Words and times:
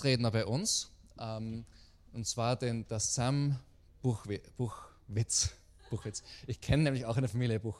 Gastredner 0.00 0.30
bei 0.30 0.46
uns, 0.46 0.90
ähm, 1.18 1.66
und 2.14 2.26
zwar 2.26 2.56
den, 2.56 2.88
das 2.88 3.14
Sam 3.14 3.58
Buchwe 4.00 4.40
Buchwitz. 4.56 5.50
Buchwitz. 5.90 6.22
Ich 6.46 6.62
kenne 6.62 6.84
nämlich 6.84 7.04
auch 7.04 7.18
eine 7.18 7.28
Familie 7.28 7.60
Buch, 7.60 7.78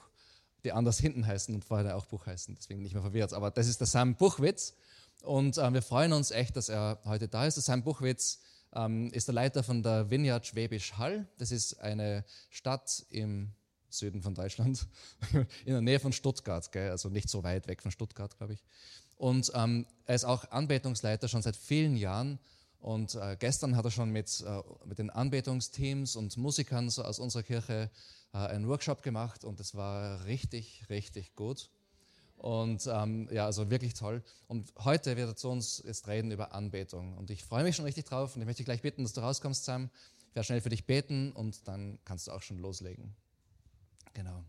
die 0.62 0.72
anders 0.72 0.98
hinten 0.98 1.26
heißen 1.26 1.54
und 1.54 1.64
vorher 1.64 1.96
auch 1.96 2.04
Buch 2.04 2.26
heißen, 2.26 2.54
deswegen 2.54 2.82
nicht 2.82 2.92
mehr 2.92 3.00
verwirrt. 3.00 3.32
Aber 3.32 3.50
das 3.50 3.68
ist 3.68 3.80
der 3.80 3.86
Sam 3.86 4.16
Buchwitz 4.16 4.74
und 5.22 5.56
äh, 5.56 5.72
wir 5.72 5.80
freuen 5.80 6.12
uns 6.12 6.30
echt, 6.30 6.56
dass 6.56 6.68
er 6.68 7.00
heute 7.06 7.26
da 7.26 7.46
ist. 7.46 7.54
Der 7.54 7.62
Sam 7.62 7.82
Buchwitz 7.82 8.40
ähm, 8.74 9.10
ist 9.14 9.28
der 9.28 9.34
Leiter 9.34 9.62
von 9.62 9.82
der 9.82 10.10
Vineyard 10.10 10.46
Schwäbisch 10.46 10.98
Hall. 10.98 11.26
Das 11.38 11.50
ist 11.50 11.80
eine 11.80 12.26
Stadt 12.50 13.06
im 13.08 13.54
Süden 13.88 14.20
von 14.20 14.34
Deutschland, 14.34 14.86
in 15.64 15.72
der 15.72 15.80
Nähe 15.80 16.00
von 16.00 16.12
Stuttgart, 16.12 16.70
gell? 16.70 16.90
also 16.90 17.08
nicht 17.08 17.30
so 17.30 17.42
weit 17.44 17.66
weg 17.66 17.80
von 17.80 17.90
Stuttgart, 17.90 18.36
glaube 18.36 18.52
ich. 18.52 18.62
Und 19.20 19.52
ähm, 19.54 19.84
er 20.06 20.14
ist 20.14 20.24
auch 20.24 20.50
Anbetungsleiter 20.50 21.28
schon 21.28 21.42
seit 21.42 21.54
vielen 21.54 21.94
Jahren. 21.94 22.38
Und 22.80 23.14
äh, 23.16 23.36
gestern 23.38 23.76
hat 23.76 23.84
er 23.84 23.90
schon 23.90 24.08
mit, 24.08 24.42
äh, 24.46 24.62
mit 24.86 24.98
den 24.98 25.10
Anbetungsteams 25.10 26.16
und 26.16 26.38
Musikern 26.38 26.88
so 26.88 27.04
aus 27.04 27.18
unserer 27.18 27.42
Kirche 27.42 27.90
äh, 28.32 28.38
einen 28.38 28.66
Workshop 28.66 29.02
gemacht 29.02 29.44
und 29.44 29.60
es 29.60 29.74
war 29.74 30.24
richtig, 30.24 30.86
richtig 30.88 31.34
gut. 31.36 31.68
Und 32.38 32.88
ähm, 32.90 33.28
ja, 33.30 33.44
also 33.44 33.68
wirklich 33.68 33.92
toll. 33.92 34.22
Und 34.48 34.72
heute 34.78 35.18
wird 35.18 35.28
er 35.28 35.36
zu 35.36 35.50
uns 35.50 35.82
jetzt 35.84 36.08
reden 36.08 36.30
über 36.30 36.54
Anbetung. 36.54 37.18
Und 37.18 37.28
ich 37.28 37.44
freue 37.44 37.64
mich 37.64 37.76
schon 37.76 37.84
richtig 37.84 38.06
drauf 38.06 38.34
und 38.34 38.40
ich 38.40 38.46
möchte 38.46 38.64
gleich 38.64 38.80
bitten, 38.80 39.02
dass 39.02 39.12
du 39.12 39.20
rauskommst, 39.20 39.66
Sam. 39.66 39.90
Ich 40.30 40.34
werde 40.34 40.46
schnell 40.46 40.60
für 40.62 40.70
dich 40.70 40.86
beten 40.86 41.32
und 41.32 41.68
dann 41.68 41.98
kannst 42.06 42.26
du 42.26 42.32
auch 42.32 42.40
schon 42.40 42.56
loslegen. 42.56 43.14
Genau. 44.14 44.42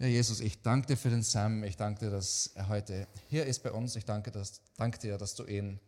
Ja, 0.00 0.06
Jesus, 0.06 0.38
ich 0.38 0.62
danke 0.62 0.86
dir 0.86 0.96
für 0.96 1.10
den 1.10 1.24
Sam. 1.24 1.64
Ich 1.64 1.76
danke 1.76 1.98
dir, 1.98 2.10
dass 2.10 2.52
er 2.54 2.68
heute 2.68 3.08
hier 3.26 3.46
ist 3.46 3.64
bei 3.64 3.72
uns. 3.72 3.96
Ich 3.96 4.04
danke, 4.04 4.30
dass, 4.30 4.62
danke 4.76 5.00
dir, 5.00 5.18
dass 5.18 5.34
du 5.34 5.44
ihn 5.44 5.80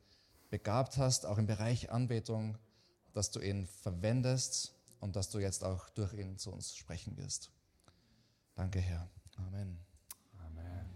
begabt 0.50 0.97
hast, 0.97 1.27
auch 1.27 1.39
im 1.39 1.47
Bereich 1.47 1.92
Anbetung, 1.92 2.58
dass 3.12 3.30
du 3.30 3.39
ihn 3.39 3.69
verwendest 3.69 4.75
und 4.98 5.14
dass 5.14 5.30
du 5.30 5.39
jetzt 5.39 5.62
auch 5.62 5.89
durch 5.91 6.12
ihn 6.12 6.39
zu 6.39 6.50
uns 6.50 6.75
sprechen 6.75 7.17
wirst. 7.19 7.52
Danke, 8.56 8.80
Herr. 8.80 9.08
Amen. 9.36 9.78
Amen. 10.45 10.86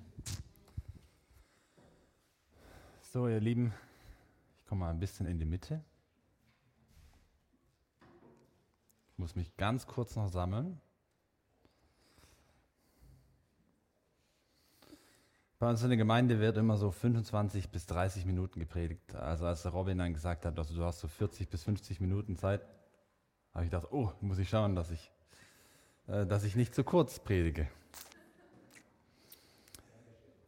So, 3.13 3.29
ihr 3.29 3.39
Lieben, 3.39 3.73
ich 4.59 4.67
komme 4.67 4.81
mal 4.81 4.91
ein 4.91 4.99
bisschen 4.99 5.27
in 5.27 5.39
die 5.39 5.45
Mitte. 5.45 5.85
Ich 9.13 9.19
muss 9.19 9.37
mich 9.37 9.57
ganz 9.57 9.87
kurz 9.87 10.17
noch 10.17 10.33
sammeln. 10.33 10.81
Bei 15.65 15.71
uns 15.71 15.83
in 15.83 15.89
der 15.89 15.97
Gemeinde 15.97 16.41
wird 16.41 16.59
immer 16.59 16.77
so 16.77 16.91
25 16.91 17.71
bis 17.71 17.87
30 17.87 18.27
Minuten 18.27 18.61
gepredigt. 18.61 19.15
Also 19.15 19.47
als 19.47 19.63
der 19.63 19.73
Robin 19.73 19.97
dann 19.97 20.13
gesagt 20.13 20.45
hat, 20.45 20.59
also 20.59 20.75
du 20.75 20.85
hast 20.85 21.01
so 21.01 21.09
40 21.09 21.49
bis 21.49 21.65
50 21.65 22.03
Minuten 22.03 22.37
Zeit, 22.37 22.61
habe 23.55 23.65
ich 23.65 23.71
gedacht, 23.71 23.89
oh, 23.91 24.13
muss 24.21 24.37
ich 24.37 24.51
schauen, 24.51 24.77
dass 24.77 24.91
ich, 24.91 25.11
äh, 26.07 26.27
dass 26.27 26.45
ich 26.45 26.55
nicht 26.55 26.75
zu 26.75 26.85
kurz 26.85 27.19
predige. 27.19 27.67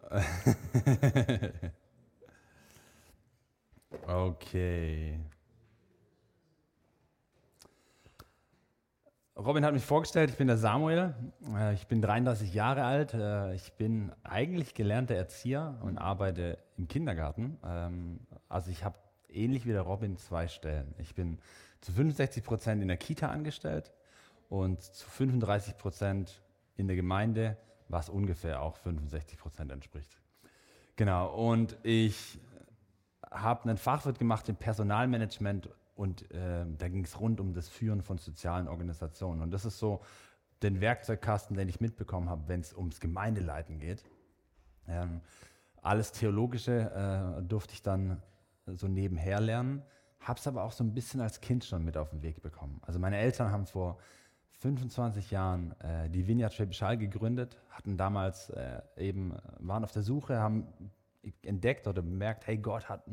okay. 4.07 5.19
Robin 9.39 9.67
hat 9.67 9.75
mich 9.75 9.85
vorgestellt, 9.85 10.31
ich 10.31 10.39
bin 10.39 10.47
der 10.47 10.57
Samuel, 10.57 11.15
äh, 11.55 11.75
ich 11.75 11.87
bin 11.87 12.01
33 12.01 12.55
Jahre 12.55 12.85
alt, 12.85 13.13
äh, 13.13 13.55
ich 13.55 13.75
bin 13.75 14.11
eigentlich 14.23 14.73
gelernter 14.73 15.15
Erzieher 15.15 15.79
und 15.83 15.99
arbeite 15.99 16.59
im 16.79 16.89
Kindergarten. 16.89 17.59
Ähm, 17.63 18.21
also 18.49 18.71
ich 18.71 18.83
habe 18.83 18.99
ähnlich 19.29 19.67
wie 19.67 19.73
der 19.73 19.83
Robin 19.83 20.17
zwei 20.17 20.49
Stellen. 20.49 20.95
Ich 20.97 21.15
bin 21.15 21.39
zu 21.83 21.93
65 21.93 22.45
Prozent 22.45 22.81
in 22.81 22.89
der 22.89 22.97
Kita 22.97 23.29
angestellt 23.29 23.93
und 24.49 24.83
zu 24.83 25.07
35 25.07 25.77
Prozent 25.77 26.41
in 26.77 26.87
der 26.87 26.97
Gemeinde, 26.97 27.59
was 27.89 28.09
ungefähr 28.09 28.63
auch 28.63 28.77
65 28.79 29.37
Prozent 29.37 29.71
entspricht. 29.71 30.17
Genau, 30.97 31.29
und 31.35 31.77
ich 31.83 32.41
habe 33.31 33.65
einen 33.65 33.77
Fachwirt 33.77 34.19
gemacht 34.19 34.49
im 34.49 34.57
Personalmanagement 34.57 35.69
und 35.97 36.31
äh, 36.31 36.67
da 36.79 36.89
ging 36.89 37.05
es 37.05 37.19
rund 37.19 37.41
um 37.41 37.55
das 37.55 37.69
Führen 37.69 38.03
von 38.03 38.19
sozialen 38.19 38.69
Organisationen. 38.69 39.41
Und 39.41 39.51
das 39.51 39.65
ist 39.65 39.79
so 39.79 40.03
den 40.63 40.81
Werkzeugkasten, 40.81 41.57
den 41.57 41.69
ich 41.69 41.81
mitbekommen 41.81 42.29
habe, 42.29 42.49
wenn 42.49 42.61
es 42.61 42.75
ums 42.75 43.01
Gemeindeleiten 43.01 43.79
geht. 43.79 44.05
Ähm, 44.87 45.23
alles 45.83 46.13
Theologische 46.13 47.39
äh, 47.39 47.43
durfte 47.43 47.75
ich 47.75 47.83
dann 47.83 48.23
so 48.67 48.89
nebenher 48.89 49.41
lernen, 49.41 49.83
habe 50.21 50.39
es 50.39 50.47
aber 50.47 50.65
auch 50.65 50.73
so 50.73 50.85
ein 50.85 50.93
bisschen 50.93 51.21
als 51.21 51.41
Kind 51.41 51.65
schon 51.65 51.85
mit 51.85 51.97
auf 51.97 52.11
den 52.11 52.23
Weg 52.23 52.43
bekommen. 52.43 52.81
Also 52.83 52.99
meine 52.99 53.17
Eltern 53.17 53.51
haben 53.51 53.67
vor 53.67 53.99
25 54.59 55.31
Jahren 55.31 55.79
äh, 55.81 56.11
die 56.11 56.27
Vineyard 56.27 56.53
Schwäbisch 56.53 56.83
Hall 56.83 56.97
gegründet, 56.97 57.57
hatten 57.71 57.97
damals 57.97 58.51
äh, 58.51 58.83
eben, 58.97 59.35
waren 59.59 59.85
auf 59.85 59.93
der 59.93 60.03
Suche, 60.03 60.39
haben 60.39 60.67
entdeckt 61.43 61.87
oder 61.87 62.03
bemerkt, 62.03 62.47
hey, 62.47 62.57
Gott 62.59 62.89
hat, 62.89 63.05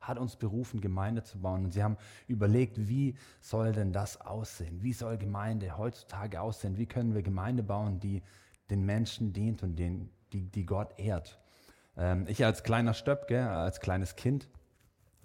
hat 0.00 0.18
uns 0.18 0.36
berufen, 0.36 0.80
Gemeinde 0.80 1.22
zu 1.22 1.40
bauen. 1.40 1.64
Und 1.64 1.72
sie 1.72 1.82
haben 1.82 1.96
überlegt, 2.26 2.88
wie 2.88 3.16
soll 3.40 3.72
denn 3.72 3.92
das 3.92 4.20
aussehen? 4.20 4.82
Wie 4.82 4.92
soll 4.92 5.18
Gemeinde 5.18 5.76
heutzutage 5.76 6.40
aussehen? 6.40 6.76
Wie 6.76 6.86
können 6.86 7.14
wir 7.14 7.22
Gemeinde 7.22 7.62
bauen, 7.62 8.00
die 8.00 8.22
den 8.70 8.84
Menschen 8.84 9.32
dient 9.32 9.62
und 9.62 9.76
den, 9.76 10.10
die, 10.32 10.44
die 10.44 10.66
Gott 10.66 10.98
ehrt? 10.98 11.38
Ähm, 11.96 12.26
ich 12.28 12.44
als 12.44 12.62
kleiner 12.62 12.94
Stöpke, 12.94 13.48
als 13.48 13.80
kleines 13.80 14.16
Kind, 14.16 14.48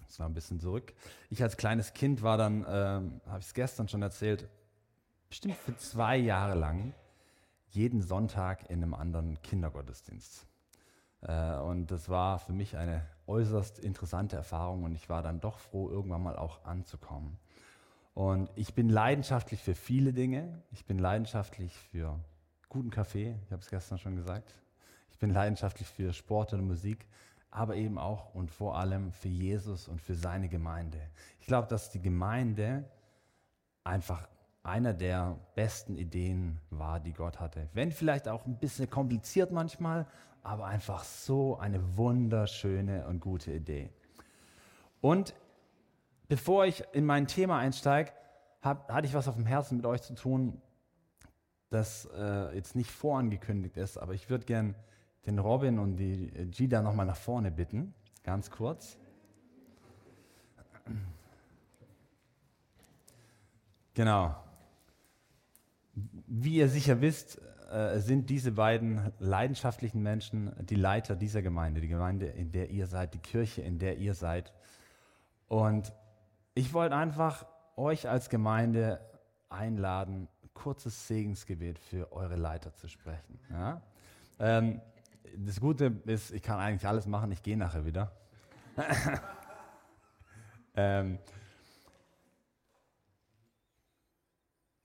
das 0.06 0.20
war 0.20 0.28
ein 0.28 0.34
bisschen 0.34 0.60
zurück, 0.60 0.94
ich 1.30 1.42
als 1.44 1.58
kleines 1.58 1.94
Kind 1.94 2.22
war 2.22 2.38
dann, 2.38 2.66
ähm, 2.68 3.22
habe 3.26 3.40
ich 3.40 3.48
es 3.48 3.54
gestern 3.54 3.88
schon 3.88 4.02
erzählt, 4.02 4.50
bestimmt 5.30 5.56
für 5.56 5.76
zwei 5.78 6.18
Jahre 6.18 6.58
lang 6.58 6.94
jeden 7.70 8.02
Sonntag 8.02 8.70
in 8.70 8.82
einem 8.82 8.94
anderen 8.94 9.42
Kindergottesdienst. 9.42 10.48
Äh, 11.22 11.56
und 11.58 11.92
das 11.92 12.10
war 12.10 12.40
für 12.40 12.54
mich 12.54 12.78
eine 12.78 13.06
äußerst 13.28 13.80
interessante 13.80 14.36
Erfahrung 14.36 14.84
und 14.84 14.96
ich 14.96 15.10
war 15.10 15.22
dann 15.22 15.40
doch 15.40 15.60
froh, 15.60 15.90
irgendwann 15.90 16.24
mal 16.24 16.38
auch 16.38 16.64
anzukommen. 16.66 17.38
Und 18.14 18.50
ich 18.56 18.74
bin 18.74 18.90
leidenschaftlich 18.90 19.62
für 19.62 19.76
viele 19.76 20.12
Dinge. 20.12 20.64
Ich 20.72 20.86
bin 20.86 20.98
leidenschaftlich 20.98 21.78
für 21.92 22.20
guten 22.70 22.90
Kaffee, 22.90 23.38
ich 23.46 23.52
habe 23.52 23.62
es 23.62 23.70
gestern 23.70 23.98
schon 23.98 24.16
gesagt. 24.16 24.54
Ich 25.12 25.20
bin 25.20 25.30
leidenschaftlich 25.30 25.88
für 25.88 26.14
Sport 26.14 26.54
und 26.54 26.66
Musik, 26.66 27.08
aber 27.50 27.76
eben 27.76 27.98
auch 27.98 28.34
und 28.34 28.52
vor 28.52 28.78
allem 28.78 29.12
für 29.12 29.30
Jesus 29.30 29.88
und 29.88 30.02
für 30.02 30.16
seine 30.16 30.50
Gemeinde. 30.50 31.00
Ich 31.40 31.48
glaube, 31.48 31.68
dass 31.68 31.90
die 31.92 32.02
Gemeinde 32.02 32.86
einfach 33.84 34.28
einer 34.68 34.94
der 34.94 35.38
besten 35.56 35.96
Ideen 35.96 36.60
war, 36.70 37.00
die 37.00 37.14
Gott 37.14 37.40
hatte. 37.40 37.70
Wenn 37.74 37.92
vielleicht 37.92 38.28
auch 38.28 38.46
ein 38.46 38.58
bisschen 38.58 38.90
kompliziert 38.90 39.52
manchmal, 39.52 40.06
aber 40.44 40.66
einfach 40.66 41.04
so 41.04 41.58
eine 41.58 41.98
wunderschöne 41.98 43.08
und 43.08 43.20
gute 43.20 43.54
Idee. 43.54 43.90
Und 45.00 45.34
bevor 46.28 46.66
ich 46.66 46.84
in 46.92 47.06
mein 47.06 47.28
Thema 47.28 47.60
einsteige, 47.60 48.12
hab, 48.62 48.92
hatte 48.92 49.08
ich 49.08 49.14
was 49.14 49.28
auf 49.28 49.36
dem 49.36 49.46
Herzen 49.46 49.78
mit 49.78 49.86
euch 49.86 50.02
zu 50.02 50.16
tun, 50.16 50.62
das 51.70 52.08
äh, 52.16 52.56
jetzt 52.56 52.76
nicht 52.76 52.92
vorangekündigt 52.92 53.78
ist, 53.78 53.98
aber 53.98 54.14
ich 54.14 54.30
würde 54.30 54.46
gern 54.46 54.76
den 55.26 55.40
Robin 55.40 55.80
und 55.80 55.98
die 55.98 56.28
Gida 56.52 56.82
nochmal 56.82 57.06
nach 57.06 57.18
vorne 57.18 57.52
bitten, 57.52 57.94
ganz 58.24 58.50
kurz. 58.52 58.98
Genau. 63.94 64.36
Wie 66.28 66.56
ihr 66.56 66.70
sicher 66.70 67.02
wisst, 67.02 67.42
äh, 67.72 68.00
sind 68.00 68.30
diese 68.30 68.52
beiden 68.52 69.12
leidenschaftlichen 69.20 70.02
Menschen 70.02 70.54
die 70.66 70.76
Leiter 70.76 71.16
dieser 71.16 71.42
Gemeinde, 71.42 71.82
die 71.82 71.88
Gemeinde, 71.88 72.28
in 72.28 72.52
der 72.52 72.70
ihr 72.70 72.88
seid, 72.88 73.14
die 73.14 73.20
Kirche, 73.20 73.62
in 73.62 73.80
der 73.80 73.98
ihr 73.98 74.14
seid. 74.14 74.54
Und 75.48 75.92
ich 76.54 76.74
wollte 76.74 76.96
einfach 76.96 77.46
euch 77.76 78.08
als 78.08 78.30
Gemeinde 78.30 79.00
einladen, 79.50 80.28
kurzes 80.54 81.08
Segensgebet 81.08 81.80
für 81.80 82.12
eure 82.12 82.36
Leiter 82.36 82.74
zu 82.74 82.88
sprechen. 82.88 83.40
Ja? 83.50 83.82
Ähm, 84.40 84.82
das 85.36 85.60
Gute 85.60 86.02
ist, 86.06 86.32
ich 86.32 86.42
kann 86.42 86.60
eigentlich 86.60 86.88
alles 86.88 87.06
machen, 87.06 87.32
ich 87.32 87.44
gehe 87.44 87.58
nachher 87.58 87.86
wieder. 87.86 88.12
ähm, 90.76 91.20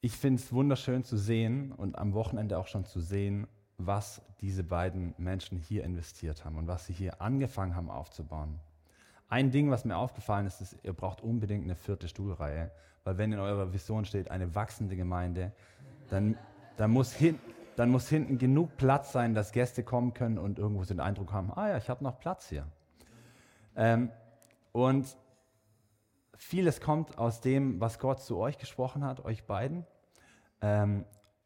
ich 0.04 0.16
finde 0.16 0.42
es 0.42 0.52
wunderschön 0.52 1.04
zu 1.04 1.16
sehen 1.16 1.70
und 1.70 1.96
am 1.96 2.12
Wochenende 2.12 2.58
auch 2.58 2.66
schon 2.66 2.84
zu 2.84 3.00
sehen, 3.00 3.46
was 3.78 4.20
diese 4.40 4.64
beiden 4.64 5.14
Menschen 5.16 5.58
hier 5.58 5.84
investiert 5.84 6.44
haben 6.44 6.58
und 6.58 6.66
was 6.66 6.86
sie 6.86 6.92
hier 6.92 7.22
angefangen 7.22 7.76
haben 7.76 7.88
aufzubauen. 7.88 8.58
Ein 9.28 9.52
Ding, 9.52 9.70
was 9.70 9.84
mir 9.84 9.96
aufgefallen 9.96 10.46
ist, 10.46 10.60
ist, 10.60 10.76
ihr 10.82 10.92
braucht 10.92 11.22
unbedingt 11.22 11.64
eine 11.64 11.76
vierte 11.76 12.08
Stuhlreihe, 12.08 12.72
weil 13.04 13.16
wenn 13.16 13.32
in 13.32 13.38
eurer 13.38 13.72
Vision 13.72 14.04
steht 14.04 14.28
eine 14.28 14.56
wachsende 14.56 14.96
Gemeinde, 14.96 15.52
dann, 16.10 16.36
dann, 16.76 16.90
muss, 16.90 17.12
hin, 17.12 17.38
dann 17.76 17.88
muss 17.88 18.08
hinten 18.08 18.38
genug 18.38 18.76
Platz 18.76 19.12
sein, 19.12 19.34
dass 19.34 19.52
Gäste 19.52 19.84
kommen 19.84 20.14
können 20.14 20.36
und 20.36 20.58
irgendwo 20.58 20.82
den 20.82 20.98
Eindruck 21.00 21.32
haben, 21.32 21.52
ah 21.52 21.68
ja, 21.68 21.76
ich 21.76 21.88
habe 21.88 22.02
noch 22.02 22.18
Platz 22.18 22.48
hier. 22.48 22.66
Ähm, 23.76 24.10
und 24.72 25.16
vieles 26.34 26.80
kommt 26.80 27.18
aus 27.18 27.40
dem, 27.40 27.80
was 27.80 28.00
Gott 28.00 28.20
zu 28.20 28.36
euch 28.38 28.58
gesprochen 28.58 29.04
hat, 29.04 29.24
euch 29.24 29.44
beiden. 29.44 29.86
Ähm, 30.62 31.04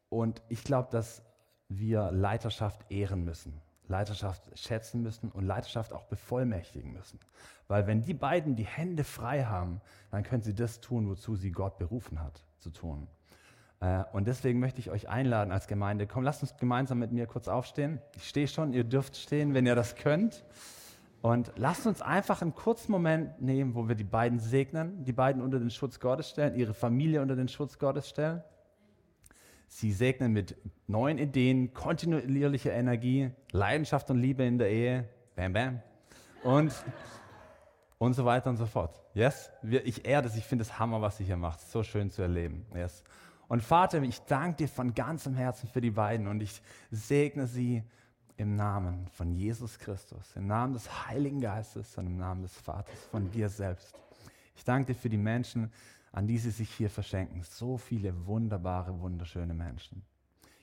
und 0.09 0.41
ich 0.47 0.63
glaube, 0.63 0.89
dass 0.91 1.23
wir 1.67 2.11
Leiterschaft 2.11 2.89
ehren 2.89 3.25
müssen, 3.25 3.59
Leiterschaft 3.87 4.57
schätzen 4.57 5.01
müssen 5.01 5.31
und 5.31 5.43
Leiterschaft 5.45 5.91
auch 5.91 6.05
bevollmächtigen 6.05 6.93
müssen. 6.93 7.19
Weil 7.67 7.87
wenn 7.87 8.01
die 8.01 8.13
beiden 8.13 8.55
die 8.55 8.65
Hände 8.65 9.03
frei 9.03 9.43
haben, 9.43 9.81
dann 10.11 10.23
können 10.23 10.43
sie 10.43 10.53
das 10.55 10.79
tun, 10.79 11.09
wozu 11.09 11.35
sie 11.35 11.51
Gott 11.51 11.77
berufen 11.77 12.21
hat 12.21 12.45
zu 12.59 12.69
tun. 12.69 13.07
Äh, 13.79 14.03
und 14.13 14.27
deswegen 14.27 14.59
möchte 14.59 14.79
ich 14.79 14.89
euch 14.89 15.09
einladen 15.09 15.51
als 15.51 15.67
Gemeinde, 15.67 16.07
komm, 16.07 16.23
lasst 16.23 16.41
uns 16.41 16.55
gemeinsam 16.57 16.99
mit 16.99 17.11
mir 17.11 17.27
kurz 17.27 17.47
aufstehen. 17.47 17.99
Ich 18.15 18.27
stehe 18.29 18.47
schon, 18.47 18.73
ihr 18.73 18.83
dürft 18.83 19.17
stehen, 19.17 19.53
wenn 19.53 19.65
ihr 19.65 19.75
das 19.75 19.95
könnt. 19.95 20.45
Und 21.21 21.51
lasst 21.57 21.87
uns 21.87 22.01
einfach 22.01 22.41
einen 22.41 22.53
kurzen 22.53 22.91
Moment 22.91 23.41
nehmen, 23.41 23.75
wo 23.75 23.87
wir 23.87 23.95
die 23.95 24.03
beiden 24.03 24.39
segnen, 24.39 25.03
die 25.03 25.13
beiden 25.13 25.41
unter 25.41 25.59
den 25.59 25.71
Schutz 25.71 25.99
Gottes 25.99 26.29
stellen, 26.29 26.55
ihre 26.55 26.73
Familie 26.73 27.21
unter 27.21 27.35
den 27.35 27.47
Schutz 27.47 27.79
Gottes 27.79 28.07
stellen. 28.07 28.43
Sie 29.67 29.91
segnen 29.91 30.33
mit 30.33 30.55
neuen 30.87 31.17
Ideen, 31.17 31.73
kontinuierlicher 31.73 32.71
Energie, 32.71 33.31
Leidenschaft 33.51 34.09
und 34.09 34.19
Liebe 34.19 34.43
in 34.43 34.57
der 34.57 34.69
Ehe. 34.69 35.09
Bam, 35.35 35.53
bam. 35.53 35.81
Und, 36.43 36.73
und 37.97 38.13
so 38.13 38.25
weiter 38.25 38.49
und 38.49 38.57
so 38.57 38.65
fort. 38.65 39.01
Yes? 39.13 39.51
Ich 39.63 40.05
ehre 40.05 40.23
das, 40.23 40.35
ich 40.35 40.45
finde 40.45 40.63
es 40.63 40.79
Hammer, 40.79 41.01
was 41.01 41.17
sie 41.17 41.25
hier 41.25 41.37
macht. 41.37 41.61
So 41.61 41.83
schön 41.83 42.09
zu 42.09 42.21
erleben. 42.21 42.65
Yes? 42.73 43.03
Und 43.47 43.61
Vater, 43.61 44.01
ich 44.01 44.21
danke 44.21 44.57
dir 44.57 44.67
von 44.67 44.93
ganzem 44.93 45.35
Herzen 45.35 45.67
für 45.67 45.81
die 45.81 45.91
beiden 45.91 46.27
und 46.27 46.41
ich 46.41 46.61
segne 46.91 47.47
sie 47.47 47.83
im 48.35 48.55
Namen 48.55 49.07
von 49.13 49.33
Jesus 49.33 49.79
Christus, 49.79 50.35
im 50.35 50.47
Namen 50.47 50.73
des 50.73 51.07
Heiligen 51.07 51.41
Geistes 51.41 51.97
und 51.97 52.07
im 52.07 52.17
Namen 52.17 52.43
des 52.43 52.53
Vaters, 52.53 52.99
von 53.09 53.31
dir 53.31 53.49
selbst. 53.49 53.95
Ich 54.55 54.63
danke 54.63 54.93
dir 54.93 54.99
für 54.99 55.09
die 55.09 55.17
Menschen, 55.17 55.71
an 56.17 56.25
die 56.25 56.39
sie 56.39 56.49
sich 56.49 56.71
hier 56.71 56.89
verschenken. 56.89 57.43
So 57.43 57.77
viele 57.77 58.25
wunderbare, 58.25 59.01
wunderschöne 59.01 59.53
Menschen. 59.53 60.01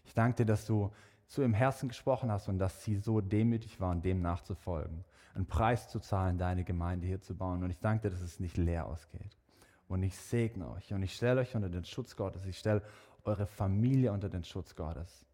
Ich 0.04 0.12
danke 0.12 0.38
dir, 0.38 0.46
dass 0.46 0.66
du 0.66 0.90
zu 1.28 1.42
ihrem 1.42 1.54
Herzen 1.54 1.88
gesprochen 1.88 2.28
hast 2.32 2.48
und 2.48 2.58
dass 2.58 2.82
sie 2.82 2.96
so 2.96 3.20
demütig 3.20 3.80
waren, 3.80 4.02
dem 4.02 4.20
nachzufolgen, 4.20 5.04
einen 5.32 5.46
Preis 5.46 5.88
zu 5.88 6.00
zahlen, 6.00 6.38
deine 6.38 6.64
Gemeinde 6.64 7.06
hier 7.06 7.20
zu 7.20 7.36
bauen. 7.36 7.62
Und 7.62 7.70
ich 7.70 7.78
danke 7.78 8.02
dir, 8.02 8.10
dass 8.10 8.20
es 8.20 8.40
nicht 8.40 8.56
leer 8.56 8.84
ausgeht. 8.86 9.38
Und 9.86 10.02
ich 10.02 10.16
segne 10.16 10.68
euch 10.70 10.92
und 10.92 11.04
ich 11.04 11.14
stelle 11.14 11.42
euch 11.42 11.54
unter 11.54 11.68
den 11.68 11.84
Schutz 11.84 12.16
Gottes. 12.16 12.44
Ich 12.46 12.58
stelle 12.58 12.82
eure 13.22 13.46
Familie 13.46 14.10
unter 14.10 14.28
den 14.28 14.42
Schutz 14.42 14.74
Gottes. 14.74 15.24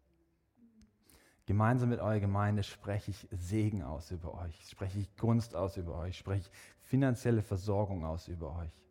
Gemeinsam 1.47 1.89
mit 1.89 1.99
eurer 1.99 2.19
Gemeinde 2.19 2.61
spreche 2.61 3.09
ich 3.09 3.27
Segen 3.31 3.81
aus 3.81 4.11
über 4.11 4.35
euch, 4.35 4.69
spreche 4.69 4.99
ich 4.99 5.17
Gunst 5.17 5.55
aus 5.55 5.77
über 5.77 5.97
euch, 5.97 6.15
spreche 6.15 6.41
ich 6.41 6.51
finanzielle 6.83 7.41
Versorgung 7.41 8.05
aus 8.05 8.27
über 8.27 8.55
euch. 8.59 8.81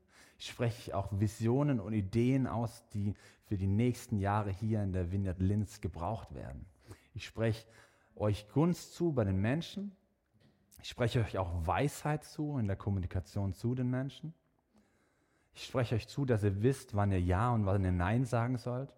Ich 0.40 0.46
spreche 0.46 0.96
auch 0.96 1.08
Visionen 1.12 1.80
und 1.80 1.92
Ideen 1.92 2.46
aus, 2.46 2.88
die 2.94 3.14
für 3.44 3.58
die 3.58 3.66
nächsten 3.66 4.18
Jahre 4.18 4.50
hier 4.50 4.82
in 4.82 4.90
der 4.94 5.12
Vineyard 5.12 5.38
Linz 5.38 5.82
gebraucht 5.82 6.34
werden. 6.34 6.64
Ich 7.12 7.26
spreche 7.26 7.66
euch 8.16 8.48
Gunst 8.48 8.94
zu 8.94 9.12
bei 9.12 9.24
den 9.24 9.36
Menschen. 9.36 9.94
Ich 10.82 10.88
spreche 10.88 11.20
euch 11.20 11.36
auch 11.36 11.66
Weisheit 11.66 12.24
zu 12.24 12.56
in 12.56 12.68
der 12.68 12.76
Kommunikation 12.76 13.52
zu 13.52 13.74
den 13.74 13.90
Menschen. 13.90 14.32
Ich 15.52 15.66
spreche 15.66 15.94
euch 15.94 16.08
zu, 16.08 16.24
dass 16.24 16.42
ihr 16.42 16.62
wisst, 16.62 16.94
wann 16.94 17.12
ihr 17.12 17.20
Ja 17.20 17.52
und 17.52 17.66
wann 17.66 17.84
ihr 17.84 17.92
Nein 17.92 18.24
sagen 18.24 18.56
sollt. 18.56 18.94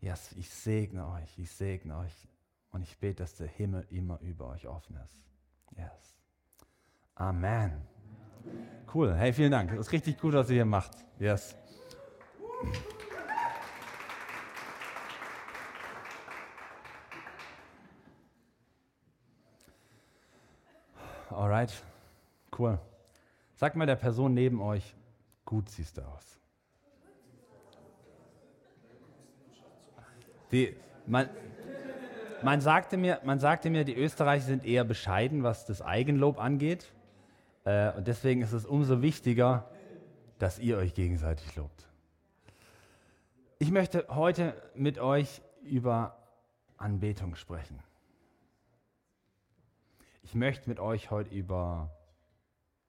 Yes, 0.00 0.30
ich 0.38 0.48
segne 0.48 1.08
euch, 1.08 1.38
ich 1.40 1.50
segne 1.50 1.98
euch 1.98 2.28
und 2.70 2.82
ich 2.82 2.96
bete, 2.98 3.24
dass 3.24 3.34
der 3.34 3.48
Himmel 3.48 3.84
immer 3.90 4.20
über 4.20 4.50
euch 4.50 4.68
offen 4.68 4.94
ist. 4.94 5.18
Yes. 5.76 6.14
Amen. 7.16 7.93
Cool. 8.92 9.14
Hey, 9.14 9.32
vielen 9.32 9.50
Dank. 9.50 9.70
Das 9.70 9.80
ist 9.80 9.92
richtig 9.92 10.20
gut, 10.20 10.34
was 10.34 10.48
ihr 10.50 10.54
hier 10.54 10.64
macht. 10.64 10.92
Yes. 11.18 11.56
Alright. 21.30 21.72
Cool. 22.56 22.78
Sagt 23.56 23.74
mal 23.76 23.86
der 23.86 23.96
Person 23.96 24.34
neben 24.34 24.60
euch, 24.60 24.94
gut 25.44 25.68
siehst 25.68 25.98
du 25.98 26.02
aus. 26.02 26.38
Die, 30.52 30.76
man, 31.06 31.28
man, 32.42 32.60
sagte 32.60 32.96
mir, 32.96 33.20
man 33.24 33.40
sagte 33.40 33.70
mir, 33.70 33.84
die 33.84 33.96
Österreicher 33.96 34.44
sind 34.44 34.64
eher 34.64 34.84
bescheiden, 34.84 35.42
was 35.42 35.66
das 35.66 35.82
Eigenlob 35.82 36.38
angeht. 36.38 36.92
Äh, 37.64 37.92
und 37.92 38.06
deswegen 38.06 38.42
ist 38.42 38.52
es 38.52 38.64
umso 38.64 39.02
wichtiger, 39.02 39.70
dass 40.38 40.58
ihr 40.58 40.76
euch 40.76 40.94
gegenseitig 40.94 41.56
lobt. 41.56 41.88
Ich 43.58 43.70
möchte 43.70 44.06
heute 44.08 44.54
mit 44.74 44.98
euch 44.98 45.42
über 45.62 46.18
Anbetung 46.76 47.34
sprechen. 47.34 47.82
Ich 50.22 50.34
möchte 50.34 50.68
mit 50.68 50.80
euch 50.80 51.10
heute 51.10 51.34
über 51.34 51.90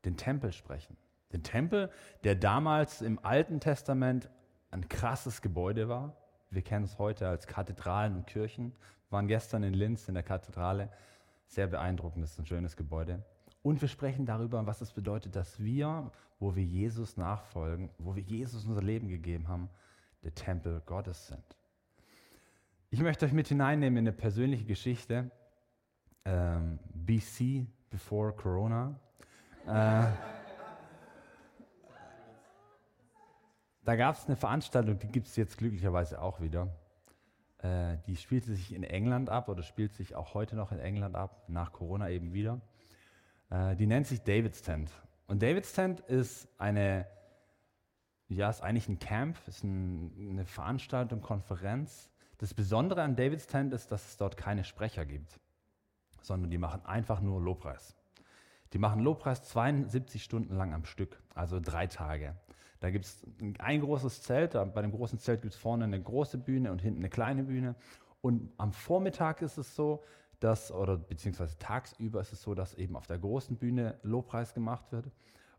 den 0.04 0.18
Tempel 0.18 0.52
sprechen. 0.52 0.98
Den 1.32 1.44
Tempel, 1.44 1.92
der 2.24 2.36
damals 2.36 3.02
im 3.02 3.20
Alten 3.24 3.60
Testament 3.60 4.30
ein 4.72 4.88
krasses 4.90 5.42
Gebäude 5.42 5.88
war. 5.88 6.16
Wir 6.50 6.62
kennen 6.62 6.86
es 6.86 6.98
heute 6.98 7.28
als 7.28 7.48
Kathedralen 7.48 8.16
und 8.16 8.28
Kirchen. 8.28 8.72
Wir 8.72 9.12
waren 9.12 9.28
gestern 9.28 9.64
in 9.64 9.74
Linz 9.74 10.08
in 10.08 10.14
der 10.14 10.24
Kathedrale. 10.24 10.90
Sehr 11.48 11.68
beeindruckend, 11.68 12.24
das 12.24 12.32
ist 12.32 12.40
ein 12.40 12.46
schönes 12.46 12.76
Gebäude. 12.76 13.24
Und 13.66 13.82
wir 13.82 13.88
sprechen 13.88 14.28
darüber, 14.28 14.68
was 14.68 14.82
es 14.82 14.94
bedeutet, 14.94 15.36
dass 15.36 15.60
wir, 15.60 16.12
wo 16.40 16.56
wir 16.56 16.64
Jesus 16.64 17.18
nachfolgen, 17.18 17.90
wo 17.98 18.16
wir 18.16 18.22
Jesus 18.22 18.64
unser 18.68 18.84
Leben 18.84 19.08
gegeben 19.08 19.48
haben, 19.48 19.70
der 20.22 20.36
Tempel 20.36 20.84
Gottes 20.86 21.30
sind. 21.30 21.58
Ich 22.92 23.02
möchte 23.02 23.26
euch 23.26 23.34
mit 23.34 23.48
hineinnehmen 23.48 23.98
in 23.98 24.08
eine 24.08 24.16
persönliche 24.16 24.66
Geschichte. 24.66 25.32
Ähm, 26.26 26.78
BC, 26.94 27.66
before 27.90 28.34
Corona. 28.34 29.00
Äh, 29.66 30.12
Da 33.84 33.96
gab 33.96 34.16
es 34.16 34.28
eine 34.28 34.36
Veranstaltung, 34.36 35.00
die 35.00 35.08
gibt 35.08 35.26
es 35.26 35.36
jetzt 35.36 35.58
glücklicherweise 35.58 36.22
auch 36.22 36.40
wieder. 36.40 36.70
Äh, 37.64 37.98
die 38.06 38.16
spielte 38.16 38.54
sich 38.54 38.76
in 38.76 38.84
England 38.84 39.32
ab 39.32 39.50
oder 39.50 39.64
spielt 39.64 39.94
sich 39.94 40.16
auch 40.16 40.36
heute 40.36 40.56
noch 40.56 40.72
in 40.72 40.80
England 40.80 41.16
ab, 41.16 41.46
nach 41.48 41.72
Corona 41.72 42.12
eben 42.12 42.32
wieder. 42.32 42.62
Äh, 43.50 43.76
die 43.76 43.86
nennt 43.86 44.08
sich 44.08 44.22
David's 44.22 44.62
Tent. 44.62 44.92
Und 45.28 45.42
David's 45.42 45.74
Tent 45.74 46.02
ist 46.02 46.48
eine, 46.58 47.08
ja, 48.28 48.50
ist 48.50 48.62
eigentlich 48.62 48.90
ein 48.90 49.00
Camp, 49.00 49.38
ist 49.48 49.64
ein, 49.64 50.12
eine 50.32 50.46
Veranstaltung, 50.46 51.22
Konferenz. 51.22 52.10
Das 52.38 52.54
Besondere 52.54 53.02
an 53.02 53.16
David's 53.16 53.48
Tent 53.48 53.74
ist, 53.74 53.92
dass 53.92 54.08
es 54.08 54.18
dort 54.18 54.38
keine 54.38 54.64
Sprecher 54.64 55.06
gibt, 55.06 55.40
sondern 56.22 56.52
die 56.52 56.58
machen 56.58 56.86
einfach 56.86 57.22
nur 57.22 57.42
Lobpreis. 57.42 57.96
Die 58.74 58.80
machen 58.80 59.02
Lobpreis 59.02 59.44
72 59.44 60.24
Stunden 60.24 60.56
lang 60.56 60.74
am 60.74 60.86
Stück, 60.86 61.22
also 61.34 61.60
drei 61.60 61.88
Tage. 61.88 62.36
Da 62.82 62.92
gibt 62.92 63.06
es 63.06 63.26
ein 63.60 63.80
großes 63.80 64.22
Zelt, 64.24 64.52
bei 64.52 64.82
dem 64.82 64.92
großen 64.92 65.18
Zelt 65.18 65.42
gibt 65.42 65.54
es 65.54 65.60
vorne 65.60 65.86
eine 65.86 66.02
große 66.02 66.38
Bühne 66.38 66.72
und 66.72 66.82
hinten 66.82 67.00
eine 67.00 67.10
kleine 67.10 67.44
Bühne. 67.44 67.76
Und 68.22 68.52
am 68.58 68.74
Vormittag 68.74 69.42
ist 69.42 69.58
es 69.58 69.76
so, 69.76 70.04
dass, 70.46 70.72
oder 70.72 70.98
beziehungsweise 70.98 71.58
tagsüber 71.58 72.22
ist 72.22 72.32
es 72.32 72.42
so, 72.42 72.54
dass 72.54 72.76
eben 72.76 72.96
auf 72.96 73.08
der 73.08 73.18
großen 73.18 73.58
Bühne 73.58 73.98
Lobpreis 74.04 74.54
gemacht 74.54 74.92
wird. 74.92 75.10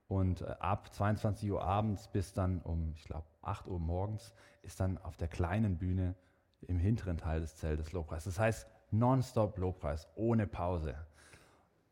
Und 0.09 0.43
äh, 0.43 0.55
ab 0.61 0.95
22 0.95 1.51
Uhr 1.51 1.63
abends 1.63 2.09
bis 2.09 2.33
dann 2.33 2.61
um, 2.63 2.93
ich 2.95 3.05
glaube, 3.05 3.27
8 3.43 3.67
Uhr 3.67 3.81
morgens 3.81 4.33
ist 4.63 4.79
dann 4.79 4.99
auf 4.99 5.17
der 5.17 5.27
kleinen 5.29 5.77
Bühne 5.79 6.15
im 6.63 6.79
hinteren 6.79 7.19
Teil 7.19 7.41
des 7.41 7.57
Zeltes 7.57 7.93
Lobpreis. 7.93 8.25
Das 8.25 8.39
heißt, 8.39 8.67
nonstop 8.93 9.59
Lobpreis, 9.59 10.09
ohne 10.15 10.47
Pause. 10.47 10.95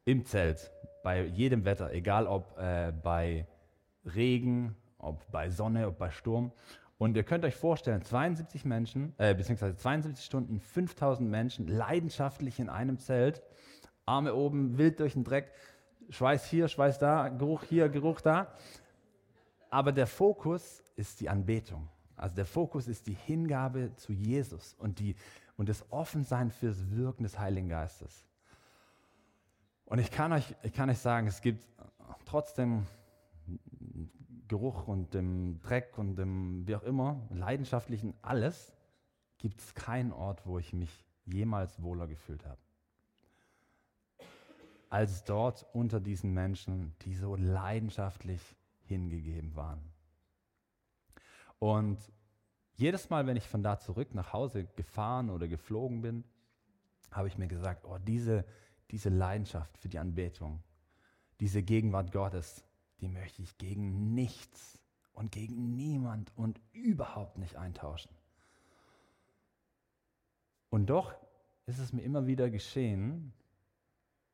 Im 0.04 0.24
Zelt, 0.24 0.70
bei 1.02 1.24
jedem 1.24 1.64
Wetter, 1.64 1.92
egal 1.92 2.28
ob 2.28 2.56
äh, 2.58 2.92
bei 2.92 3.46
Regen, 4.04 4.76
ob 4.98 5.28
bei 5.32 5.50
Sonne, 5.50 5.88
ob 5.88 5.98
bei 5.98 6.10
Sturm. 6.10 6.52
Und 6.98 7.16
ihr 7.16 7.24
könnt 7.24 7.44
euch 7.44 7.56
vorstellen, 7.56 8.02
72 8.02 8.64
Menschen, 8.64 9.14
äh, 9.18 9.34
beziehungsweise 9.34 9.76
72 9.76 10.24
Stunden, 10.24 10.60
5000 10.60 11.28
Menschen 11.28 11.66
leidenschaftlich 11.66 12.60
in 12.60 12.68
einem 12.68 12.98
Zelt, 12.98 13.42
Arme 14.06 14.34
oben, 14.34 14.78
wild 14.78 15.00
durch 15.00 15.14
den 15.14 15.24
Dreck, 15.24 15.50
Schweiß 16.10 16.46
hier, 16.46 16.68
Schweiß 16.68 16.98
da, 16.98 17.28
Geruch 17.28 17.64
hier, 17.64 17.88
Geruch 17.88 18.20
da. 18.20 18.54
Aber 19.70 19.92
der 19.92 20.06
Fokus 20.06 20.82
ist 20.94 21.20
die 21.20 21.28
Anbetung. 21.28 21.88
Also 22.16 22.36
der 22.36 22.46
Fokus 22.46 22.86
ist 22.86 23.06
die 23.06 23.14
Hingabe 23.14 23.94
zu 23.96 24.12
Jesus 24.12 24.74
und, 24.74 24.98
die, 24.98 25.16
und 25.56 25.68
das 25.68 25.90
Offensein 25.90 26.50
fürs 26.50 26.90
Wirken 26.90 27.24
des 27.24 27.38
Heiligen 27.38 27.68
Geistes. 27.68 28.24
Und 29.86 29.98
ich 29.98 30.10
kann 30.10 30.32
euch, 30.32 30.54
ich 30.62 30.72
kann 30.72 30.88
euch 30.90 30.98
sagen, 30.98 31.26
es 31.26 31.40
gibt 31.40 31.66
trotzdem 32.24 32.86
Geruch 34.48 34.86
und 34.86 35.14
dem 35.14 35.60
Dreck 35.60 35.96
und 35.98 36.16
dem, 36.16 36.66
wie 36.66 36.76
auch 36.76 36.82
immer, 36.82 37.20
leidenschaftlichen 37.30 38.14
alles, 38.22 38.72
gibt 39.38 39.60
es 39.60 39.74
keinen 39.74 40.12
Ort, 40.12 40.46
wo 40.46 40.58
ich 40.58 40.72
mich 40.72 41.04
jemals 41.26 41.82
wohler 41.82 42.06
gefühlt 42.06 42.44
habe. 42.46 42.60
als 44.94 45.24
dort 45.24 45.66
unter 45.72 45.98
diesen 45.98 46.32
Menschen, 46.32 46.94
die 47.02 47.16
so 47.16 47.34
leidenschaftlich 47.34 48.40
hingegeben 48.84 49.56
waren. 49.56 49.80
Und 51.58 51.98
jedes 52.74 53.10
Mal, 53.10 53.26
wenn 53.26 53.36
ich 53.36 53.48
von 53.48 53.64
da 53.64 53.76
zurück 53.80 54.14
nach 54.14 54.32
Hause 54.32 54.66
gefahren 54.76 55.30
oder 55.30 55.48
geflogen 55.48 56.00
bin, 56.00 56.22
habe 57.10 57.26
ich 57.26 57.36
mir 57.38 57.48
gesagt, 57.48 57.84
oh, 57.86 57.98
diese, 57.98 58.44
diese 58.92 59.08
Leidenschaft 59.08 59.76
für 59.78 59.88
die 59.88 59.98
Anbetung, 59.98 60.62
diese 61.40 61.64
Gegenwart 61.64 62.12
Gottes, 62.12 62.62
die 63.00 63.08
möchte 63.08 63.42
ich 63.42 63.58
gegen 63.58 64.14
nichts 64.14 64.78
und 65.12 65.32
gegen 65.32 65.74
niemand 65.76 66.32
und 66.36 66.60
überhaupt 66.72 67.38
nicht 67.38 67.56
eintauschen. 67.56 68.10
Und 70.70 70.86
doch 70.86 71.14
ist 71.66 71.78
es 71.78 71.92
mir 71.92 72.02
immer 72.02 72.26
wieder 72.26 72.50
geschehen, 72.50 73.32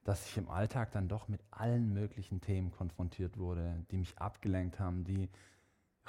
dass 0.05 0.26
ich 0.26 0.37
im 0.38 0.49
Alltag 0.49 0.93
dann 0.93 1.09
doch 1.09 1.29
mit 1.29 1.43
allen 1.50 1.93
möglichen 1.93 2.40
Themen 2.40 2.71
konfrontiert 2.71 3.37
wurde, 3.37 3.85
die 3.90 3.99
mich 3.99 4.19
abgelenkt 4.19 4.81
haben, 4.81 5.05
die 5.05 5.29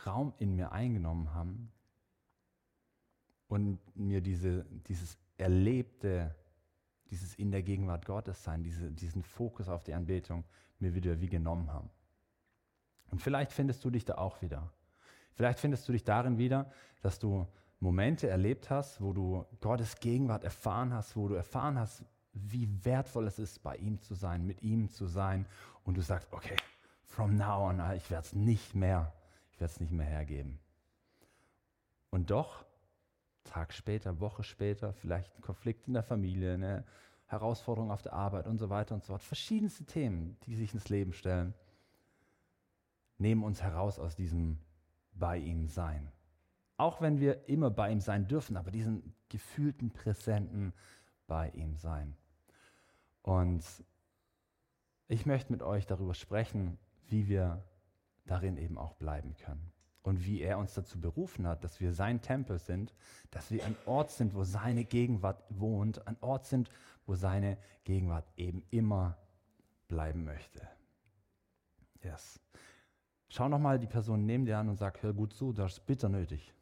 Raum 0.06 0.34
in 0.40 0.56
mir 0.56 0.72
eingenommen 0.72 1.34
haben 1.34 1.72
und 3.48 3.80
mir 3.96 4.22
diese, 4.22 4.66
dieses 4.88 5.18
erlebte, 5.38 6.34
dieses 7.10 7.36
in 7.36 7.52
der 7.52 7.62
Gegenwart 7.62 8.06
Gottes 8.06 8.44
sein, 8.44 8.64
diese, 8.64 8.92
diesen 8.92 9.24
Fokus 9.24 9.68
auf 9.68 9.84
die 9.84 9.94
Anbetung 9.94 10.46
mir 10.80 10.96
wieder 10.96 11.20
wie 11.20 11.28
genommen 11.28 11.72
haben. 11.72 11.90
Und 13.12 13.22
vielleicht 13.22 13.52
findest 13.52 13.84
du 13.86 13.90
dich 13.90 14.06
da 14.06 14.16
auch 14.16 14.42
wieder. 14.42 14.72
Vielleicht 15.34 15.60
findest 15.60 15.88
du 15.88 15.92
dich 15.92 16.04
darin 16.04 16.38
wieder, 16.38 16.72
dass 17.02 17.20
du 17.20 17.48
Momente 17.80 18.30
erlebt 18.30 18.70
hast, 18.70 19.02
wo 19.02 19.14
du 19.14 19.46
Gottes 19.60 20.00
Gegenwart 20.00 20.44
erfahren 20.44 20.94
hast, 20.94 21.16
wo 21.16 21.28
du 21.28 21.36
erfahren 21.36 21.78
hast, 21.78 22.04
wie 22.34 22.70
wertvoll 22.86 23.28
es 23.28 23.40
ist, 23.40 23.64
bei 23.64 23.76
ihm 23.76 24.00
zu 24.02 24.14
sein, 24.14 24.46
mit 24.46 24.62
ihm 24.62 24.90
zu 24.90 25.08
sein. 25.08 25.46
Und 25.84 25.98
du 25.98 26.02
sagst, 26.02 26.32
okay, 26.32 26.56
from 27.04 27.36
now 27.36 27.68
on, 27.68 27.82
ich 27.96 28.10
werde 28.10 28.26
es 28.26 28.34
nicht 28.34 28.76
mehr, 28.76 29.14
ich 29.52 29.60
werde 29.60 29.74
es 29.74 29.80
nicht 29.80 29.92
mehr 29.92 30.06
hergeben. 30.06 30.60
Und 32.12 32.30
doch, 32.30 32.66
Tag 33.44 33.74
später, 33.74 34.20
Woche 34.20 34.44
später, 34.44 34.94
vielleicht 34.94 35.36
ein 35.36 35.42
Konflikt 35.42 35.88
in 35.88 35.94
der 35.94 36.04
Familie, 36.04 36.54
eine 36.54 36.86
Herausforderung 37.26 37.92
auf 37.92 38.02
der 38.02 38.14
Arbeit 38.14 38.46
und 38.46 38.60
so 38.60 38.70
weiter 38.70 38.94
und 38.94 39.04
so 39.04 39.14
fort. 39.14 39.24
Verschiedenste 39.24 39.86
Themen, 39.86 40.38
die 40.46 40.56
sich 40.56 40.74
ins 40.74 40.90
Leben 40.90 41.14
stellen, 41.14 41.54
nehmen 43.22 43.44
uns 43.44 43.62
heraus 43.62 44.00
aus 44.00 44.16
diesem 44.16 44.58
bei 45.14 45.38
ihm 45.38 45.68
sein. 45.68 46.12
Auch 46.78 47.02
wenn 47.02 47.20
wir 47.20 47.48
immer 47.48 47.70
bei 47.70 47.92
ihm 47.92 48.00
sein 48.00 48.28
dürfen, 48.28 48.58
aber 48.58 48.72
diesen 48.72 49.14
gefühlten, 49.30 49.92
präsenten 49.92 50.74
bei 51.28 51.50
ihm 51.52 51.76
sein. 51.76 52.18
Und 53.22 53.64
ich 55.08 55.26
möchte 55.26 55.52
mit 55.52 55.62
euch 55.62 55.86
darüber 55.86 56.16
sprechen, 56.16 56.80
wie 57.08 57.28
wir 57.28 57.64
darin 58.26 58.58
eben 58.58 58.78
auch 58.78 58.96
bleiben 58.96 59.36
können. 59.36 59.72
Und 60.02 60.26
wie 60.26 60.42
er 60.42 60.58
uns 60.58 60.74
dazu 60.74 61.00
berufen 61.00 61.46
hat, 61.46 61.64
dass 61.64 61.80
wir 61.80 61.94
sein 61.94 62.22
Tempel 62.22 62.58
sind, 62.58 62.96
dass 63.30 63.52
wir 63.52 63.64
ein 63.64 63.76
Ort 63.86 64.10
sind, 64.10 64.34
wo 64.34 64.44
seine 64.44 64.84
Gegenwart 64.84 65.44
wohnt, 65.50 66.08
ein 66.08 66.18
Ort 66.22 66.48
sind, 66.48 66.72
wo 67.06 67.14
seine 67.14 67.60
Gegenwart 67.84 68.26
eben 68.36 68.64
immer 68.72 69.18
bleiben 69.88 70.24
möchte. 70.24 70.68
Yes. 72.02 72.40
Schau 73.34 73.48
nochmal 73.48 73.80
die 73.80 73.88
Person 73.88 74.26
neben 74.26 74.46
dir 74.46 74.58
an 74.58 74.68
und 74.68 74.76
sag, 74.76 75.02
hör 75.04 75.14
gut 75.14 75.34
zu, 75.34 75.54
das 75.54 75.72
ist 75.72 75.86
bitter 75.86 76.10
nötig. 76.10 76.54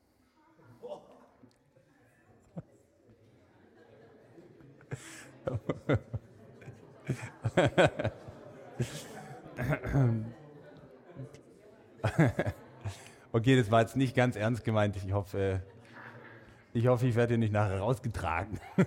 okay, 13.31 13.57
das 13.57 13.71
war 13.71 13.81
jetzt 13.81 13.97
nicht 13.97 14.15
ganz 14.15 14.35
ernst 14.35 14.63
gemeint. 14.63 14.95
Ich 14.95 15.11
hoffe, 15.11 15.63
ich, 16.73 16.85
hoffe, 16.85 17.07
ich 17.07 17.15
werde 17.15 17.31
hier 17.31 17.39
nicht 17.39 17.51
nachher 17.51 17.79
rausgetragen. 17.79 18.59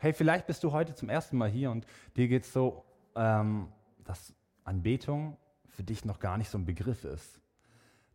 hey, 0.00 0.12
vielleicht 0.12 0.46
bist 0.46 0.62
du 0.62 0.70
heute 0.70 0.94
zum 0.94 1.08
ersten 1.08 1.36
Mal 1.36 1.50
hier 1.50 1.72
und 1.72 1.88
dir 2.16 2.28
geht 2.28 2.44
es 2.44 2.52
so, 2.52 2.84
ähm, 3.16 3.66
dass 4.04 4.32
Anbetung 4.62 5.38
für 5.72 5.82
dich 5.82 6.04
noch 6.04 6.20
gar 6.20 6.38
nicht 6.38 6.50
so 6.50 6.58
ein 6.58 6.64
Begriff 6.64 7.04
ist. 7.04 7.40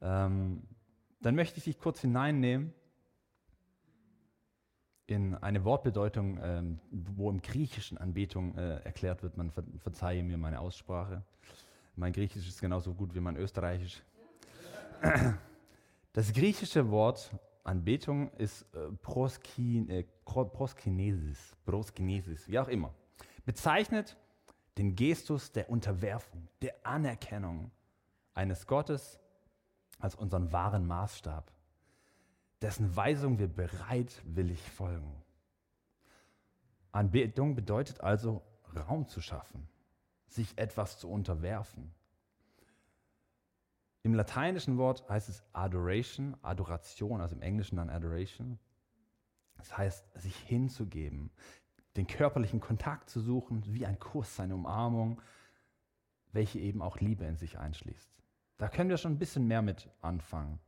Ähm, 0.02 0.64
dann 1.22 1.36
möchte 1.36 1.58
ich 1.58 1.66
dich 1.66 1.80
kurz 1.80 2.00
hineinnehmen 2.02 2.74
in 5.08 5.36
eine 5.36 5.64
Wortbedeutung, 5.64 6.40
ähm, 6.42 6.80
wo 6.92 7.30
im 7.30 7.42
Griechischen 7.42 7.98
Anbetung 7.98 8.56
äh, 8.56 8.80
erklärt 8.80 9.24
wird. 9.24 9.38
Man 9.38 9.52
ver 9.52 9.64
verzeihe 9.80 10.24
mir 10.24 10.38
meine 10.38 10.60
Aussprache. 10.60 11.24
Mein 11.96 12.14
Griechisch 12.14 12.48
ist 12.48 12.62
genauso 12.62 12.94
gut 12.94 13.16
wie 13.16 13.20
mein 13.20 13.36
Österreichisch. 13.36 14.04
Das 16.14 16.34
griechische 16.34 16.90
Wort 16.90 17.32
Anbetung 17.64 18.32
ist 18.38 18.64
äh, 18.74 18.92
Proskin, 19.04 19.88
äh, 19.88 20.04
Proskinesis, 20.26 21.56
Proskinesis, 21.64 22.48
wie 22.48 22.58
auch 22.58 22.70
immer. 22.70 22.92
Bezeichnet 23.46 24.18
den 24.78 24.96
Gestus 24.96 25.52
der 25.52 25.70
Unterwerfung, 25.70 26.48
der 26.62 26.76
Anerkennung 26.84 27.72
eines 28.34 28.68
Gottes 28.68 29.20
als 30.00 30.16
unseren 30.16 30.52
wahren 30.52 30.86
Maßstab 30.86 31.52
dessen 32.62 32.96
Weisung 32.96 33.40
wir 33.40 33.48
bereitwillig 33.48 34.62
folgen. 34.62 35.24
Anbetung 36.92 37.56
bedeutet 37.56 38.02
also 38.02 38.42
Raum 38.76 39.08
zu 39.08 39.22
schaffen, 39.22 39.68
sich 40.28 40.58
etwas 40.58 40.98
zu 40.98 41.10
unterwerfen. 41.10 41.94
Im 44.04 44.14
lateinischen 44.14 44.78
Wort 44.78 45.08
heißt 45.10 45.30
es 45.30 45.44
Adoration, 45.54 46.36
Adoration, 46.42 47.22
also 47.22 47.36
im 47.36 47.42
Englischen 47.42 47.76
dann 47.76 47.90
Adoration. 47.90 48.58
Das 49.58 49.78
heißt, 49.78 50.06
sich 50.20 50.36
hinzugeben, 50.36 51.32
den 51.98 52.08
körperlichen 52.08 52.60
Kontakt 52.60 53.10
zu 53.10 53.20
suchen, 53.20 53.64
wie 53.74 53.86
ein 53.86 54.00
Kuss, 54.00 54.40
eine 54.40 54.56
Umarmung, 54.56 55.22
welche 56.32 56.60
eben 56.60 56.82
auch 56.82 57.00
Liebe 57.00 57.26
in 57.26 57.36
sich 57.36 57.58
einschließt. 57.58 58.12
Da 58.58 58.70
können 58.70 58.90
wir 58.90 58.98
schon 58.98 59.14
ein 59.14 59.20
bisschen 59.20 59.48
mehr 59.48 59.62
mit 59.62 59.90
anfangen. 60.02 60.60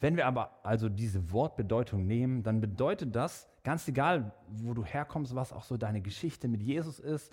Wenn 0.00 0.16
wir 0.16 0.26
aber 0.26 0.64
also 0.64 0.88
diese 0.88 1.32
Wortbedeutung 1.32 2.06
nehmen, 2.06 2.42
dann 2.42 2.60
bedeutet 2.60 3.14
das, 3.14 3.48
ganz 3.62 3.88
egal, 3.88 4.32
wo 4.48 4.74
du 4.74 4.84
herkommst, 4.84 5.34
was 5.34 5.52
auch 5.52 5.64
so 5.64 5.76
deine 5.76 6.00
Geschichte 6.00 6.46
mit 6.48 6.62
Jesus 6.62 6.98
ist, 6.98 7.32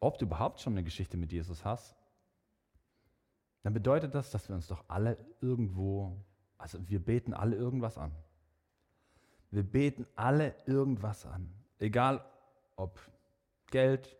ob 0.00 0.18
du 0.18 0.26
überhaupt 0.26 0.60
schon 0.60 0.74
eine 0.74 0.84
Geschichte 0.84 1.16
mit 1.16 1.32
Jesus 1.32 1.64
hast, 1.64 1.96
dann 3.62 3.72
bedeutet 3.72 4.14
das, 4.14 4.30
dass 4.30 4.48
wir 4.48 4.56
uns 4.56 4.68
doch 4.68 4.84
alle 4.88 5.18
irgendwo, 5.40 6.16
also 6.56 6.78
wir 6.88 7.00
beten 7.00 7.34
alle 7.34 7.56
irgendwas 7.56 7.98
an. 7.98 8.12
Wir 9.50 9.62
beten 9.62 10.06
alle 10.14 10.54
irgendwas 10.66 11.26
an. 11.26 11.57
Egal 11.78 12.24
ob 12.76 12.98
Geld, 13.70 14.16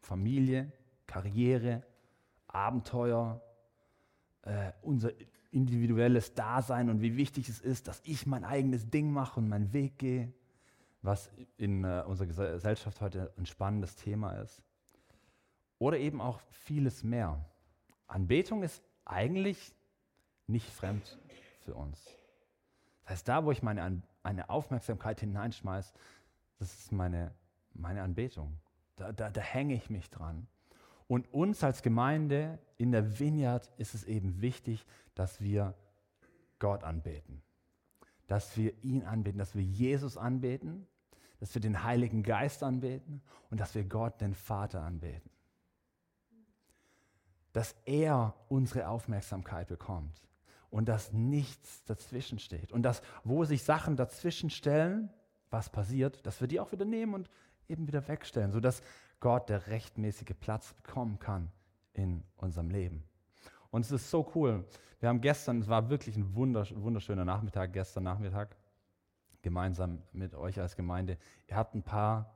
Familie, 0.00 0.72
Karriere, 1.06 1.82
Abenteuer, 2.46 3.40
äh, 4.42 4.72
unser 4.82 5.12
individuelles 5.50 6.34
Dasein 6.34 6.90
und 6.90 7.00
wie 7.00 7.16
wichtig 7.16 7.48
es 7.48 7.60
ist, 7.60 7.88
dass 7.88 8.00
ich 8.04 8.26
mein 8.26 8.44
eigenes 8.44 8.90
Ding 8.90 9.10
mache 9.12 9.40
und 9.40 9.48
meinen 9.48 9.72
Weg 9.72 9.98
gehe, 9.98 10.32
was 11.02 11.30
in 11.56 11.84
äh, 11.84 12.02
unserer 12.06 12.26
Gesellschaft 12.26 13.00
heute 13.00 13.32
ein 13.38 13.46
spannendes 13.46 13.96
Thema 13.96 14.32
ist. 14.40 14.62
Oder 15.78 15.98
eben 15.98 16.20
auch 16.20 16.40
vieles 16.50 17.04
mehr. 17.04 17.44
Anbetung 18.06 18.62
ist 18.62 18.82
eigentlich 19.04 19.74
nicht 20.46 20.68
fremd 20.68 21.18
für 21.60 21.74
uns. 21.74 22.04
Das 23.02 23.10
heißt, 23.10 23.28
da, 23.28 23.44
wo 23.44 23.52
ich 23.52 23.62
meine 23.62 24.02
eine 24.22 24.50
Aufmerksamkeit 24.50 25.20
hineinschmeiße, 25.20 25.94
das 26.58 26.74
ist 26.74 26.92
meine, 26.92 27.32
meine 27.72 28.02
Anbetung. 28.02 28.58
Da, 28.96 29.12
da, 29.12 29.30
da 29.30 29.40
hänge 29.40 29.74
ich 29.74 29.90
mich 29.90 30.10
dran. 30.10 30.46
Und 31.06 31.32
uns 31.32 31.64
als 31.64 31.82
Gemeinde 31.82 32.58
in 32.76 32.92
der 32.92 33.18
Vineyard 33.18 33.70
ist 33.78 33.94
es 33.94 34.04
eben 34.04 34.40
wichtig, 34.40 34.84
dass 35.14 35.40
wir 35.40 35.74
Gott 36.58 36.84
anbeten. 36.84 37.42
Dass 38.26 38.56
wir 38.56 38.72
ihn 38.84 39.04
anbeten, 39.04 39.38
dass 39.38 39.54
wir 39.54 39.62
Jesus 39.62 40.18
anbeten, 40.18 40.86
dass 41.40 41.54
wir 41.54 41.62
den 41.62 41.84
Heiligen 41.84 42.22
Geist 42.22 42.62
anbeten 42.62 43.22
und 43.50 43.60
dass 43.60 43.74
wir 43.74 43.84
Gott, 43.84 44.20
den 44.20 44.34
Vater, 44.34 44.82
anbeten. 44.82 45.30
Dass 47.52 47.74
er 47.86 48.34
unsere 48.48 48.88
Aufmerksamkeit 48.88 49.68
bekommt 49.68 50.20
und 50.70 50.88
dass 50.88 51.12
nichts 51.12 51.84
dazwischen 51.84 52.38
steht. 52.38 52.72
Und 52.72 52.82
dass, 52.82 53.02
wo 53.24 53.44
sich 53.44 53.62
Sachen 53.62 53.96
dazwischen 53.96 54.50
stellen, 54.50 55.10
was 55.50 55.70
passiert, 55.70 56.24
dass 56.26 56.40
wir 56.40 56.48
die 56.48 56.60
auch 56.60 56.72
wieder 56.72 56.84
nehmen 56.84 57.14
und 57.14 57.30
eben 57.68 57.86
wieder 57.86 58.06
wegstellen, 58.08 58.52
sodass 58.52 58.82
Gott 59.20 59.48
der 59.48 59.66
rechtmäßige 59.66 60.34
Platz 60.38 60.72
bekommen 60.74 61.18
kann 61.18 61.50
in 61.92 62.22
unserem 62.36 62.70
Leben. 62.70 63.04
Und 63.70 63.84
es 63.84 63.90
ist 63.90 64.10
so 64.10 64.30
cool. 64.34 64.64
Wir 65.00 65.08
haben 65.08 65.20
gestern, 65.20 65.60
es 65.60 65.68
war 65.68 65.90
wirklich 65.90 66.16
ein 66.16 66.34
wunderschöner 66.34 67.24
Nachmittag, 67.24 67.72
gestern 67.72 68.04
Nachmittag, 68.04 68.56
gemeinsam 69.42 70.02
mit 70.12 70.34
euch 70.34 70.60
als 70.60 70.74
Gemeinde. 70.74 71.18
Ihr 71.46 71.56
habt 71.56 71.74
ein 71.74 71.82
paar 71.82 72.34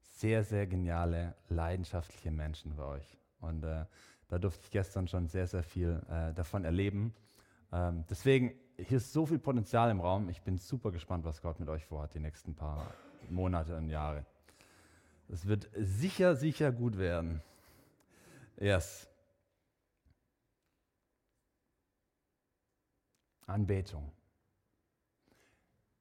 sehr, 0.00 0.44
sehr 0.44 0.66
geniale, 0.66 1.34
leidenschaftliche 1.48 2.30
Menschen 2.30 2.76
bei 2.76 2.84
euch. 2.84 3.18
Und 3.40 3.64
äh, 3.64 3.84
da 4.28 4.38
durfte 4.38 4.64
ich 4.64 4.70
gestern 4.70 5.08
schon 5.08 5.26
sehr, 5.26 5.46
sehr 5.46 5.62
viel 5.62 6.00
äh, 6.08 6.32
davon 6.32 6.64
erleben. 6.64 7.14
Ähm, 7.72 8.04
deswegen, 8.08 8.54
hier 8.86 8.96
ist 8.98 9.12
so 9.12 9.26
viel 9.26 9.38
Potenzial 9.38 9.90
im 9.90 10.00
Raum. 10.00 10.28
Ich 10.28 10.42
bin 10.42 10.58
super 10.58 10.90
gespannt, 10.90 11.24
was 11.24 11.40
Gott 11.40 11.60
mit 11.60 11.68
euch 11.68 11.84
vorhat, 11.84 12.14
die 12.14 12.20
nächsten 12.20 12.54
paar 12.54 12.92
Monate 13.28 13.76
und 13.76 13.88
Jahre. 13.88 14.24
Es 15.28 15.46
wird 15.46 15.68
sicher, 15.76 16.36
sicher 16.36 16.72
gut 16.72 16.98
werden. 16.98 17.40
Yes. 18.58 19.08
Anbetung. 23.46 24.12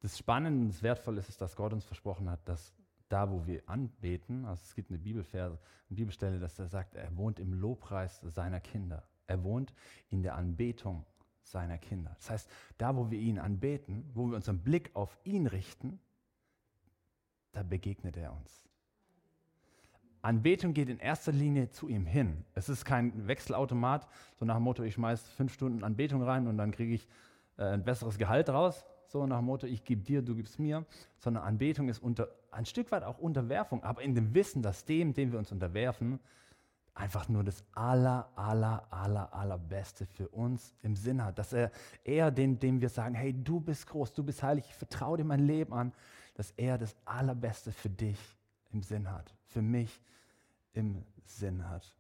Das 0.01 0.17
Spannende 0.17 0.61
und 0.61 0.69
das 0.69 0.83
Wertvolle 0.83 1.19
ist, 1.19 1.39
dass 1.41 1.55
Gott 1.55 1.73
uns 1.73 1.85
versprochen 1.85 2.29
hat, 2.29 2.47
dass 2.47 2.73
da, 3.07 3.29
wo 3.29 3.45
wir 3.45 3.61
anbeten, 3.67 4.45
also 4.45 4.61
es 4.65 4.73
gibt 4.73 4.89
eine 4.89 4.97
Bibelverse, 4.97 5.59
eine 5.89 5.95
Bibelstelle, 5.95 6.39
dass 6.39 6.57
er 6.57 6.67
sagt, 6.67 6.95
er 6.95 7.15
wohnt 7.17 7.39
im 7.39 7.53
Lobpreis 7.53 8.21
seiner 8.21 8.59
Kinder. 8.59 9.03
Er 9.27 9.43
wohnt 9.43 9.73
in 10.09 10.23
der 10.23 10.35
Anbetung 10.35 11.05
seiner 11.43 11.77
Kinder. 11.77 12.11
Das 12.15 12.29
heißt, 12.29 12.49
da, 12.77 12.95
wo 12.95 13.11
wir 13.11 13.19
ihn 13.19 13.39
anbeten, 13.39 14.09
wo 14.13 14.27
wir 14.27 14.35
unseren 14.35 14.59
Blick 14.59 14.91
auf 14.93 15.17
ihn 15.23 15.47
richten, 15.47 15.99
da 17.51 17.63
begegnet 17.63 18.17
er 18.17 18.33
uns. 18.33 18.61
Anbetung 20.21 20.73
geht 20.73 20.89
in 20.89 20.99
erster 20.99 21.31
Linie 21.31 21.71
zu 21.71 21.87
ihm 21.87 22.05
hin. 22.05 22.45
Es 22.53 22.69
ist 22.69 22.85
kein 22.85 23.27
Wechselautomat, 23.27 24.07
so 24.39 24.45
nach 24.45 24.55
dem 24.55 24.63
Motto, 24.63 24.83
ich 24.83 24.93
schmeiße 24.93 25.31
fünf 25.31 25.53
Stunden 25.53 25.83
Anbetung 25.83 26.21
rein 26.21 26.47
und 26.47 26.57
dann 26.57 26.71
kriege 26.71 26.93
ich 26.93 27.07
äh, 27.57 27.63
ein 27.63 27.83
besseres 27.83 28.17
Gehalt 28.17 28.49
raus, 28.49 28.85
so 29.07 29.25
nach 29.25 29.39
dem 29.39 29.45
Motto, 29.45 29.65
ich 29.65 29.83
gebe 29.83 30.01
dir, 30.01 30.21
du 30.21 30.35
gibst 30.35 30.59
mir, 30.59 30.85
sondern 31.17 31.43
Anbetung 31.43 31.89
ist 31.89 31.99
unter, 31.99 32.29
ein 32.51 32.65
Stück 32.65 32.91
weit 32.91 33.03
auch 33.03 33.17
Unterwerfung, 33.17 33.83
aber 33.83 34.03
in 34.03 34.13
dem 34.13 34.33
Wissen, 34.33 34.61
dass 34.61 34.85
dem, 34.85 35.13
dem 35.13 35.31
wir 35.31 35.39
uns 35.39 35.51
unterwerfen, 35.51 36.19
einfach 36.93 37.29
nur 37.29 37.43
das 37.43 37.63
aller, 37.73 38.29
aller, 38.35 38.85
aller, 38.91 39.33
allerbeste 39.33 40.05
für 40.05 40.27
uns 40.29 40.75
im 40.81 40.95
Sinn 40.95 41.23
hat. 41.23 41.39
Dass 41.39 41.53
er, 41.53 41.71
er 42.03 42.31
den, 42.31 42.59
dem 42.59 42.81
wir 42.81 42.89
sagen, 42.89 43.15
hey, 43.15 43.33
du 43.33 43.59
bist 43.59 43.87
groß, 43.87 44.13
du 44.13 44.23
bist 44.23 44.43
heilig, 44.43 44.65
ich 44.67 44.75
vertraue 44.75 45.17
dir 45.17 45.23
mein 45.23 45.39
Leben 45.39 45.73
an, 45.73 45.93
dass 46.35 46.51
er 46.51 46.77
das 46.77 46.95
allerbeste 47.05 47.71
für 47.71 47.89
dich 47.89 48.19
im 48.71 48.83
Sinn 48.83 49.09
hat, 49.09 49.33
für 49.45 49.61
mich 49.61 50.01
im 50.73 51.03
Sinn 51.23 51.67
hat. 51.69 51.95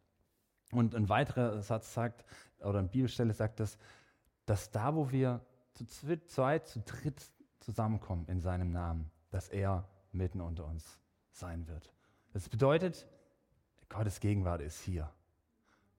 Und 0.71 0.95
ein 0.95 1.09
weiterer 1.09 1.61
Satz 1.61 1.93
sagt, 1.93 2.23
oder 2.59 2.79
eine 2.79 2.87
Bibelstelle 2.87 3.33
sagt 3.33 3.59
das, 3.59 3.77
dass 4.45 4.71
da, 4.71 4.95
wo 4.95 5.11
wir 5.11 5.41
zu 5.73 5.85
zweit, 5.85 6.67
zu 6.67 6.79
dritt 6.81 7.31
zusammenkommen 7.59 8.25
in 8.27 8.39
seinem 8.39 8.71
Namen, 8.71 9.09
dass 9.29 9.49
er 9.49 9.87
mitten 10.11 10.41
unter 10.41 10.65
uns 10.65 10.99
sein 11.31 11.67
wird. 11.67 11.91
Das 12.33 12.49
bedeutet, 12.49 13.07
Gottes 13.91 14.21
Gegenwart 14.21 14.61
ist 14.61 14.79
hier. 14.79 15.11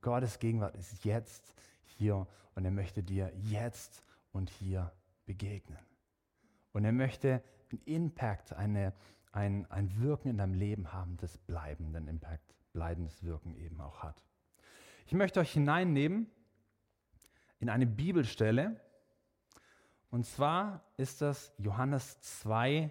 Gottes 0.00 0.38
Gegenwart 0.38 0.74
ist 0.76 1.04
jetzt 1.04 1.54
hier 1.84 2.26
und 2.54 2.64
er 2.64 2.70
möchte 2.70 3.02
dir 3.02 3.30
jetzt 3.34 4.02
und 4.32 4.48
hier 4.48 4.90
begegnen. 5.26 5.78
Und 6.72 6.86
er 6.86 6.92
möchte 6.92 7.42
einen 7.70 7.82
Impact, 7.84 8.54
eine, 8.54 8.94
ein, 9.30 9.70
ein 9.70 10.00
Wirken 10.00 10.28
in 10.28 10.38
deinem 10.38 10.54
Leben 10.54 10.94
haben, 10.94 11.18
das 11.18 11.36
bleibenden 11.36 12.08
Impact, 12.08 12.54
bleibendes 12.72 13.22
Wirken 13.22 13.54
eben 13.56 13.78
auch 13.82 14.02
hat. 14.02 14.22
Ich 15.06 15.12
möchte 15.12 15.40
euch 15.40 15.52
hineinnehmen 15.52 16.30
in 17.58 17.68
eine 17.68 17.86
Bibelstelle, 17.86 18.80
und 20.10 20.24
zwar 20.24 20.82
ist 20.96 21.20
das 21.20 21.52
Johannes 21.58 22.18
2, 22.20 22.90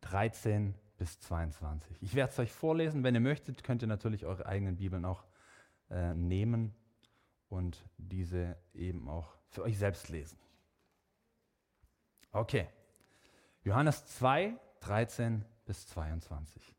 13 0.00 0.74
bis 0.98 1.18
22. 1.20 2.02
Ich 2.02 2.14
werde 2.14 2.32
es 2.32 2.38
euch 2.38 2.52
vorlesen. 2.52 3.02
Wenn 3.04 3.14
ihr 3.14 3.20
möchtet, 3.20 3.64
könnt 3.64 3.82
ihr 3.82 3.88
natürlich 3.88 4.26
eure 4.26 4.46
eigenen 4.46 4.76
Bibeln 4.76 5.04
auch 5.04 5.24
äh, 5.90 6.12
nehmen 6.14 6.74
und 7.48 7.82
diese 7.96 8.56
eben 8.74 9.08
auch 9.08 9.34
für 9.48 9.62
euch 9.62 9.78
selbst 9.78 10.08
lesen. 10.08 10.38
Okay. 12.32 12.68
Johannes 13.62 14.04
2, 14.06 14.54
13 14.80 15.44
bis 15.64 15.86
22. 15.88 16.74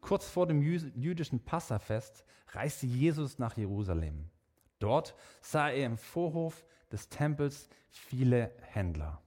Kurz 0.00 0.28
vor 0.28 0.46
dem 0.46 0.62
jüdischen 0.62 1.44
Passafest 1.44 2.24
reiste 2.48 2.86
Jesus 2.86 3.38
nach 3.38 3.56
Jerusalem. 3.56 4.30
Dort 4.78 5.14
sah 5.40 5.70
er 5.70 5.86
im 5.86 5.98
Vorhof 5.98 6.64
des 6.90 7.08
Tempels 7.08 7.68
viele 7.90 8.52
Händler, 8.62 9.20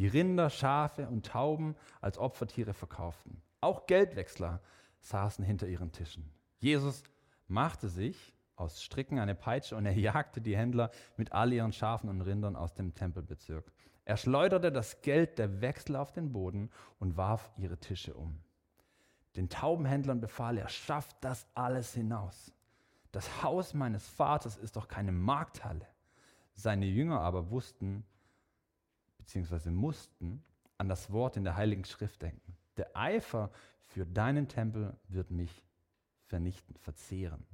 die 0.00 0.06
Rinder, 0.06 0.48
Schafe 0.48 1.06
und 1.08 1.26
Tauben 1.26 1.76
als 2.00 2.16
Opfertiere 2.16 2.72
verkauften. 2.72 3.42
Auch 3.60 3.84
Geldwechsler 3.84 4.62
saßen 5.00 5.44
hinter 5.44 5.66
ihren 5.66 5.92
Tischen. 5.92 6.32
Jesus 6.58 7.02
machte 7.48 7.90
sich 7.90 8.32
aus 8.56 8.82
Stricken 8.82 9.18
eine 9.18 9.34
Peitsche 9.34 9.76
und 9.76 9.84
er 9.84 9.92
jagte 9.92 10.40
die 10.40 10.56
Händler 10.56 10.90
mit 11.18 11.32
all 11.32 11.52
ihren 11.52 11.74
Schafen 11.74 12.08
und 12.08 12.22
Rindern 12.22 12.56
aus 12.56 12.72
dem 12.72 12.94
Tempelbezirk. 12.94 13.70
Er 14.06 14.16
schleuderte 14.16 14.72
das 14.72 15.02
Geld 15.02 15.38
der 15.38 15.60
Wechsler 15.60 16.00
auf 16.00 16.12
den 16.12 16.32
Boden 16.32 16.70
und 16.98 17.18
warf 17.18 17.50
ihre 17.58 17.76
Tische 17.76 18.14
um. 18.14 18.40
Den 19.36 19.50
Taubenhändlern 19.50 20.22
befahl 20.22 20.56
er, 20.56 20.70
schafft 20.70 21.18
das 21.20 21.46
alles 21.52 21.92
hinaus. 21.92 22.54
Das 23.12 23.42
Haus 23.42 23.74
meines 23.74 24.08
Vaters 24.08 24.56
ist 24.56 24.76
doch 24.76 24.88
keine 24.88 25.12
Markthalle. 25.12 25.86
Seine 26.54 26.86
Jünger 26.86 27.20
aber 27.20 27.50
wussten, 27.50 28.06
beziehungsweise 29.30 29.70
mussten, 29.70 30.42
an 30.76 30.88
das 30.88 31.12
Wort 31.12 31.36
in 31.36 31.44
der 31.44 31.54
Heiligen 31.54 31.84
Schrift 31.84 32.20
denken. 32.20 32.56
Der 32.76 32.96
Eifer 32.96 33.52
für 33.84 34.04
deinen 34.04 34.48
Tempel 34.48 34.96
wird 35.06 35.30
mich 35.30 35.62
vernichten, 36.26 36.74
verzehren. 36.78 37.46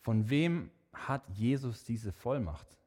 Von 0.00 0.30
wem 0.30 0.70
hat 0.94 1.28
Jesus 1.28 1.84
diese 1.84 2.12
Vollmacht? 2.12 2.78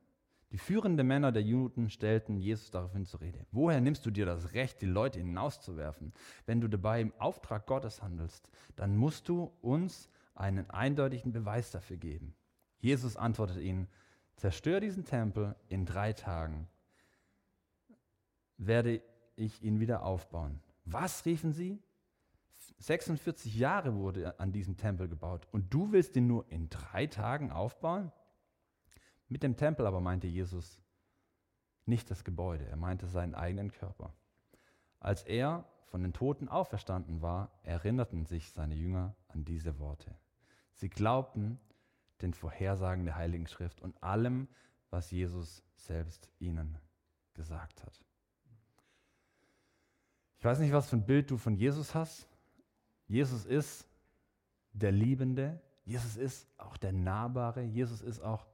Die 0.51 0.57
führenden 0.57 1.05
Männer 1.05 1.31
der 1.31 1.43
Juden 1.43 1.91
stellten 1.91 2.39
Jesus 2.39 2.71
daraufhin 2.71 3.05
zur 3.05 3.21
Rede. 3.21 3.45
Woher 3.51 3.79
nimmst 3.79 4.03
du 4.07 4.10
dir 4.10 4.25
das 4.25 4.53
Recht, 4.53 4.81
die 4.81 4.88
Leute 4.88 5.19
hinauszuwerfen? 5.19 6.13
Wenn 6.47 6.62
du 6.62 6.67
dabei 6.67 7.01
im 7.01 7.13
Auftrag 7.19 7.67
Gottes 7.67 8.01
handelst, 8.01 8.49
dann 8.75 8.97
musst 8.97 9.29
du 9.29 9.51
uns 9.62 10.10
einen 10.33 10.67
eindeutigen 10.71 11.31
Beweis 11.31 11.69
dafür 11.69 11.97
geben. 11.97 12.33
Jesus 12.79 13.17
antwortet 13.17 13.57
ihnen, 13.57 13.88
Zerstör 14.36 14.79
diesen 14.79 15.05
Tempel 15.05 15.55
in 15.67 15.86
drei 15.86 16.13
Tagen, 16.13 16.67
werde 18.58 19.02
ich 19.36 19.63
ihn 19.63 19.80
wieder 19.80 20.04
aufbauen. 20.04 20.62
Was 20.86 21.26
riefen 21.26 21.54
sie? 21.54 21.82
46 22.80 23.56
Jahre 23.56 23.96
wurde 23.96 24.39
an 24.39 24.52
diesem 24.52 24.78
Tempel 24.78 25.08
gebaut 25.08 25.48
und 25.52 25.74
du 25.74 25.91
willst 25.91 26.15
ihn 26.15 26.28
nur 26.28 26.50
in 26.52 26.70
drei 26.70 27.08
Tagen 27.08 27.52
aufbauen? 27.52 28.12
Mit 29.30 29.43
dem 29.43 29.58
Tempel 29.58 29.86
aber 29.86 30.00
meinte 30.00 30.28
Jesus 30.28 30.82
nicht 31.86 32.12
das 32.12 32.24
Gebäude, 32.24 32.65
er 32.65 32.78
meinte 32.78 33.08
seinen 33.08 33.36
eigenen 33.36 33.72
Körper. 33.72 34.13
Als 35.00 35.24
er 35.24 35.65
von 35.86 36.04
den 36.04 36.13
Toten 36.13 36.50
auferstanden 36.50 37.22
war, 37.22 37.52
erinnerten 37.63 38.26
sich 38.26 38.52
seine 38.52 38.76
Jünger 38.76 39.15
an 39.28 39.46
diese 39.46 39.80
Worte. 39.80 40.15
Sie 40.74 40.89
glaubten, 40.89 41.60
den 42.22 42.34
Vorhersagen 42.34 43.06
der 43.06 43.15
Heiligen 43.15 43.48
Schrift 43.48 43.82
und 43.82 44.02
allem, 44.04 44.48
was 44.89 45.12
Jesus 45.12 45.63
selbst 45.76 46.30
ihnen 46.39 46.78
gesagt 47.34 47.84
hat. 47.84 48.07
Ich 50.39 50.45
weiß 50.45 50.60
nicht, 50.60 50.71
was 50.71 50.89
für 50.89 50.97
ein 50.97 51.06
Bild 51.06 51.32
du 51.32 51.38
von 51.38 51.56
Jesus 51.56 51.95
hast. 51.95 52.28
Jesus 53.08 53.45
ist 53.45 53.88
der 54.73 54.91
Liebende, 54.91 55.60
Jesus 55.86 56.17
ist 56.17 56.47
auch 56.58 56.78
der 56.78 56.91
Nahbare, 56.91 57.63
Jesus 57.63 58.02
ist 58.02 58.19
auch 58.19 58.45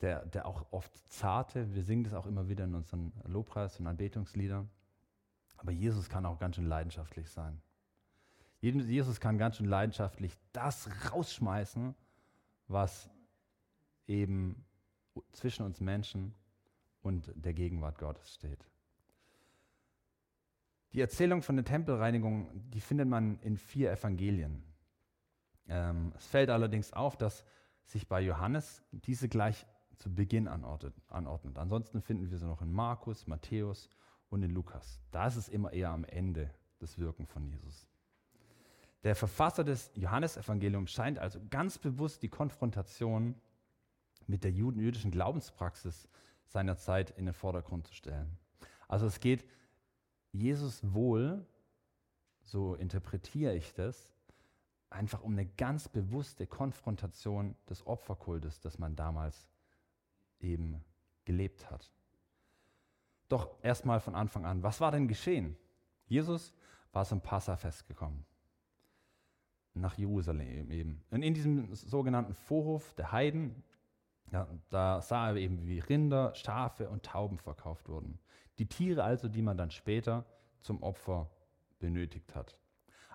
der, 0.00 0.24
der 0.26 0.46
auch 0.46 0.66
oft 0.72 0.92
Zarte. 1.10 1.72
Wir 1.74 1.84
singen 1.84 2.04
das 2.04 2.14
auch 2.14 2.26
immer 2.26 2.48
wieder 2.48 2.64
in 2.64 2.74
unseren 2.74 3.12
Lobpreis- 3.24 3.78
und 3.78 3.86
Anbetungsliedern. 3.86 4.68
Aber 5.56 5.72
Jesus 5.72 6.08
kann 6.08 6.26
auch 6.26 6.38
ganz 6.38 6.56
schön 6.56 6.66
leidenschaftlich 6.66 7.30
sein. 7.30 7.60
Jesus 8.60 9.20
kann 9.20 9.36
ganz 9.36 9.58
schön 9.58 9.66
leidenschaftlich 9.66 10.36
das 10.52 10.88
rausschmeißen, 11.12 11.94
was 12.66 13.10
eben 14.06 14.64
zwischen 15.32 15.64
uns 15.64 15.80
Menschen 15.80 16.34
und 17.02 17.30
der 17.34 17.52
Gegenwart 17.52 17.98
Gottes 17.98 18.34
steht. 18.34 18.66
Die 20.94 21.00
Erzählung 21.00 21.42
von 21.42 21.56
der 21.56 21.64
Tempelreinigung, 21.64 22.48
die 22.70 22.80
findet 22.80 23.08
man 23.08 23.40
in 23.40 23.56
vier 23.56 23.90
Evangelien. 23.90 24.62
Ähm, 25.66 26.12
es 26.16 26.24
fällt 26.24 26.50
allerdings 26.50 26.92
auf, 26.92 27.16
dass 27.16 27.44
sich 27.84 28.06
bei 28.06 28.20
Johannes 28.20 28.80
diese 28.92 29.28
gleich 29.28 29.66
zu 29.96 30.14
Beginn 30.14 30.46
anordnet, 30.46 30.94
anordnet. 31.08 31.58
Ansonsten 31.58 32.00
finden 32.00 32.30
wir 32.30 32.38
sie 32.38 32.46
noch 32.46 32.62
in 32.62 32.72
Markus, 32.72 33.26
Matthäus 33.26 33.90
und 34.28 34.44
in 34.44 34.52
Lukas. 34.52 35.00
Da 35.10 35.26
ist 35.26 35.34
es 35.34 35.48
immer 35.48 35.72
eher 35.72 35.90
am 35.90 36.04
Ende 36.04 36.54
des 36.80 36.96
Wirken 36.96 37.26
von 37.26 37.44
Jesus. 37.44 37.88
Der 39.02 39.16
Verfasser 39.16 39.64
des 39.64 39.90
Johannesevangeliums 39.96 40.92
scheint 40.92 41.18
also 41.18 41.40
ganz 41.50 41.76
bewusst 41.76 42.22
die 42.22 42.28
Konfrontation 42.28 43.34
mit 44.28 44.44
der 44.44 44.52
jüdischen 44.52 45.10
Glaubenspraxis 45.10 46.08
seiner 46.46 46.76
Zeit 46.76 47.10
in 47.10 47.24
den 47.24 47.34
Vordergrund 47.34 47.88
zu 47.88 47.94
stellen. 47.94 48.38
Also 48.86 49.06
es 49.06 49.18
geht 49.18 49.44
Jesus 50.34 50.80
wohl, 50.92 51.46
so 52.42 52.74
interpretiere 52.74 53.54
ich 53.54 53.72
das, 53.72 54.12
einfach 54.90 55.22
um 55.22 55.32
eine 55.32 55.46
ganz 55.46 55.88
bewusste 55.88 56.46
Konfrontation 56.46 57.54
des 57.70 57.86
Opferkultes, 57.86 58.60
das 58.60 58.78
man 58.78 58.96
damals 58.96 59.48
eben 60.40 60.84
gelebt 61.24 61.70
hat. 61.70 61.88
Doch 63.28 63.48
erstmal 63.62 64.00
von 64.00 64.16
Anfang 64.16 64.44
an, 64.44 64.62
was 64.64 64.80
war 64.80 64.90
denn 64.90 65.06
geschehen? 65.06 65.56
Jesus 66.06 66.52
war 66.92 67.04
zum 67.04 67.20
Passafest 67.20 67.86
gekommen. 67.86 68.26
Nach 69.72 69.96
Jerusalem 69.96 70.70
eben. 70.72 71.02
Und 71.10 71.22
in 71.22 71.34
diesem 71.34 71.72
sogenannten 71.74 72.34
Vorhof 72.34 72.92
der 72.94 73.12
Heiden, 73.12 73.62
ja, 74.32 74.48
da 74.70 75.00
sah 75.00 75.28
er 75.28 75.36
eben, 75.36 75.64
wie 75.66 75.78
Rinder, 75.78 76.34
Schafe 76.34 76.88
und 76.90 77.04
Tauben 77.04 77.38
verkauft 77.38 77.88
wurden. 77.88 78.18
Die 78.58 78.66
Tiere 78.66 79.02
also, 79.04 79.28
die 79.28 79.42
man 79.42 79.56
dann 79.56 79.70
später 79.70 80.24
zum 80.60 80.82
Opfer 80.82 81.30
benötigt 81.78 82.34
hat. 82.34 82.58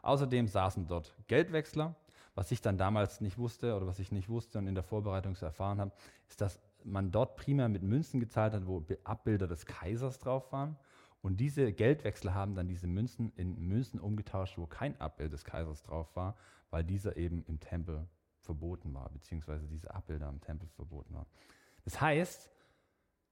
Außerdem 0.01 0.47
saßen 0.47 0.87
dort 0.87 1.15
Geldwechsler. 1.27 1.95
Was 2.35 2.51
ich 2.51 2.61
dann 2.61 2.77
damals 2.77 3.19
nicht 3.21 3.37
wusste 3.37 3.75
oder 3.75 3.87
was 3.87 3.99
ich 3.99 4.11
nicht 4.11 4.29
wusste 4.29 4.59
und 4.59 4.67
in 4.67 4.75
der 4.75 4.83
Vorbereitung 4.83 5.35
so 5.35 5.45
erfahren 5.45 5.79
habe, 5.81 5.91
ist, 6.29 6.39
dass 6.39 6.59
man 6.83 7.11
dort 7.11 7.35
primär 7.35 7.67
mit 7.67 7.83
Münzen 7.83 8.19
gezahlt 8.19 8.53
hat, 8.53 8.65
wo 8.65 8.85
Abbilder 9.03 9.47
des 9.47 9.65
Kaisers 9.65 10.19
drauf 10.19 10.51
waren. 10.51 10.77
Und 11.21 11.37
diese 11.41 11.73
Geldwechsler 11.73 12.33
haben 12.33 12.55
dann 12.55 12.67
diese 12.67 12.87
Münzen 12.87 13.33
in 13.35 13.59
Münzen 13.59 13.99
umgetauscht, 13.99 14.57
wo 14.57 14.67
kein 14.67 14.99
Abbild 15.01 15.33
des 15.33 15.43
Kaisers 15.43 15.83
drauf 15.83 16.15
war, 16.15 16.37
weil 16.69 16.83
dieser 16.83 17.17
eben 17.17 17.43
im 17.47 17.59
Tempel 17.59 18.07
verboten 18.41 18.93
war, 18.93 19.09
beziehungsweise 19.09 19.67
diese 19.67 19.93
Abbilder 19.93 20.29
im 20.29 20.39
Tempel 20.39 20.69
verboten 20.69 21.13
waren. 21.13 21.27
Das 21.83 21.99
heißt, 21.99 22.49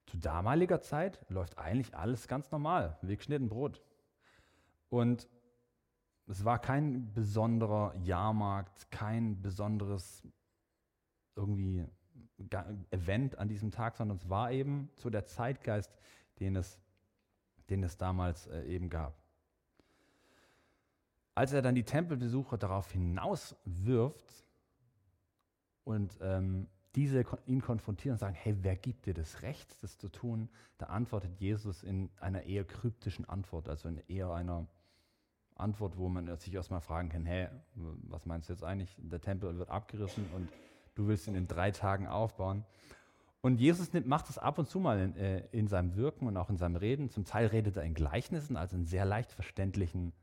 zu 0.08 0.18
damaliger 0.18 0.82
Zeit 0.82 1.24
läuft 1.30 1.58
eigentlich 1.58 1.96
alles 1.96 2.28
ganz 2.28 2.50
normal, 2.52 2.98
wie 3.02 3.16
geschnitten 3.16 3.50
Brot. 3.50 3.82
Und 4.90 5.28
es 6.28 6.44
war 6.44 6.60
kein 6.60 7.14
besonderer 7.14 7.94
Jahrmarkt, 7.96 8.90
kein 8.92 9.42
besonderes 9.42 10.24
irgendwie 11.36 11.86
Event 12.92 13.38
an 13.38 13.48
diesem 13.48 13.72
Tag, 13.72 13.98
sondern 13.98 14.18
es 14.18 14.30
war 14.30 14.52
eben 14.52 14.90
so 14.96 15.10
der 15.10 15.26
Zeitgeist, 15.26 15.92
den 16.40 16.56
es, 16.56 16.80
den 17.70 17.84
es 17.84 17.98
damals 17.98 18.48
äh, 18.48 18.64
eben 18.64 18.90
gab. 18.90 19.18
Als 21.36 21.54
er 21.54 21.62
dann 21.62 21.76
die 21.76 21.84
Tempelbesucher 21.84 22.58
darauf 22.58 22.92
hinauswirft 22.92 24.46
und 25.84 26.18
ähm, 26.22 26.68
diese 26.98 27.24
ihn 27.46 27.62
konfrontieren 27.62 28.16
und 28.16 28.20
sagen, 28.20 28.36
hey, 28.36 28.58
wer 28.62 28.76
gibt 28.76 29.06
dir 29.06 29.14
das 29.14 29.44
Recht, 29.44 29.82
das 29.84 30.00
zu 30.00 30.10
tun? 30.10 30.50
Da 30.80 30.88
antwortet 30.88 31.40
Jesus 31.40 31.84
in 31.84 32.10
einer 32.20 32.44
eher 32.44 32.66
kryptischen 32.66 33.24
Antwort, 33.30 33.70
also 33.70 33.88
in 33.88 34.02
eher 34.08 34.32
einer 34.32 34.66
Antwort, 35.56 35.96
wo 35.96 36.10
man 36.10 36.36
sich 36.38 36.56
erstmal 36.56 36.82
fragen 36.82 37.10
kann, 37.10 37.24
hey, 37.28 37.50
was 37.76 38.26
meinst 38.26 38.50
du 38.50 38.54
jetzt 38.54 38.64
eigentlich? 38.64 38.98
Der 38.98 39.22
Tempel 39.22 39.56
wird 39.60 39.70
abgerissen 39.70 40.26
und 40.36 40.50
du 40.96 41.08
willst 41.08 41.28
ihn 41.28 41.36
in 41.36 41.48
drei 41.48 41.70
Tagen 41.70 42.08
aufbauen. 42.08 42.66
Und 43.42 43.62
Jesus 43.62 43.94
macht 44.06 44.28
das 44.30 44.40
ab 44.40 44.58
und 44.58 44.68
zu 44.68 44.80
mal 44.80 45.00
in, 45.00 45.16
äh, 45.16 45.46
in, 45.52 45.68
seinem 45.68 45.96
Wirken 45.96 46.28
und 46.28 46.36
auch 46.36 46.50
in 46.50 46.58
seinem 46.58 46.78
Reden. 46.78 47.12
Zum 47.12 47.26
Teil 47.26 47.46
redet 47.46 47.78
er 47.78 47.84
in 47.84 47.94
Gleichnissen, 47.94 48.58
also 48.58 48.76
in 48.76 48.86
sehr 48.86 49.06
leicht 49.06 49.32
verständlichen 49.32 50.14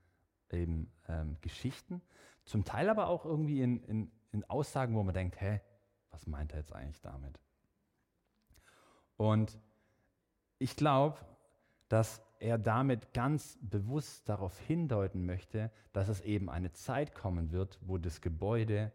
eben, 0.51 0.91
ähm, 1.09 1.37
Geschichten. 1.41 2.03
Zum 2.45 2.65
Teil 2.65 2.91
aber 2.91 3.07
auch 3.07 3.25
irgendwie 3.25 3.63
in, 3.63 3.81
in, 3.85 4.11
in 4.33 4.45
Aussagen, 4.51 4.97
wo 4.97 5.03
man 5.05 5.15
denkt, 5.15 5.41
hä, 5.41 5.61
was 6.15 6.29
meint 6.29 6.53
er 6.53 6.61
jetzt 6.61 6.73
eigentlich 6.73 7.01
damit? 7.01 7.41
Und 9.17 9.59
ich 10.59 10.77
glaube, 10.77 11.19
dass 11.89 12.23
er 12.39 12.57
damit 12.57 13.13
ganz 13.13 13.59
bewusst 13.61 14.29
darauf 14.29 14.57
hindeuten 14.61 15.27
möchte, 15.27 15.73
dass 15.93 16.09
es 16.09 16.21
eben 16.21 16.49
eine 16.49 16.73
Zeit 16.73 17.17
kommen 17.17 17.51
wird, 17.51 17.81
wo 17.83 17.99
das 17.99 18.21
Gebäude 18.21 18.93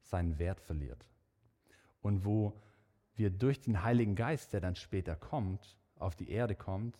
seinen 0.00 0.38
Wert 0.38 0.58
verliert 0.58 1.06
und 2.00 2.24
wo 2.24 2.58
wir 3.14 3.28
durch 3.28 3.60
den 3.60 3.82
Heiligen 3.82 4.16
Geist, 4.16 4.54
der 4.54 4.62
dann 4.62 4.74
später 4.74 5.16
kommt, 5.16 5.76
auf 5.96 6.16
die 6.16 6.30
Erde 6.30 6.54
kommt, 6.54 6.98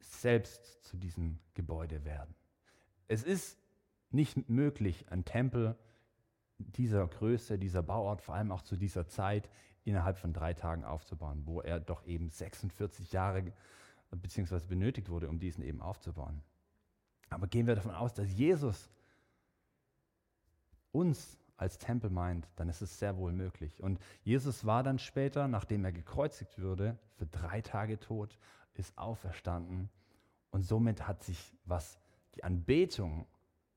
selbst 0.00 0.84
zu 0.84 0.98
diesem 0.98 1.38
Gebäude 1.54 2.04
werden. 2.04 2.34
Es 3.08 3.22
ist 3.22 3.58
nicht 4.10 4.50
möglich, 4.50 5.10
einen 5.10 5.24
Tempel 5.24 5.74
dieser 6.76 7.06
Größe, 7.06 7.58
dieser 7.58 7.82
Bauart, 7.82 8.22
vor 8.22 8.34
allem 8.34 8.52
auch 8.52 8.62
zu 8.62 8.76
dieser 8.76 9.06
Zeit, 9.06 9.48
innerhalb 9.84 10.18
von 10.18 10.32
drei 10.32 10.54
Tagen 10.54 10.84
aufzubauen, 10.84 11.42
wo 11.44 11.60
er 11.60 11.80
doch 11.80 12.04
eben 12.06 12.30
46 12.30 13.12
Jahre 13.12 13.52
beziehungsweise 14.10 14.66
benötigt 14.66 15.08
wurde, 15.08 15.28
um 15.28 15.38
diesen 15.38 15.62
eben 15.62 15.82
aufzubauen. 15.82 16.42
Aber 17.30 17.46
gehen 17.46 17.66
wir 17.66 17.74
davon 17.74 17.94
aus, 17.94 18.14
dass 18.14 18.32
Jesus 18.32 18.90
uns 20.92 21.38
als 21.56 21.78
Tempel 21.78 22.10
meint, 22.10 22.48
dann 22.56 22.68
ist 22.68 22.82
es 22.82 22.98
sehr 22.98 23.16
wohl 23.16 23.32
möglich. 23.32 23.82
Und 23.82 24.00
Jesus 24.22 24.64
war 24.64 24.82
dann 24.82 24.98
später, 24.98 25.48
nachdem 25.48 25.84
er 25.84 25.92
gekreuzigt 25.92 26.60
wurde, 26.60 26.98
für 27.16 27.26
drei 27.26 27.60
Tage 27.60 27.98
tot, 27.98 28.38
ist 28.74 28.96
auferstanden. 28.98 29.88
Und 30.50 30.62
somit 30.62 31.06
hat 31.06 31.22
sich, 31.22 31.52
was 31.64 31.98
die 32.34 32.44
Anbetung 32.44 33.26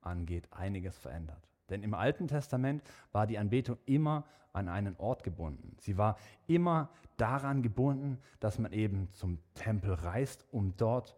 angeht, 0.01 0.47
einiges 0.51 0.97
verändert. 0.97 1.47
Denn 1.69 1.83
im 1.83 1.93
Alten 1.93 2.27
Testament 2.27 2.83
war 3.11 3.27
die 3.27 3.37
Anbetung 3.37 3.77
immer 3.85 4.25
an 4.53 4.69
einen 4.69 4.95
Ort 4.97 5.23
gebunden. 5.23 5.75
Sie 5.79 5.97
war 5.97 6.17
immer 6.47 6.89
daran 7.17 7.61
gebunden, 7.61 8.19
dass 8.39 8.57
man 8.59 8.71
eben 8.71 9.09
zum 9.13 9.39
Tempel 9.53 9.93
reist, 9.93 10.45
um 10.51 10.75
dort 10.77 11.15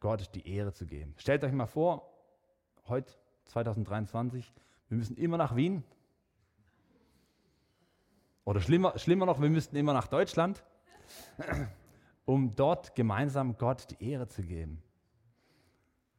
Gott 0.00 0.34
die 0.34 0.46
Ehre 0.46 0.72
zu 0.72 0.86
geben. 0.86 1.14
Stellt 1.16 1.44
euch 1.44 1.52
mal 1.52 1.66
vor, 1.66 2.12
heute 2.88 3.12
2023, 3.44 4.52
wir 4.88 4.98
müssen 4.98 5.16
immer 5.16 5.36
nach 5.36 5.56
Wien. 5.56 5.84
Oder 8.44 8.60
schlimmer, 8.60 8.98
schlimmer 8.98 9.26
noch, 9.26 9.40
wir 9.40 9.48
müssten 9.48 9.76
immer 9.76 9.92
nach 9.92 10.08
Deutschland, 10.08 10.64
um 12.24 12.54
dort 12.56 12.94
gemeinsam 12.94 13.56
Gott 13.56 13.86
die 13.90 14.04
Ehre 14.10 14.26
zu 14.26 14.42
geben. 14.42 14.82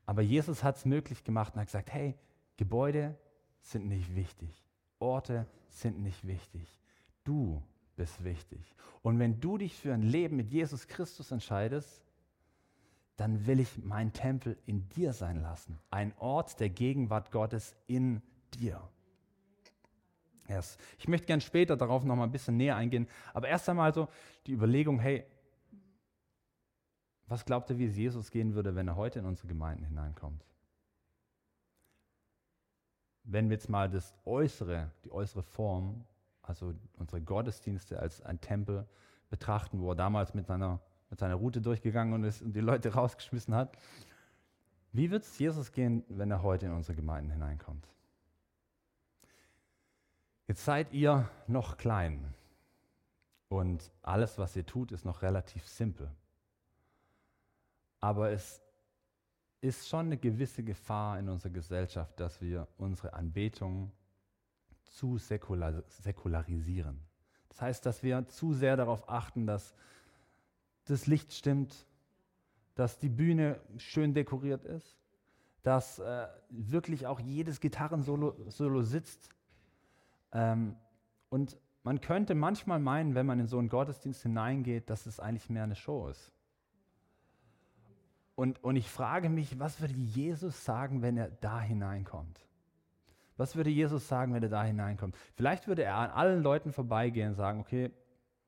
Aber 0.05 0.21
Jesus 0.21 0.63
hat 0.63 0.77
es 0.77 0.85
möglich 0.85 1.23
gemacht 1.23 1.53
und 1.53 1.59
hat 1.59 1.67
gesagt, 1.67 1.91
hey, 1.91 2.15
Gebäude 2.57 3.17
sind 3.63 3.87
nicht 3.87 4.15
wichtig. 4.15 4.49
Orte 4.99 5.47
sind 5.69 5.99
nicht 5.99 6.25
wichtig. 6.27 6.67
Du 7.23 7.61
bist 7.95 8.23
wichtig. 8.23 8.75
Und 9.01 9.19
wenn 9.19 9.39
du 9.39 9.57
dich 9.57 9.75
für 9.75 9.93
ein 9.93 10.03
Leben 10.03 10.35
mit 10.35 10.49
Jesus 10.49 10.87
Christus 10.87 11.31
entscheidest, 11.31 12.03
dann 13.15 13.45
will 13.45 13.59
ich 13.59 13.83
meinen 13.83 14.13
Tempel 14.13 14.57
in 14.65 14.87
dir 14.89 15.13
sein 15.13 15.41
lassen. 15.41 15.79
Ein 15.89 16.13
Ort 16.17 16.59
der 16.59 16.69
Gegenwart 16.69 17.31
Gottes 17.31 17.75
in 17.87 18.21
dir. 18.53 18.81
Yes. 20.47 20.77
Ich 20.99 21.07
möchte 21.07 21.27
gern 21.27 21.41
später 21.41 21.77
darauf 21.77 22.03
noch 22.03 22.15
mal 22.15 22.25
ein 22.25 22.31
bisschen 22.31 22.57
näher 22.57 22.75
eingehen. 22.75 23.07
Aber 23.33 23.47
erst 23.47 23.69
einmal 23.69 23.93
so 23.93 24.09
die 24.45 24.53
Überlegung, 24.53 24.99
hey, 24.99 25.25
was 27.27 27.45
glaubt 27.45 27.69
ihr, 27.69 27.77
wie 27.77 27.85
es 27.85 27.95
Jesus 27.95 28.29
gehen 28.29 28.53
würde, 28.53 28.75
wenn 28.75 28.87
er 28.87 28.95
heute 28.95 29.19
in 29.19 29.25
unsere 29.25 29.47
Gemeinden 29.47 29.85
hineinkommt? 29.85 30.43
Wenn 33.23 33.49
wir 33.49 33.55
jetzt 33.55 33.69
mal 33.69 33.89
das 33.89 34.13
Äußere, 34.25 34.91
die 35.03 35.11
äußere 35.11 35.43
Form 35.43 36.05
also 36.43 36.73
unsere 36.97 37.21
Gottesdienste 37.21 37.99
als 37.99 38.21
ein 38.21 38.39
Tempel 38.41 38.85
betrachten, 39.29 39.79
wo 39.79 39.91
er 39.91 39.95
damals 39.95 40.33
mit 40.33 40.45
seiner, 40.45 40.79
mit 41.09 41.19
seiner 41.19 41.35
Route 41.35 41.61
durchgegangen 41.61 42.23
ist 42.23 42.41
und 42.41 42.53
die 42.53 42.59
Leute 42.59 42.89
rausgeschmissen 42.93 43.55
hat. 43.55 43.77
Wie 44.91 45.09
wird 45.09 45.23
es 45.23 45.39
Jesus 45.39 45.71
gehen, 45.71 46.03
wenn 46.09 46.29
er 46.29 46.43
heute 46.43 46.67
in 46.67 46.73
unsere 46.73 46.95
Gemeinden 46.95 47.31
hineinkommt? 47.31 47.87
Jetzt 50.47 50.65
seid 50.65 50.93
ihr 50.93 51.29
noch 51.47 51.77
klein 51.77 52.33
und 53.47 53.91
alles, 54.01 54.37
was 54.37 54.55
ihr 54.55 54.65
tut, 54.65 54.91
ist 54.91 55.05
noch 55.05 55.21
relativ 55.21 55.65
simpel. 55.65 56.11
Aber 58.01 58.31
es 58.31 58.61
ist 59.63 59.87
schon 59.87 60.07
eine 60.07 60.17
gewisse 60.17 60.61
Gefahr 60.61 61.17
in 61.17 61.29
unserer 61.29 61.53
Gesellschaft, 61.53 62.19
dass 62.19 62.41
wir 62.41 62.67
unsere 62.77 63.13
Anbetung 63.13 63.93
zu 64.83 65.17
säkular, 65.17 65.83
säkularisieren. 65.87 66.99
Das 67.47 67.61
heißt, 67.61 67.85
dass 67.85 68.03
wir 68.03 68.27
zu 68.27 68.53
sehr 68.53 68.75
darauf 68.75 69.07
achten, 69.07 69.47
dass 69.47 69.73
das 70.83 71.07
Licht 71.07 71.31
stimmt, 71.31 71.87
dass 72.75 72.99
die 72.99 73.07
Bühne 73.07 73.61
schön 73.77 74.13
dekoriert 74.13 74.65
ist, 74.65 74.97
dass 75.61 75.99
äh, 75.99 76.27
wirklich 76.49 77.07
auch 77.07 77.21
jedes 77.21 77.61
Gitarrensolo 77.61 78.35
Solo 78.49 78.81
sitzt. 78.81 79.29
Ähm, 80.33 80.75
und 81.29 81.57
man 81.83 82.01
könnte 82.01 82.35
manchmal 82.35 82.79
meinen, 82.79 83.15
wenn 83.15 83.25
man 83.25 83.39
in 83.39 83.47
so 83.47 83.59
einen 83.59 83.69
Gottesdienst 83.69 84.23
hineingeht, 84.23 84.89
dass 84.89 85.05
es 85.05 85.21
eigentlich 85.21 85.49
mehr 85.49 85.63
eine 85.63 85.75
Show 85.75 86.09
ist. 86.09 86.33
Und, 88.43 88.61
und 88.61 88.75
ich 88.75 88.89
frage 88.89 89.29
mich, 89.29 89.57
was 89.57 89.79
würde 89.79 89.93
Jesus 89.93 90.65
sagen, 90.65 91.01
wenn 91.01 91.15
er 91.15 91.29
da 91.29 91.61
hineinkommt? 91.61 92.41
Was 93.37 93.55
würde 93.55 93.69
Jesus 93.69 94.09
sagen, 94.09 94.33
wenn 94.33 94.43
er 94.43 94.49
da 94.49 94.65
hineinkommt? 94.65 95.15
Vielleicht 95.35 95.69
würde 95.69 95.83
er 95.83 95.95
an 95.95 96.09
allen 96.09 96.43
Leuten 96.43 96.73
vorbeigehen 96.73 97.29
und 97.29 97.35
sagen, 97.35 97.61
okay, 97.61 97.89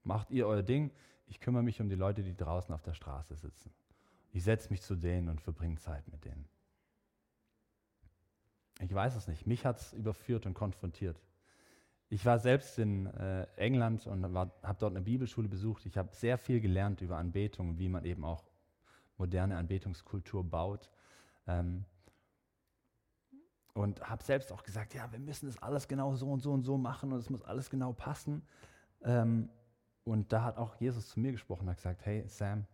macht 0.04 0.32
ihr 0.32 0.48
euer 0.48 0.64
Ding, 0.64 0.92
ich 1.28 1.40
kümmere 1.40 1.64
mich 1.64 1.80
um 1.80 1.88
die 1.88 1.96
Leute, 1.96 2.24
die 2.24 2.36
draußen 2.36 2.76
auf 2.76 2.82
der 2.82 2.94
Straße 2.94 3.38
sitzen. 3.38 3.72
Ich 4.34 4.44
setze 4.44 4.70
mich 4.70 4.82
zu 4.82 4.98
denen 4.98 5.30
und 5.30 5.40
verbringe 5.40 5.78
Zeit 5.78 6.06
mit 6.10 6.26
denen. 6.26 6.46
Ich 8.82 8.94
weiß 8.94 9.16
es 9.16 9.30
nicht. 9.30 9.48
Mich 9.48 9.66
hat 9.66 9.78
es 9.78 9.94
überführt 9.94 10.46
und 10.46 10.56
konfrontiert. 10.56 11.22
Ich 12.10 12.26
war 12.26 12.38
selbst 12.40 12.78
in 12.80 13.06
äh, 13.06 13.48
England 13.56 14.08
und 14.08 14.26
habe 14.26 14.52
dort 14.78 14.92
eine 14.92 15.06
Bibelschule 15.06 15.48
besucht. 15.48 15.86
Ich 15.86 15.98
habe 15.98 16.14
sehr 16.14 16.38
viel 16.38 16.60
gelernt 16.60 17.00
über 17.00 17.16
Anbetung, 17.16 17.80
wie 17.80 17.88
man 17.88 18.04
eben 18.04 18.26
auch 18.26 18.44
moderne 19.18 19.58
Anbetungskultur 19.58 20.44
baut. 20.44 20.90
Ähm, 21.48 21.86
und 23.74 24.02
habe 24.10 24.24
selbst 24.24 24.52
auch 24.54 24.64
gesagt, 24.64 24.94
ja, 24.94 25.12
wir 25.12 25.20
müssen 25.20 25.48
das 25.48 25.62
alles 25.62 25.88
genau 25.88 26.16
so 26.16 26.32
und 26.32 26.40
so 26.40 26.54
und 26.54 26.64
so 26.64 26.78
machen 26.78 27.12
und 27.12 27.20
es 27.20 27.30
muss 27.30 27.42
alles 27.42 27.70
genau 27.70 27.92
passen. 27.92 28.42
Ähm, 29.04 29.50
und 30.06 30.32
da 30.32 30.44
hat 30.44 30.58
auch 30.58 30.76
Jesus 30.76 31.10
zu 31.10 31.20
mir 31.20 31.34
gesprochen 31.34 31.64
und 31.64 31.72
hat 31.72 31.78
gesagt, 31.78 32.06
hey 32.06 32.24
Sam, 32.28 32.66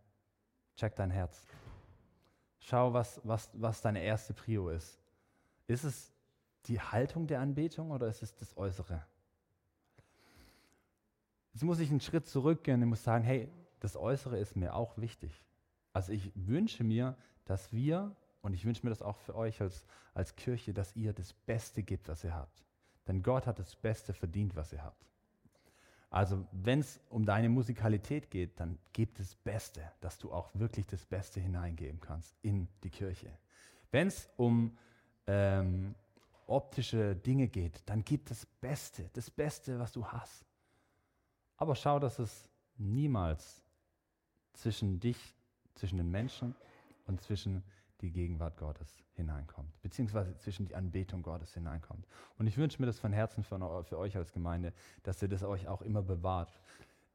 check 0.76 0.96
dein 0.96 1.10
Herz. 1.10 1.46
Schau, 2.60 2.94
was, 2.94 3.20
was, 3.24 3.50
was 3.54 3.82
deine 3.82 4.04
erste 4.04 4.34
Prio 4.34 4.70
ist. 4.70 5.00
Ist 5.66 5.84
es 5.84 6.14
die 6.66 6.80
Haltung 6.80 7.26
der 7.26 7.40
Anbetung 7.40 7.90
oder 7.90 8.08
ist 8.08 8.22
es 8.22 8.36
das 8.36 8.56
Äußere? 8.56 9.02
Jetzt 11.54 11.64
muss 11.64 11.80
ich 11.80 11.90
einen 11.90 12.02
Schritt 12.02 12.28
zurückgehen 12.28 12.82
und 12.84 12.90
muss 12.90 13.04
sagen, 13.04 13.24
hey, 13.24 13.50
das 13.80 13.98
Äußere 13.98 14.38
ist 14.38 14.56
mir 14.56 14.76
auch 14.76 14.98
wichtig. 14.98 15.44
Also 15.94 16.12
ich 16.12 16.32
wünsche 16.36 16.84
mir, 16.84 17.16
dass 17.46 17.72
wir 17.72 18.16
und 18.42 18.54
ich 18.54 18.66
wünsche 18.66 18.86
mir 18.86 18.90
das 18.90 19.02
auch 19.02 19.18
für 19.18 19.36
euch 19.36 19.62
als, 19.62 19.86
als 20.14 20.36
Kirche, 20.36 20.74
dass 20.74 20.96
ihr 20.96 21.14
das 21.14 21.34
Beste 21.34 21.84
gebt, 21.84 22.08
was 22.08 22.24
ihr 22.24 22.34
habt. 22.34 22.64
Denn 23.08 23.24
Gott 23.24 23.46
hat 23.46 23.60
das 23.60 23.76
Beste 23.76 24.14
verdient, 24.14 24.56
was 24.56 24.74
ihr 24.74 24.84
habt. 24.84 25.06
Also 26.10 26.46
wenn 26.52 26.80
es 26.80 27.00
um 27.10 27.26
deine 27.26 27.50
Musikalität 27.50 28.30
geht, 28.30 28.60
dann 28.60 28.78
gib 28.92 29.16
das 29.16 29.34
Beste, 29.36 29.92
dass 30.02 30.18
du 30.18 30.32
auch 30.32 30.50
wirklich 30.54 30.86
das 30.86 31.06
Beste 31.06 31.40
hineingeben 31.40 32.02
kannst 32.02 32.36
in 32.42 32.68
die 32.84 32.90
Kirche. 32.90 33.32
Wenn 33.92 34.08
es 34.08 34.30
um 34.36 34.78
ähm, 35.28 35.96
optische 36.48 37.16
Dinge 37.16 37.48
geht, 37.48 37.82
dann 37.86 38.04
gib 38.04 38.26
das 38.26 38.46
Beste, 38.46 39.10
das 39.14 39.30
Beste, 39.32 39.80
was 39.80 39.94
du 39.94 40.06
hast. 40.06 40.46
Aber 41.56 41.76
schau, 41.76 42.00
dass 42.00 42.20
es 42.20 42.50
niemals 42.78 43.64
zwischen 44.54 45.00
dich, 45.00 45.36
zwischen 45.76 45.98
den 45.98 46.10
Menschen 46.10 46.56
und 47.08 47.22
zwischen 47.22 47.64
die 48.02 48.12
Gegenwart 48.12 48.58
Gottes 48.58 48.98
hineinkommt, 49.14 49.80
beziehungsweise 49.82 50.36
zwischen 50.38 50.66
die 50.66 50.76
Anbetung 50.76 51.22
Gottes 51.22 51.54
hineinkommt. 51.54 52.08
Und 52.38 52.48
ich 52.48 52.58
wünsche 52.58 52.82
mir 52.82 52.88
das 52.88 53.00
von 53.00 53.14
Herzen 53.14 53.44
für, 53.44 53.98
euch 53.98 54.18
als 54.18 54.32
Gemeinde, 54.34 54.74
dass 55.04 55.22
ihr 55.22 55.28
das 55.28 55.44
euch 55.44 55.68
auch 55.68 55.82
immer 55.82 56.02
bewahrt. 56.02 56.52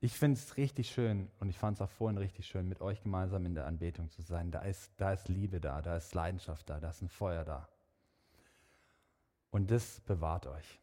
Ich 0.01 0.12
finde 0.12 0.38
es 0.38 0.57
richtig 0.57 0.90
schön 0.90 1.29
und 1.40 1.49
ich 1.49 1.59
fand 1.59 1.79
es 1.79 1.83
auch 1.83 1.90
vorhin 1.90 2.19
richtig 2.19 2.47
schön, 2.47 2.69
mit 2.69 2.81
euch 2.81 3.03
gemeinsam 3.03 3.47
in 3.47 3.55
der 3.55 3.66
Anbetung 3.66 4.11
zu 4.11 4.23
sein. 4.23 4.51
Da 4.51 4.61
ist, 4.61 4.92
da 4.99 5.12
ist 5.12 5.29
Liebe 5.29 5.61
da, 5.61 5.83
da 5.83 5.97
ist 5.97 6.14
Leidenschaft 6.14 6.69
da, 6.69 6.79
da 6.79 6.90
ist 6.90 7.03
ein 7.03 7.09
Feuer 7.09 7.45
da. 7.45 7.69
Und 9.51 9.71
das 9.71 10.01
bewahrt 10.01 10.47
euch. 10.47 10.81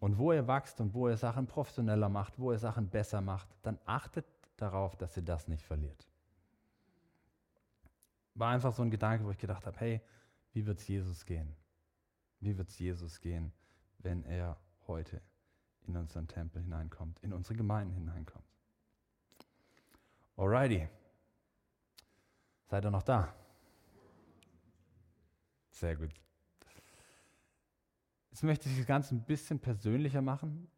Und 0.00 0.18
wo 0.18 0.32
ihr 0.32 0.46
wachst 0.46 0.80
und 0.80 0.94
wo 0.94 1.08
ihr 1.08 1.16
Sachen 1.16 1.46
professioneller 1.46 2.08
macht, 2.08 2.38
wo 2.38 2.52
ihr 2.52 2.58
Sachen 2.58 2.88
besser 2.88 3.20
macht, 3.20 3.48
dann 3.62 3.78
achtet 3.84 4.26
darauf, 4.56 4.96
dass 4.96 5.16
ihr 5.16 5.22
das 5.22 5.48
nicht 5.48 5.62
verliert 5.62 6.06
war 8.36 8.52
einfach 8.52 8.72
so 8.72 8.82
ein 8.82 8.90
Gedanke, 8.90 9.24
wo 9.24 9.30
ich 9.30 9.38
gedacht 9.38 9.66
habe, 9.66 9.78
hey, 9.80 10.00
wie 10.52 10.66
wird 10.66 10.78
es 10.78 10.86
Jesus 10.86 11.24
gehen? 11.24 11.56
Wie 12.40 12.56
wird 12.56 12.68
es 12.68 12.78
Jesus 12.78 13.20
gehen, 13.20 13.52
wenn 13.98 14.24
er 14.24 14.58
heute 14.86 15.20
in 15.86 15.96
unseren 15.96 16.28
Tempel 16.28 16.62
hineinkommt, 16.62 17.18
in 17.20 17.32
unsere 17.32 17.56
Gemeinden 17.56 17.94
hineinkommt? 17.94 18.44
Alrighty. 20.36 20.88
Seid 22.66 22.84
ihr 22.84 22.90
noch 22.90 23.02
da? 23.02 23.34
Sehr 25.70 25.96
gut. 25.96 26.12
Jetzt 28.30 28.42
möchte 28.42 28.68
ich 28.68 28.76
das 28.76 28.86
Ganze 28.86 29.14
ein 29.14 29.24
bisschen 29.24 29.58
persönlicher 29.58 30.20
machen. 30.20 30.70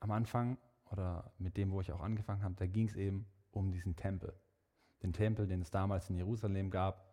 Am 0.00 0.10
Anfang 0.10 0.58
oder 0.90 1.32
mit 1.38 1.56
dem, 1.56 1.70
wo 1.70 1.80
ich 1.80 1.90
auch 1.90 2.00
angefangen 2.00 2.42
habe, 2.42 2.54
da 2.56 2.66
ging 2.66 2.86
es 2.86 2.96
eben 2.96 3.26
um 3.52 3.72
diesen 3.72 3.96
Tempel 3.96 4.34
den 5.02 5.12
Tempel, 5.12 5.46
den 5.46 5.62
es 5.62 5.70
damals 5.70 6.08
in 6.10 6.16
Jerusalem 6.16 6.70
gab, 6.70 7.04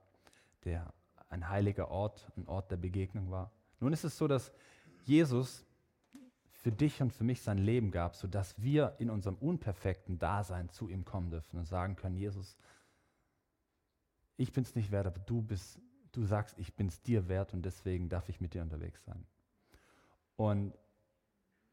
der 0.64 0.94
ein 1.30 1.50
heiliger 1.50 1.90
Ort, 1.90 2.32
ein 2.38 2.48
Ort 2.48 2.72
der 2.72 2.78
Begegnung 2.78 3.32
war. 3.32 3.52
Nun 3.80 3.94
ist 3.94 4.04
es 4.04 4.18
so, 4.18 4.28
dass 4.28 4.52
Jesus 5.06 5.66
für 6.52 6.72
dich 6.72 7.02
und 7.02 7.14
für 7.14 7.24
mich 7.24 7.42
sein 7.42 7.58
Leben 7.58 7.92
gab, 7.92 8.16
sodass 8.16 8.62
wir 8.62 8.96
in 9.00 9.10
unserem 9.10 9.36
unperfekten 9.36 10.20
Dasein 10.20 10.70
zu 10.70 10.90
ihm 10.90 11.06
kommen 11.06 11.30
dürfen 11.30 11.58
und 11.58 11.66
sagen 11.66 11.96
können, 11.96 12.18
Jesus, 12.18 12.58
ich 14.36 14.52
bin 14.52 14.64
es 14.64 14.76
nicht 14.76 14.92
wert, 14.92 15.08
aber 15.08 15.20
du 15.20 15.42
bist, 15.42 15.80
du 16.12 16.26
sagst, 16.26 16.58
ich 16.60 16.74
bin 16.74 16.88
es 16.88 17.02
dir 17.02 17.28
wert 17.30 17.54
und 17.54 17.64
deswegen 17.64 18.10
darf 18.10 18.28
ich 18.28 18.42
mit 18.42 18.54
dir 18.54 18.62
unterwegs 18.62 19.04
sein. 19.06 19.26
Und 20.36 20.74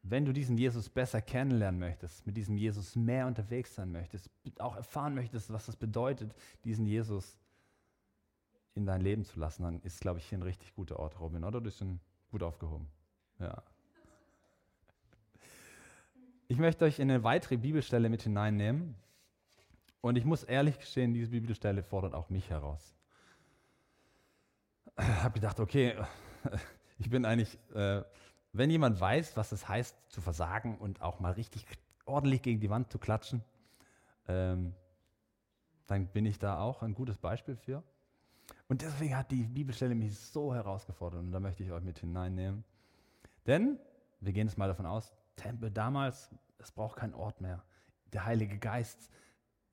wenn 0.09 0.25
du 0.25 0.33
diesen 0.33 0.57
Jesus 0.57 0.89
besser 0.89 1.21
kennenlernen 1.21 1.79
möchtest, 1.79 2.25
mit 2.25 2.37
diesem 2.37 2.57
Jesus 2.57 2.95
mehr 2.95 3.27
unterwegs 3.27 3.75
sein 3.75 3.91
möchtest, 3.91 4.29
auch 4.59 4.75
erfahren 4.75 5.15
möchtest, 5.15 5.51
was 5.51 5.67
es 5.67 5.75
bedeutet, 5.75 6.33
diesen 6.63 6.85
Jesus 6.85 7.37
in 8.75 8.85
dein 8.85 9.01
Leben 9.01 9.25
zu 9.25 9.39
lassen, 9.39 9.63
dann 9.63 9.81
ist, 9.81 10.01
glaube 10.01 10.19
ich, 10.19 10.29
hier 10.29 10.37
ein 10.37 10.43
richtig 10.43 10.73
guter 10.75 10.99
Ort, 10.99 11.19
Robin, 11.19 11.43
oder? 11.43 11.59
Du 11.59 11.61
bist 11.61 11.79
schon 11.79 11.99
gut 12.31 12.43
aufgehoben. 12.43 12.87
Ja. 13.39 13.63
Ich 16.47 16.57
möchte 16.57 16.85
euch 16.85 16.99
in 16.99 17.09
eine 17.09 17.23
weitere 17.23 17.57
Bibelstelle 17.57 18.07
mit 18.07 18.21
hineinnehmen. 18.21 18.95
Und 19.99 20.15
ich 20.15 20.25
muss 20.25 20.43
ehrlich 20.43 20.79
gestehen, 20.79 21.13
diese 21.13 21.31
Bibelstelle 21.31 21.83
fordert 21.83 22.13
auch 22.13 22.29
mich 22.29 22.49
heraus. 22.49 22.95
Ich 24.99 25.05
habe 25.05 25.33
gedacht, 25.33 25.59
okay, 25.59 25.95
ich 26.99 27.09
bin 27.09 27.25
eigentlich 27.25 27.57
äh, 27.73 28.03
wenn 28.53 28.69
jemand 28.69 28.99
weiß, 28.99 29.37
was 29.37 29.51
es 29.51 29.67
heißt, 29.67 29.95
zu 30.09 30.21
versagen 30.21 30.77
und 30.77 31.01
auch 31.01 31.19
mal 31.19 31.33
richtig 31.33 31.65
ordentlich 32.05 32.41
gegen 32.41 32.59
die 32.59 32.69
Wand 32.69 32.91
zu 32.91 32.99
klatschen, 32.99 33.43
ähm, 34.27 34.73
dann 35.87 36.07
bin 36.07 36.25
ich 36.25 36.39
da 36.39 36.59
auch 36.59 36.83
ein 36.83 36.93
gutes 36.93 37.17
Beispiel 37.17 37.55
für. 37.55 37.83
Und 38.67 38.81
deswegen 38.81 39.15
hat 39.15 39.31
die 39.31 39.43
Bibelstelle 39.43 39.95
mich 39.95 40.17
so 40.17 40.53
herausgefordert 40.53 41.21
und 41.21 41.31
da 41.31 41.39
möchte 41.39 41.63
ich 41.63 41.71
euch 41.71 41.83
mit 41.83 41.99
hineinnehmen. 41.99 42.63
Denn, 43.45 43.79
wir 44.19 44.33
gehen 44.33 44.47
jetzt 44.47 44.57
mal 44.57 44.67
davon 44.67 44.85
aus, 44.85 45.13
Tempel 45.35 45.71
damals, 45.71 46.29
es 46.57 46.71
braucht 46.71 46.97
keinen 46.97 47.13
Ort 47.13 47.41
mehr. 47.41 47.63
Der 48.13 48.25
Heilige 48.25 48.57
Geist 48.57 49.09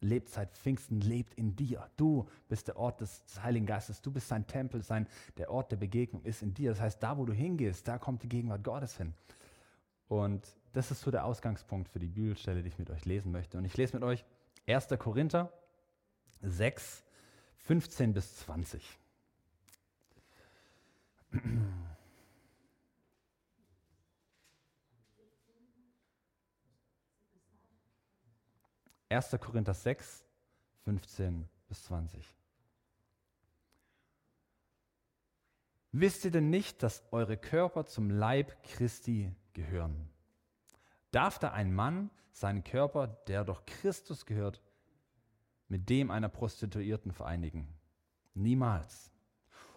lebt 0.04 0.28
seit 0.28 0.52
Pfingsten, 0.52 1.00
lebt 1.00 1.34
in 1.34 1.56
dir. 1.56 1.88
Du 1.96 2.28
bist 2.48 2.68
der 2.68 2.76
Ort 2.76 3.00
des, 3.00 3.24
Heiligen 3.42 3.66
Geistes. 3.66 4.02
Du 4.02 4.10
bist 4.10 4.28
sein 4.28 4.46
Tempel, 4.46 4.82
sein, 4.82 5.08
der 5.36 5.50
Ort 5.50 5.72
der 5.72 5.76
Begegnung 5.76 6.22
ist 6.24 6.42
in 6.42 6.54
dir. 6.54 6.70
Das 6.70 6.80
heißt, 6.80 7.02
da, 7.02 7.18
wo 7.18 7.24
du 7.24 7.32
hingehst, 7.32 7.88
da 7.88 7.98
kommt 7.98 8.22
die 8.22 8.28
Gegenwart 8.28 8.62
Gottes 8.62 8.96
hin. 8.96 9.14
Und 10.08 10.46
das 10.72 10.90
ist 10.90 11.00
so 11.00 11.10
der 11.10 11.24
Ausgangspunkt 11.24 11.88
für 11.88 11.98
die 11.98 12.08
Bibelstelle, 12.08 12.62
die 12.62 12.68
ich 12.68 12.78
mit 12.78 12.90
euch 12.90 13.04
lesen 13.04 13.32
möchte. 13.32 13.58
Und 13.58 13.64
ich 13.64 13.76
lese 13.76 13.96
mit 13.96 14.04
euch 14.04 14.24
1. 14.66 14.88
Korinther 14.98 15.52
6, 16.42 17.04
15 17.58 18.12
bis 18.12 18.36
20. 18.36 18.98
1. 29.08 29.36
Korinther 29.40 29.74
6, 29.74 30.24
15 30.84 31.48
bis 31.68 31.84
20. 31.84 32.34
Wisst 35.92 36.24
ihr 36.24 36.32
denn 36.32 36.50
nicht, 36.50 36.82
dass 36.82 37.04
eure 37.12 37.36
Körper 37.36 37.86
zum 37.86 38.10
Leib 38.10 38.62
Christi 38.64 39.32
gehören? 39.52 40.08
Darf 41.12 41.38
da 41.38 41.52
ein 41.52 41.72
Mann 41.72 42.10
seinen 42.32 42.64
Körper, 42.64 43.06
der 43.06 43.44
doch 43.44 43.64
Christus 43.64 44.26
gehört, 44.26 44.60
mit 45.68 45.88
dem 45.88 46.10
einer 46.10 46.28
Prostituierten 46.28 47.12
vereinigen? 47.12 47.68
Niemals. 48.34 49.12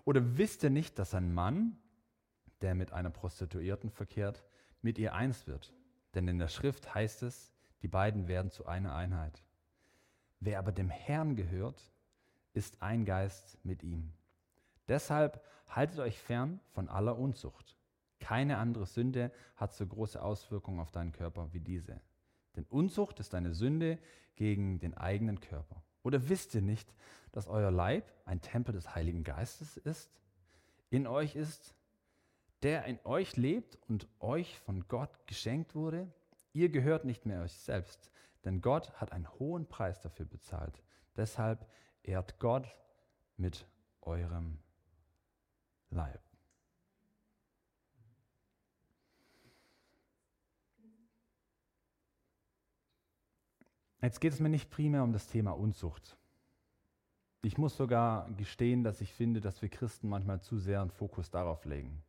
Oder 0.05 0.37
wisst 0.37 0.63
ihr 0.63 0.71
nicht, 0.71 0.97
dass 0.97 1.13
ein 1.13 1.33
Mann, 1.33 1.77
der 2.61 2.73
mit 2.73 2.93
einer 2.93 3.11
Prostituierten 3.11 3.91
verkehrt, 3.91 4.43
mit 4.81 4.97
ihr 4.97 5.13
eins 5.13 5.45
wird? 5.45 5.71
Denn 6.15 6.27
in 6.27 6.39
der 6.39 6.47
Schrift 6.47 6.95
heißt 6.95 7.21
es, 7.21 7.53
die 7.81 7.87
beiden 7.87 8.27
werden 8.27 8.51
zu 8.51 8.65
einer 8.65 8.95
Einheit. 8.95 9.43
Wer 10.39 10.59
aber 10.59 10.71
dem 10.71 10.89
Herrn 10.89 11.35
gehört, 11.35 11.91
ist 12.53 12.81
ein 12.81 13.05
Geist 13.05 13.57
mit 13.63 13.83
ihm. 13.83 14.13
Deshalb 14.87 15.43
haltet 15.67 15.99
euch 15.99 16.17
fern 16.17 16.59
von 16.71 16.89
aller 16.89 17.17
Unzucht. 17.17 17.77
Keine 18.19 18.57
andere 18.57 18.85
Sünde 18.85 19.31
hat 19.55 19.73
so 19.73 19.85
große 19.85 20.21
Auswirkungen 20.21 20.79
auf 20.79 20.91
deinen 20.91 21.11
Körper 21.11 21.53
wie 21.53 21.59
diese. 21.59 22.01
Denn 22.55 22.65
Unzucht 22.69 23.19
ist 23.19 23.35
eine 23.35 23.53
Sünde 23.53 23.99
gegen 24.35 24.79
den 24.79 24.95
eigenen 24.95 25.39
Körper. 25.39 25.83
Oder 26.03 26.29
wisst 26.29 26.55
ihr 26.55 26.61
nicht, 26.61 26.93
dass 27.31 27.47
euer 27.47 27.69
Leib 27.69 28.11
ein 28.25 28.41
Tempel 28.41 28.73
des 28.73 28.95
Heiligen 28.95 29.23
Geistes 29.23 29.77
ist? 29.77 30.09
In 30.89 31.05
euch 31.05 31.35
ist, 31.35 31.75
der 32.63 32.85
in 32.85 32.99
euch 33.03 33.35
lebt 33.35 33.77
und 33.87 34.07
euch 34.19 34.57
von 34.59 34.87
Gott 34.87 35.11
geschenkt 35.27 35.75
wurde? 35.75 36.07
Ihr 36.57 36.69
gehört 36.69 37.05
nicht 37.05 37.27
mehr 37.27 37.43
euch 37.43 37.53
selbst, 37.53 38.09
denn 38.43 38.61
Gott 38.61 38.91
hat 38.99 39.11
einen 39.11 39.31
hohen 39.37 39.69
Preis 39.69 40.01
dafür 40.01 40.25
bezahlt. 40.25 40.81
Deshalb 41.15 41.69
ehrt 42.01 42.39
Gott 42.39 42.75
mit 43.35 43.67
eurem 44.01 44.57
Leib. 45.91 46.19
Jetzt 54.01 54.19
geht 54.19 54.33
es 54.33 54.39
mir 54.39 54.49
nicht 54.49 54.71
primär 54.71 55.03
um 55.03 55.13
das 55.13 55.27
Thema 55.27 55.51
Unzucht. 55.51 56.17
Ich 57.43 57.59
muss 57.59 57.77
sogar 57.77 58.31
gestehen, 58.31 58.83
dass 58.83 58.99
ich 58.99 59.13
finde, 59.13 59.41
dass 59.41 59.61
wir 59.61 59.69
Christen 59.69 60.09
manchmal 60.09 60.41
zu 60.41 60.57
sehr 60.57 60.81
einen 60.81 60.89
Fokus 60.89 61.29
darauf 61.29 61.65
legen. 61.65 62.03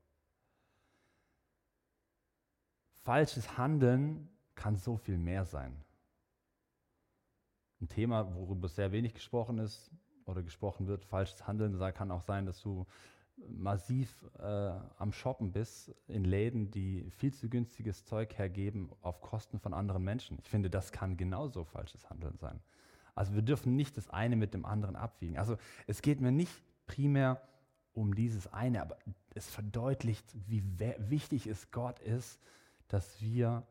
Falsches 3.02 3.58
Handeln 3.58 4.30
kann 4.58 4.76
so 4.76 4.96
viel 4.96 5.16
mehr 5.16 5.44
sein. 5.44 5.72
Ein 7.80 7.88
Thema, 7.88 8.34
worüber 8.34 8.68
sehr 8.68 8.90
wenig 8.90 9.14
gesprochen 9.14 9.58
ist 9.58 9.90
oder 10.26 10.42
gesprochen 10.42 10.88
wird, 10.88 11.04
falsches 11.04 11.46
Handeln, 11.46 11.78
kann 11.94 12.10
auch 12.10 12.22
sein, 12.22 12.44
dass 12.44 12.60
du 12.60 12.84
massiv 13.48 14.12
äh, 14.40 14.72
am 14.98 15.12
Shoppen 15.12 15.52
bist 15.52 15.94
in 16.08 16.24
Läden, 16.24 16.72
die 16.72 17.08
viel 17.10 17.32
zu 17.32 17.48
günstiges 17.48 18.04
Zeug 18.04 18.36
hergeben 18.36 18.90
auf 19.00 19.20
Kosten 19.20 19.60
von 19.60 19.72
anderen 19.72 20.02
Menschen. 20.02 20.38
Ich 20.42 20.50
finde, 20.50 20.68
das 20.68 20.90
kann 20.90 21.16
genauso 21.16 21.64
falsches 21.64 22.10
Handeln 22.10 22.36
sein. 22.36 22.60
Also 23.14 23.34
wir 23.34 23.42
dürfen 23.42 23.76
nicht 23.76 23.96
das 23.96 24.10
eine 24.10 24.34
mit 24.34 24.54
dem 24.54 24.64
anderen 24.64 24.96
abwiegen. 24.96 25.38
Also 25.38 25.56
es 25.86 26.02
geht 26.02 26.20
mir 26.20 26.32
nicht 26.32 26.52
primär 26.86 27.40
um 27.92 28.16
dieses 28.16 28.52
eine, 28.52 28.82
aber 28.82 28.98
es 29.34 29.48
verdeutlicht, 29.48 30.24
wie 30.48 30.64
wichtig 30.98 31.46
es 31.46 31.70
Gott 31.70 32.00
ist, 32.00 32.40
dass 32.88 33.22
wir 33.22 33.64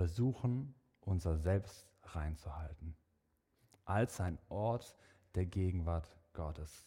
versuchen, 0.00 0.74
unser 1.02 1.36
Selbst 1.36 1.86
reinzuhalten. 2.04 2.96
Als 3.84 4.18
ein 4.18 4.38
Ort 4.48 4.96
der 5.34 5.44
Gegenwart 5.44 6.08
Gottes. 6.32 6.86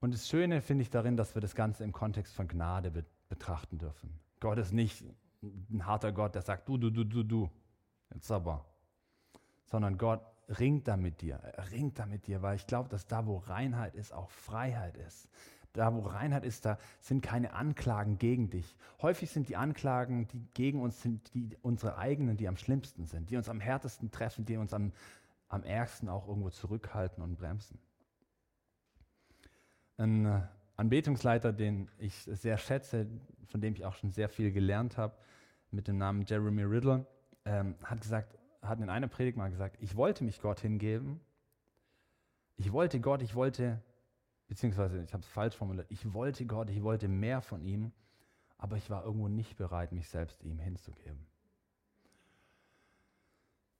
Und 0.00 0.14
das 0.14 0.26
Schöne 0.26 0.62
finde 0.62 0.80
ich 0.80 0.88
darin, 0.88 1.14
dass 1.14 1.34
wir 1.34 1.42
das 1.42 1.54
Ganze 1.54 1.84
im 1.84 1.92
Kontext 1.92 2.34
von 2.34 2.48
Gnade 2.48 2.90
be 2.90 3.04
betrachten 3.28 3.76
dürfen. 3.76 4.18
Gott 4.40 4.56
ist 4.56 4.72
nicht 4.72 5.04
ein 5.42 5.84
harter 5.84 6.12
Gott, 6.12 6.34
der 6.34 6.40
sagt, 6.42 6.66
du, 6.70 6.78
du, 6.78 6.88
du, 6.88 7.04
du, 7.04 7.22
du, 7.22 7.50
jetzt 8.14 8.30
aber. 8.30 8.64
Sondern 9.66 9.98
Gott 9.98 10.22
ringt 10.48 10.88
da 10.88 10.96
mit 10.96 11.20
dir. 11.20 11.34
Er 11.34 11.70
ringt 11.70 11.98
da 11.98 12.06
mit 12.06 12.28
dir, 12.28 12.40
weil 12.40 12.56
ich 12.56 12.66
glaube, 12.66 12.88
dass 12.88 13.06
da, 13.06 13.26
wo 13.26 13.36
Reinheit 13.36 13.94
ist, 13.94 14.14
auch 14.14 14.30
Freiheit 14.30 14.96
ist. 14.96 15.28
Da, 15.76 15.94
wo 15.94 16.00
Reinheit 16.00 16.44
ist, 16.44 16.64
da 16.64 16.78
sind 17.00 17.22
keine 17.22 17.52
Anklagen 17.52 18.18
gegen 18.18 18.50
dich. 18.50 18.76
Häufig 19.02 19.30
sind 19.30 19.48
die 19.48 19.56
Anklagen, 19.56 20.26
die 20.28 20.48
gegen 20.54 20.80
uns 20.80 21.02
sind, 21.02 21.32
die 21.34 21.56
unsere 21.62 21.98
eigenen, 21.98 22.36
die 22.36 22.48
am 22.48 22.56
schlimmsten 22.56 23.06
sind, 23.06 23.30
die 23.30 23.36
uns 23.36 23.48
am 23.48 23.60
härtesten 23.60 24.10
treffen, 24.10 24.44
die 24.44 24.56
uns 24.56 24.72
am, 24.72 24.92
am 25.48 25.62
ärgsten 25.62 26.08
auch 26.08 26.26
irgendwo 26.26 26.50
zurückhalten 26.50 27.22
und 27.22 27.36
bremsen. 27.36 27.78
Ein 29.98 30.26
äh, 30.26 30.40
Anbetungsleiter, 30.76 31.52
den 31.52 31.90
ich 31.98 32.14
sehr 32.14 32.58
schätze, 32.58 33.06
von 33.46 33.60
dem 33.60 33.74
ich 33.74 33.84
auch 33.84 33.94
schon 33.94 34.10
sehr 34.10 34.28
viel 34.28 34.52
gelernt 34.52 34.96
habe, 34.96 35.14
mit 35.70 35.88
dem 35.88 35.98
Namen 35.98 36.24
Jeremy 36.26 36.62
Riddle, 36.62 37.06
ähm, 37.44 37.76
hat 37.82 38.00
gesagt, 38.00 38.36
hat 38.62 38.80
in 38.80 38.90
einer 38.90 39.08
Predigt 39.08 39.36
mal 39.36 39.50
gesagt, 39.50 39.76
ich 39.80 39.96
wollte 39.96 40.24
mich 40.24 40.40
Gott 40.40 40.60
hingeben. 40.60 41.20
Ich 42.56 42.72
wollte 42.72 43.00
Gott, 43.00 43.22
ich 43.22 43.34
wollte, 43.34 43.82
beziehungsweise 44.48 45.02
ich 45.02 45.12
habe 45.12 45.22
es 45.22 45.28
falsch 45.28 45.56
formuliert, 45.56 45.86
ich 45.90 46.12
wollte 46.12 46.46
Gott, 46.46 46.70
ich 46.70 46.82
wollte 46.82 47.08
mehr 47.08 47.40
von 47.40 47.62
ihm, 47.62 47.92
aber 48.58 48.76
ich 48.76 48.88
war 48.90 49.04
irgendwo 49.04 49.28
nicht 49.28 49.56
bereit, 49.56 49.92
mich 49.92 50.08
selbst 50.08 50.42
ihm 50.42 50.58
hinzugeben. 50.58 51.26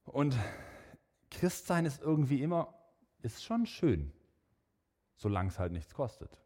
Und 0.04 0.36
Christsein 1.30 1.84
ist 1.84 2.00
irgendwie 2.02 2.42
immer, 2.42 2.74
ist 3.22 3.44
schon 3.44 3.66
schön 3.66 4.12
solange 5.16 5.48
es 5.48 5.58
halt 5.58 5.72
nichts 5.72 5.94
kostet. 5.94 6.38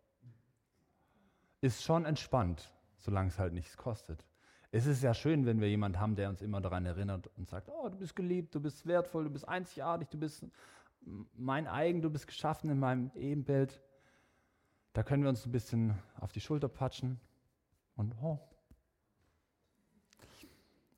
Ist 1.61 1.83
schon 1.83 2.05
entspannt, 2.05 2.73
solange 2.97 3.29
es 3.29 3.39
halt 3.39 3.53
nichts 3.53 3.77
kostet. 3.77 4.25
Es 4.73 4.87
ist 4.87 5.03
ja 5.03 5.13
schön, 5.13 5.47
wenn 5.47 5.61
wir 5.61 5.69
jemanden 5.69 5.99
haben, 5.99 6.15
der 6.15 6.29
uns 6.29 6.43
immer 6.43 6.61
daran 6.61 6.87
erinnert 6.87 7.27
und 7.37 7.49
sagt, 7.49 7.69
oh, 7.69 7.89
du 7.89 7.99
bist 7.99 8.15
geliebt, 8.15 8.55
du 8.55 8.61
bist 8.61 8.87
wertvoll, 8.87 9.25
du 9.25 9.31
bist 9.31 9.47
einzigartig, 9.47 10.09
du 10.09 10.19
bist 10.19 10.47
mein 11.37 11.67
eigen, 11.67 12.03
du 12.03 12.11
bist 12.11 12.27
geschaffen 12.27 12.71
in 12.71 12.79
meinem 12.79 13.11
Ebenbild. 13.17 13.83
Da 14.93 15.03
können 15.03 15.23
wir 15.23 15.31
uns 15.31 15.47
ein 15.47 15.53
bisschen 15.53 15.97
auf 16.19 16.33
die 16.33 16.41
Schulter 16.41 16.69
patschen 16.69 17.21
und 17.97 18.15
oh. 18.23 18.39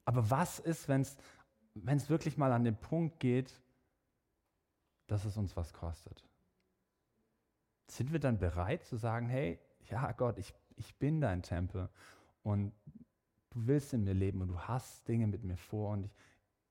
Aber 0.04 0.30
was 0.30 0.58
ist, 0.58 0.88
wenn 0.88 1.02
es 1.02 2.10
wirklich 2.10 2.36
mal 2.36 2.52
an 2.52 2.64
den 2.64 2.76
Punkt 2.76 3.20
geht, 3.20 3.60
dass 5.06 5.24
es 5.24 5.36
uns 5.36 5.56
was 5.56 5.72
kostet? 5.72 6.24
sind 7.92 8.12
wir 8.12 8.20
dann 8.20 8.38
bereit 8.38 8.84
zu 8.84 8.96
sagen, 8.96 9.28
hey, 9.28 9.58
ja 9.90 10.12
Gott, 10.12 10.38
ich, 10.38 10.54
ich 10.76 10.94
bin 10.96 11.20
dein 11.20 11.42
Tempel 11.42 11.88
und 12.42 12.72
du 13.50 13.66
willst 13.66 13.92
in 13.92 14.04
mir 14.04 14.14
leben 14.14 14.40
und 14.40 14.48
du 14.48 14.58
hast 14.58 15.06
Dinge 15.08 15.26
mit 15.26 15.44
mir 15.44 15.56
vor 15.56 15.90
und 15.90 16.04
ich, 16.04 16.14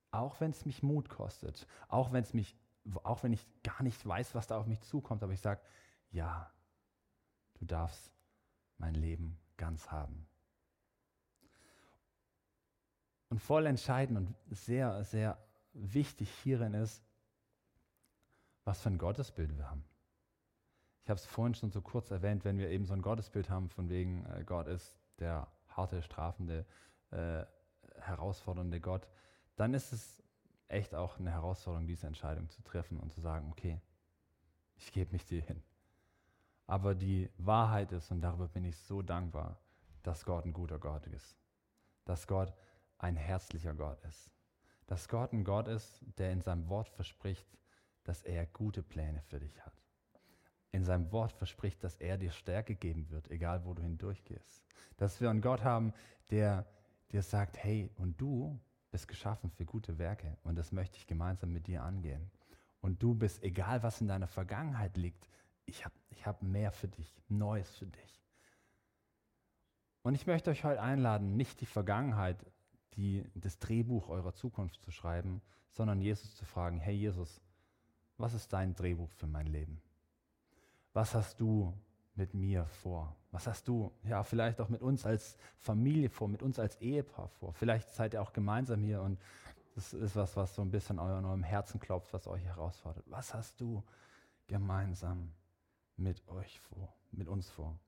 auch 0.09 0.41
wenn 0.41 0.51
es 0.51 0.65
mich 0.65 0.83
Mut 0.83 1.09
kostet, 1.09 1.67
auch 1.87 2.11
wenn 2.11 2.23
es 2.23 2.33
mich, 2.33 2.57
auch 3.03 3.23
wenn 3.23 3.33
ich 3.33 3.47
gar 3.63 3.83
nicht 3.83 4.05
weiß, 4.05 4.35
was 4.35 4.47
da 4.47 4.57
auf 4.57 4.65
mich 4.65 4.81
zukommt, 4.81 5.23
aber 5.23 5.31
ich 5.31 5.41
sage, 5.41 5.61
ja, 6.11 6.51
du 7.61 7.65
darfst 7.65 8.11
mein 8.77 8.95
Leben 8.95 9.37
ganz 9.55 9.91
haben. 9.91 10.27
Und 13.29 13.39
voll 13.39 13.65
entscheidend 13.67 14.17
und 14.17 14.35
sehr, 14.49 15.03
sehr 15.05 15.37
wichtig 15.73 16.29
hierin 16.43 16.73
ist, 16.73 17.01
was 18.65 18.81
für 18.81 18.89
ein 18.89 18.97
Gottesbild 18.97 19.55
wir 19.55 19.69
haben. 19.69 19.85
Ich 21.03 21.09
habe 21.09 21.17
es 21.17 21.25
vorhin 21.25 21.55
schon 21.55 21.71
so 21.71 21.81
kurz 21.81 22.11
erwähnt, 22.11 22.43
wenn 22.43 22.57
wir 22.57 22.69
eben 22.69 22.85
so 22.85 22.93
ein 22.93 23.01
Gottesbild 23.01 23.49
haben, 23.49 23.69
von 23.69 23.89
wegen 23.89 24.25
äh, 24.25 24.43
Gott 24.43 24.67
ist 24.67 24.99
der 25.19 25.47
harte, 25.67 26.01
strafende, 26.01 26.65
äh, 27.11 27.45
herausfordernde 27.99 28.81
Gott, 28.81 29.07
dann 29.55 29.73
ist 29.73 29.93
es 29.93 30.21
echt 30.67 30.93
auch 30.95 31.19
eine 31.19 31.31
Herausforderung, 31.31 31.87
diese 31.87 32.07
Entscheidung 32.07 32.49
zu 32.49 32.61
treffen 32.63 32.99
und 32.99 33.13
zu 33.13 33.21
sagen, 33.21 33.49
okay, 33.51 33.79
ich 34.75 34.91
gebe 34.91 35.11
mich 35.11 35.25
dir 35.25 35.41
hin. 35.41 35.63
Aber 36.71 36.95
die 36.95 37.29
Wahrheit 37.37 37.91
ist, 37.91 38.11
und 38.11 38.21
darüber 38.21 38.47
bin 38.47 38.63
ich 38.63 38.77
so 38.77 39.01
dankbar, 39.01 39.59
dass 40.03 40.23
Gott 40.23 40.45
ein 40.45 40.53
guter 40.53 40.79
Gott 40.79 41.05
ist. 41.07 41.35
Dass 42.05 42.25
Gott 42.27 42.53
ein 42.97 43.17
herzlicher 43.17 43.73
Gott 43.73 44.01
ist. 44.05 44.31
Dass 44.87 45.09
Gott 45.09 45.33
ein 45.33 45.43
Gott 45.43 45.67
ist, 45.67 46.01
der 46.17 46.31
in 46.31 46.39
seinem 46.39 46.69
Wort 46.69 46.87
verspricht, 46.87 47.45
dass 48.05 48.21
er 48.21 48.45
gute 48.45 48.83
Pläne 48.83 49.21
für 49.23 49.39
dich 49.39 49.59
hat 49.65 49.73
in 50.71 50.85
seinem 50.85 51.11
Wort 51.11 51.33
verspricht, 51.33 51.83
dass 51.83 51.97
er 51.97 52.17
dir 52.17 52.31
Stärke 52.31 52.75
geben 52.75 53.09
wird, 53.09 53.29
egal 53.29 53.65
wo 53.65 53.73
du 53.73 53.81
hindurchgehst. 53.81 54.63
Dass 54.95 55.19
wir 55.19 55.29
einen 55.29 55.41
Gott 55.41 55.65
haben, 55.65 55.93
der 56.29 56.65
dir 57.11 57.21
sagt, 57.21 57.57
hey, 57.57 57.89
und 57.97 58.19
du 58.21 58.57
bist 58.89 59.09
geschaffen 59.09 59.51
für 59.51 59.65
gute 59.65 59.97
Werke 59.97 60.37
und 60.43 60.57
das 60.57 60.71
möchte 60.71 60.97
ich 60.97 61.07
gemeinsam 61.07 61.51
mit 61.51 61.67
dir 61.67 61.83
angehen. 61.83 62.31
Und 62.79 63.03
du 63.03 63.13
bist, 63.13 63.43
egal 63.43 63.83
was 63.83 63.99
in 63.99 64.07
deiner 64.07 64.27
Vergangenheit 64.27 64.95
liegt, 64.95 65.27
ich 65.71 65.85
habe 65.85 65.95
ich 66.09 66.25
hab 66.25 66.41
mehr 66.43 66.71
für 66.71 66.87
dich, 66.87 67.11
Neues 67.29 67.69
für 67.75 67.87
dich. 67.87 68.21
Und 70.03 70.15
ich 70.15 70.27
möchte 70.27 70.49
euch 70.49 70.63
heute 70.63 70.81
einladen, 70.81 71.35
nicht 71.35 71.61
die 71.61 71.65
Vergangenheit, 71.65 72.37
die, 72.93 73.23
das 73.35 73.59
Drehbuch 73.59 74.09
eurer 74.09 74.33
Zukunft 74.33 74.81
zu 74.81 74.91
schreiben, 74.91 75.41
sondern 75.71 76.01
Jesus 76.01 76.35
zu 76.35 76.45
fragen, 76.45 76.79
hey 76.79 76.95
Jesus, 76.95 77.41
was 78.17 78.33
ist 78.33 78.51
dein 78.53 78.75
Drehbuch 78.75 79.09
für 79.11 79.27
mein 79.27 79.47
Leben? 79.47 79.81
was 80.93 81.15
hast 81.15 81.39
du 81.39 81.73
mit 82.15 82.33
mir 82.33 82.65
vor? 82.65 83.15
Was 83.31 83.47
hast 83.47 83.67
du, 83.67 83.91
ja, 84.03 84.23
vielleicht 84.23 84.59
auch 84.59 84.69
mit 84.69 84.81
uns 84.81 85.05
als 85.05 85.37
Familie 85.57 86.09
vor, 86.09 86.27
mit 86.27 86.43
uns 86.43 86.59
als 86.59 86.75
Ehepaar 86.81 87.29
vor? 87.29 87.53
Vielleicht 87.53 87.89
seid 87.91 88.13
ihr 88.13 88.21
auch 88.21 88.33
gemeinsam 88.33 88.83
hier 88.83 89.01
und 89.01 89.19
das 89.75 89.93
ist 89.93 90.17
was, 90.17 90.35
was 90.35 90.53
so 90.53 90.61
ein 90.61 90.69
bisschen 90.69 90.99
an 90.99 91.23
eurem 91.23 91.43
Herzen 91.43 91.79
klopft, 91.79 92.11
was 92.13 92.27
euch 92.27 92.43
herausfordert. 92.43 93.05
Was 93.07 93.33
hast 93.33 93.61
du 93.61 93.81
gemeinsam 94.47 95.31
mit 96.01 96.27
euch 96.27 96.59
vor, 96.61 96.93
mit 97.11 97.27
uns 97.27 97.49
vor? 97.49 97.79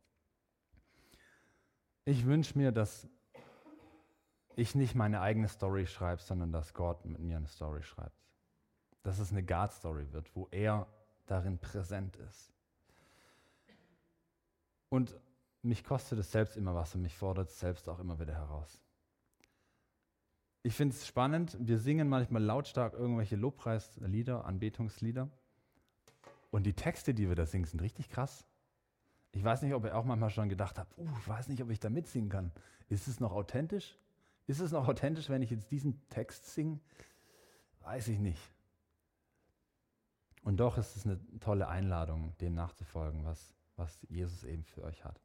Ich 2.05 2.26
wünsche 2.26 2.57
mir, 2.57 2.72
dass 2.72 3.07
ich 4.55 4.76
nicht 4.76 4.95
meine 4.95 5.22
eigene 5.22 5.47
Story 5.47 5.88
schreibe, 5.88 6.22
sondern 6.22 6.51
dass 6.51 6.74
Gott 6.74 7.05
mit 7.05 7.20
mir 7.20 7.38
eine 7.38 7.47
Story 7.47 7.82
schreibt. 7.82 8.18
Dass 9.01 9.20
es 9.20 9.32
eine 9.32 9.43
God-Story 9.43 10.11
wird, 10.11 10.36
wo 10.36 10.47
er 10.51 10.88
darin 11.26 11.57
präsent 11.57 12.16
ist. 12.18 12.53
Und 14.89 15.16
mich 15.61 15.84
kostet 15.84 16.20
es 16.20 16.32
selbst 16.32 16.57
immer 16.57 16.76
was 16.76 16.93
und 16.93 17.01
mich 17.01 17.16
fordert 17.16 17.49
es 17.49 17.59
selbst 17.59 17.88
auch 17.89 17.99
immer 17.99 18.20
wieder 18.20 18.34
heraus. 18.34 18.80
Ich 20.61 20.76
finde 20.76 20.95
es 20.95 21.07
spannend, 21.07 21.57
wir 21.59 21.78
singen 21.78 22.07
manchmal 22.07 22.43
lautstark 22.43 22.93
irgendwelche 22.93 23.36
Lobpreislieder, 23.36 24.45
Anbetungslieder. 24.45 25.30
Und 26.54 26.66
die 26.66 26.76
Texte, 26.76 27.16
die 27.16 27.28
wir 27.28 27.34
da 27.34 27.47
singen, 27.47 27.66
sind 27.66 27.82
richtig 27.82 28.12
krass. 28.12 28.45
Ich 29.32 29.43
weiß 29.43 29.64
nicht, 29.64 29.74
ob 29.74 29.86
ihr 29.86 29.97
auch 29.97 30.06
manchmal 30.06 30.30
schon 30.30 30.49
gedacht 30.49 30.78
habt, 30.78 30.95
uh, 30.99 31.10
ich 31.18 31.28
weiß 31.28 31.47
nicht, 31.47 31.64
ob 31.64 31.72
ich 31.72 31.80
da 31.80 31.89
mitsingen 31.89 32.30
kann. 32.30 32.51
Ist 32.89 33.08
es 33.08 33.20
noch 33.20 33.32
authentisch? 33.32 33.97
Ist 34.45 34.60
es 34.60 34.72
noch 34.72 34.88
authentisch, 34.88 35.30
wenn 35.30 35.41
ich 35.41 35.49
jetzt 35.49 35.72
diesen 35.72 36.08
Text 36.10 36.54
singe? 36.54 36.80
Weiß 37.80 38.08
ich 38.08 38.20
nicht. 38.20 38.39
Und 40.43 40.58
doch 40.58 40.78
ist 40.78 40.95
es 40.95 41.08
eine 41.08 41.20
tolle 41.39 41.70
Einladung, 41.70 42.38
dem 42.38 42.54
nachzufolgen, 42.54 43.26
was, 43.26 43.56
was 43.76 44.06
Jesus 44.08 44.43
eben 44.43 44.64
für 44.64 44.84
euch 44.84 45.04
hat. 45.04 45.20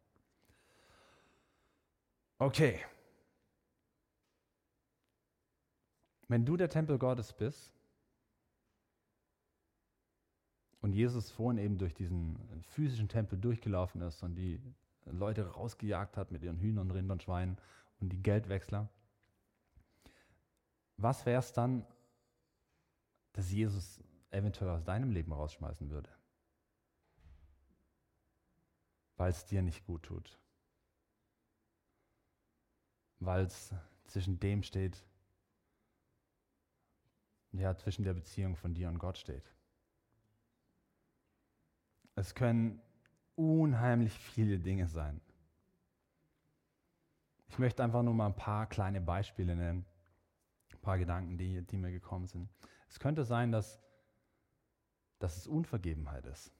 Okay. 2.38 2.80
Wenn 6.26 6.46
du 6.46 6.56
der 6.56 6.70
Tempel 6.70 6.96
Gottes 6.98 7.34
bist 7.34 7.77
und 10.80 10.92
Jesus 10.92 11.30
vorhin 11.30 11.62
eben 11.62 11.78
durch 11.78 11.94
diesen 11.94 12.38
physischen 12.62 13.08
Tempel 13.08 13.38
durchgelaufen 13.38 14.00
ist 14.02 14.22
und 14.22 14.36
die 14.36 14.60
Leute 15.04 15.46
rausgejagt 15.46 16.16
hat 16.16 16.30
mit 16.30 16.42
ihren 16.42 16.58
Hühnern, 16.58 16.90
Rindern, 16.90 17.20
Schweinen 17.20 17.56
und 18.00 18.10
die 18.10 18.22
Geldwechsler, 18.22 18.88
was 20.96 21.24
wäre 21.26 21.38
es 21.38 21.52
dann, 21.52 21.86
dass 23.32 23.50
Jesus 23.50 24.02
eventuell 24.30 24.70
aus 24.70 24.84
deinem 24.84 25.12
Leben 25.12 25.32
rausschmeißen 25.32 25.90
würde? 25.90 26.10
Weil 29.16 29.30
es 29.30 29.46
dir 29.46 29.62
nicht 29.62 29.86
gut 29.86 30.02
tut. 30.02 30.38
Weil 33.20 33.44
es 33.44 33.72
zwischen 34.06 34.38
dem 34.40 34.62
steht, 34.62 35.04
ja, 37.52 37.76
zwischen 37.76 38.04
der 38.04 38.14
Beziehung 38.14 38.56
von 38.56 38.74
dir 38.74 38.88
und 38.88 38.98
Gott 38.98 39.18
steht. 39.18 39.52
Es 42.18 42.34
können 42.34 42.80
unheimlich 43.36 44.12
viele 44.12 44.58
Dinge 44.58 44.88
sein. 44.88 45.20
Ich 47.46 47.60
möchte 47.60 47.84
einfach 47.84 48.02
nur 48.02 48.12
mal 48.12 48.26
ein 48.26 48.34
paar 48.34 48.66
kleine 48.66 49.00
Beispiele 49.00 49.54
nennen, 49.54 49.86
ein 50.72 50.80
paar 50.80 50.98
Gedanken, 50.98 51.38
die, 51.38 51.62
die 51.62 51.76
mir 51.76 51.92
gekommen 51.92 52.26
sind. 52.26 52.48
Es 52.88 52.98
könnte 52.98 53.24
sein, 53.24 53.52
dass, 53.52 53.80
dass 55.20 55.36
es 55.36 55.46
Unvergebenheit 55.46 56.26
ist. 56.26 56.52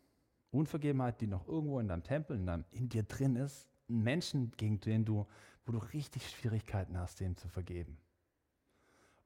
Unvergebenheit, 0.53 1.21
die 1.21 1.27
noch 1.27 1.49
irgendwo 1.49 1.81
in 1.81 1.89
deinem 1.89 2.05
Tempel, 2.05 2.37
in, 2.37 2.47
deinem, 2.47 2.65
in 2.71 2.89
dir 2.89 3.03
drin 3.03 3.35
ist. 3.35 3.69
Ein 3.89 4.03
Menschen, 4.05 4.53
gegen 4.53 4.79
den 4.79 5.05
du, 5.05 5.27
wo 5.67 5.73
du 5.73 5.79
richtig 5.79 6.31
Schwierigkeiten 6.31 6.97
hast, 6.97 7.19
dem 7.19 7.37
zu 7.37 7.49
vergeben. 7.49 7.99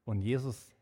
Und 0.07 0.19
Jesus 0.19 0.75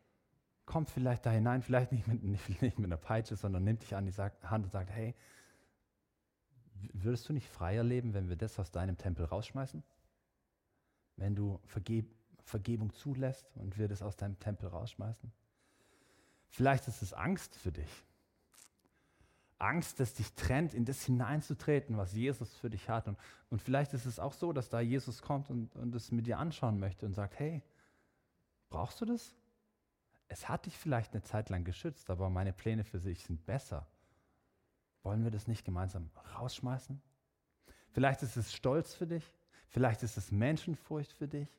kommt 0.65 0.89
vielleicht 0.89 1.25
da 1.25 1.31
hinein, 1.31 1.61
vielleicht 1.61 1.91
nicht 1.91 2.07
mit, 2.07 2.23
nicht 2.23 2.79
mit 2.79 2.85
einer 2.85 2.95
Peitsche, 2.95 3.35
sondern 3.35 3.65
nimmt 3.65 3.81
dich 3.81 3.95
an 3.95 4.05
die 4.05 4.13
Hand 4.13 4.63
und 4.63 4.71
sagt, 4.71 4.89
hey, 4.89 5.13
würdest 6.93 7.27
du 7.29 7.33
nicht 7.33 7.47
freier 7.47 7.83
leben, 7.83 8.13
wenn 8.13 8.29
wir 8.29 8.35
das 8.35 8.59
aus 8.59 8.71
deinem 8.71 8.97
Tempel 8.97 9.25
rausschmeißen? 9.25 9.83
Wenn 11.17 11.35
du 11.35 11.59
Vergeb 11.65 12.09
Vergebung 12.43 12.93
zulässt 12.93 13.55
und 13.55 13.77
wir 13.77 13.87
das 13.87 14.01
aus 14.01 14.17
deinem 14.17 14.37
Tempel 14.39 14.67
rausschmeißen? 14.67 15.31
Vielleicht 16.49 16.87
ist 16.87 17.01
es 17.01 17.13
Angst 17.13 17.55
für 17.55 17.71
dich. 17.71 18.03
Angst, 19.57 19.99
dass 19.99 20.15
dich 20.15 20.33
trennt, 20.33 20.73
in 20.73 20.85
das 20.85 21.05
hineinzutreten, 21.05 21.95
was 21.95 22.13
Jesus 22.13 22.55
für 22.55 22.69
dich 22.69 22.89
hat. 22.89 23.07
Und, 23.07 23.17
und 23.49 23.61
vielleicht 23.61 23.93
ist 23.93 24.05
es 24.05 24.19
auch 24.19 24.33
so, 24.33 24.51
dass 24.53 24.69
da 24.69 24.81
Jesus 24.81 25.21
kommt 25.21 25.49
und, 25.49 25.75
und 25.75 25.93
es 25.95 26.11
mit 26.11 26.27
dir 26.27 26.39
anschauen 26.39 26.79
möchte 26.79 27.05
und 27.05 27.13
sagt, 27.13 27.39
hey, 27.39 27.61
brauchst 28.69 28.99
du 29.01 29.05
das? 29.05 29.35
Es 30.27 30.49
hat 30.49 30.65
dich 30.65 30.77
vielleicht 30.77 31.13
eine 31.13 31.21
Zeit 31.21 31.49
lang 31.49 31.63
geschützt, 31.63 32.09
aber 32.09 32.29
meine 32.29 32.53
Pläne 32.53 32.83
für 32.83 32.99
sich 32.99 33.23
sind 33.23 33.45
besser. 33.45 33.87
Wollen 35.03 35.23
wir 35.23 35.31
das 35.31 35.47
nicht 35.47 35.65
gemeinsam 35.65 36.09
rausschmeißen? 36.35 37.01
Vielleicht 37.91 38.23
ist 38.23 38.37
es 38.37 38.53
Stolz 38.53 38.93
für 38.93 39.07
dich. 39.07 39.23
Vielleicht 39.69 40.03
ist 40.03 40.17
es 40.17 40.31
Menschenfurcht 40.31 41.13
für 41.13 41.27
dich. 41.27 41.49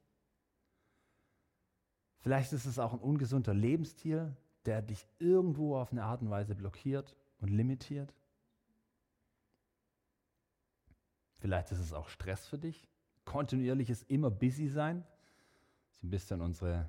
Vielleicht 2.20 2.52
ist 2.52 2.66
es 2.66 2.78
auch 2.78 2.92
ein 2.92 3.00
ungesunder 3.00 3.52
Lebensstil, 3.52 4.36
der 4.64 4.80
dich 4.80 5.06
irgendwo 5.18 5.76
auf 5.76 5.90
eine 5.90 6.04
Art 6.04 6.22
und 6.22 6.30
Weise 6.30 6.54
blockiert 6.54 7.16
und 7.40 7.48
limitiert. 7.48 8.14
Vielleicht 11.40 11.72
ist 11.72 11.80
es 11.80 11.92
auch 11.92 12.08
Stress 12.08 12.46
für 12.46 12.58
dich. 12.58 12.88
Kontinuierliches 13.24 14.04
immer 14.04 14.30
busy 14.30 14.68
sein. 14.68 15.04
So 16.00 16.06
ein 16.06 16.10
bisschen 16.10 16.40
unsere 16.40 16.88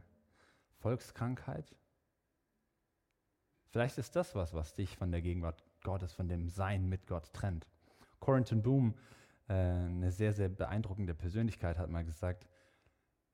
Volkskrankheit. 0.77 1.75
Vielleicht 3.69 3.97
ist 3.97 4.15
das 4.15 4.35
was, 4.35 4.53
was 4.53 4.75
dich 4.75 4.95
von 4.95 5.11
der 5.11 5.23
Gegenwart 5.23 5.63
Gottes, 5.83 6.13
von 6.13 6.27
dem 6.27 6.49
Sein 6.49 6.87
mit 6.89 7.07
Gott 7.07 7.31
trennt. 7.33 7.67
Corrington 8.19 8.61
Boom, 8.61 8.95
äh, 9.47 9.53
eine 9.53 10.11
sehr, 10.11 10.33
sehr 10.33 10.49
beeindruckende 10.49 11.13
Persönlichkeit, 11.13 11.77
hat 11.77 11.89
mal 11.89 12.05
gesagt, 12.05 12.47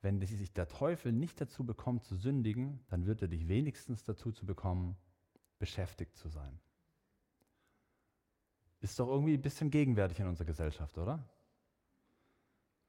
wenn 0.01 0.21
sich 0.21 0.53
der 0.53 0.67
Teufel 0.67 1.11
nicht 1.11 1.39
dazu 1.41 1.65
bekommt 1.65 2.05
zu 2.05 2.15
sündigen, 2.15 2.79
dann 2.89 3.05
wird 3.05 3.21
er 3.21 3.27
dich 3.27 3.47
wenigstens 3.47 4.03
dazu 4.03 4.31
zu 4.31 4.45
bekommen, 4.45 4.95
beschäftigt 5.59 6.15
zu 6.15 6.29
sein. 6.29 6.59
Ist 8.81 8.97
doch 8.97 9.09
irgendwie 9.09 9.33
ein 9.33 9.41
bisschen 9.41 9.69
gegenwärtig 9.69 10.19
in 10.19 10.27
unserer 10.27 10.47
Gesellschaft, 10.47 10.97
oder? 10.97 11.27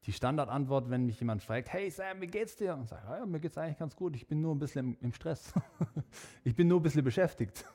Die 0.05 0.13
Standardantwort, 0.13 0.89
wenn 0.89 1.05
mich 1.05 1.19
jemand 1.19 1.43
fragt, 1.43 1.71
hey 1.71 1.91
Sam, 1.91 2.21
wie 2.21 2.27
geht's 2.27 2.55
dir? 2.55 2.73
Und 2.73 2.87
sage, 2.87 3.05
ja, 3.07 3.25
mir 3.25 3.39
geht's 3.39 3.57
eigentlich 3.57 3.77
ganz 3.77 3.95
gut, 3.95 4.15
ich 4.15 4.25
bin 4.25 4.41
nur 4.41 4.55
ein 4.55 4.59
bisschen 4.59 4.93
im, 4.93 4.97
im 5.01 5.13
Stress. 5.13 5.53
ich 6.43 6.55
bin 6.55 6.69
nur 6.69 6.79
ein 6.79 6.83
bisschen 6.83 7.03
beschäftigt. 7.03 7.65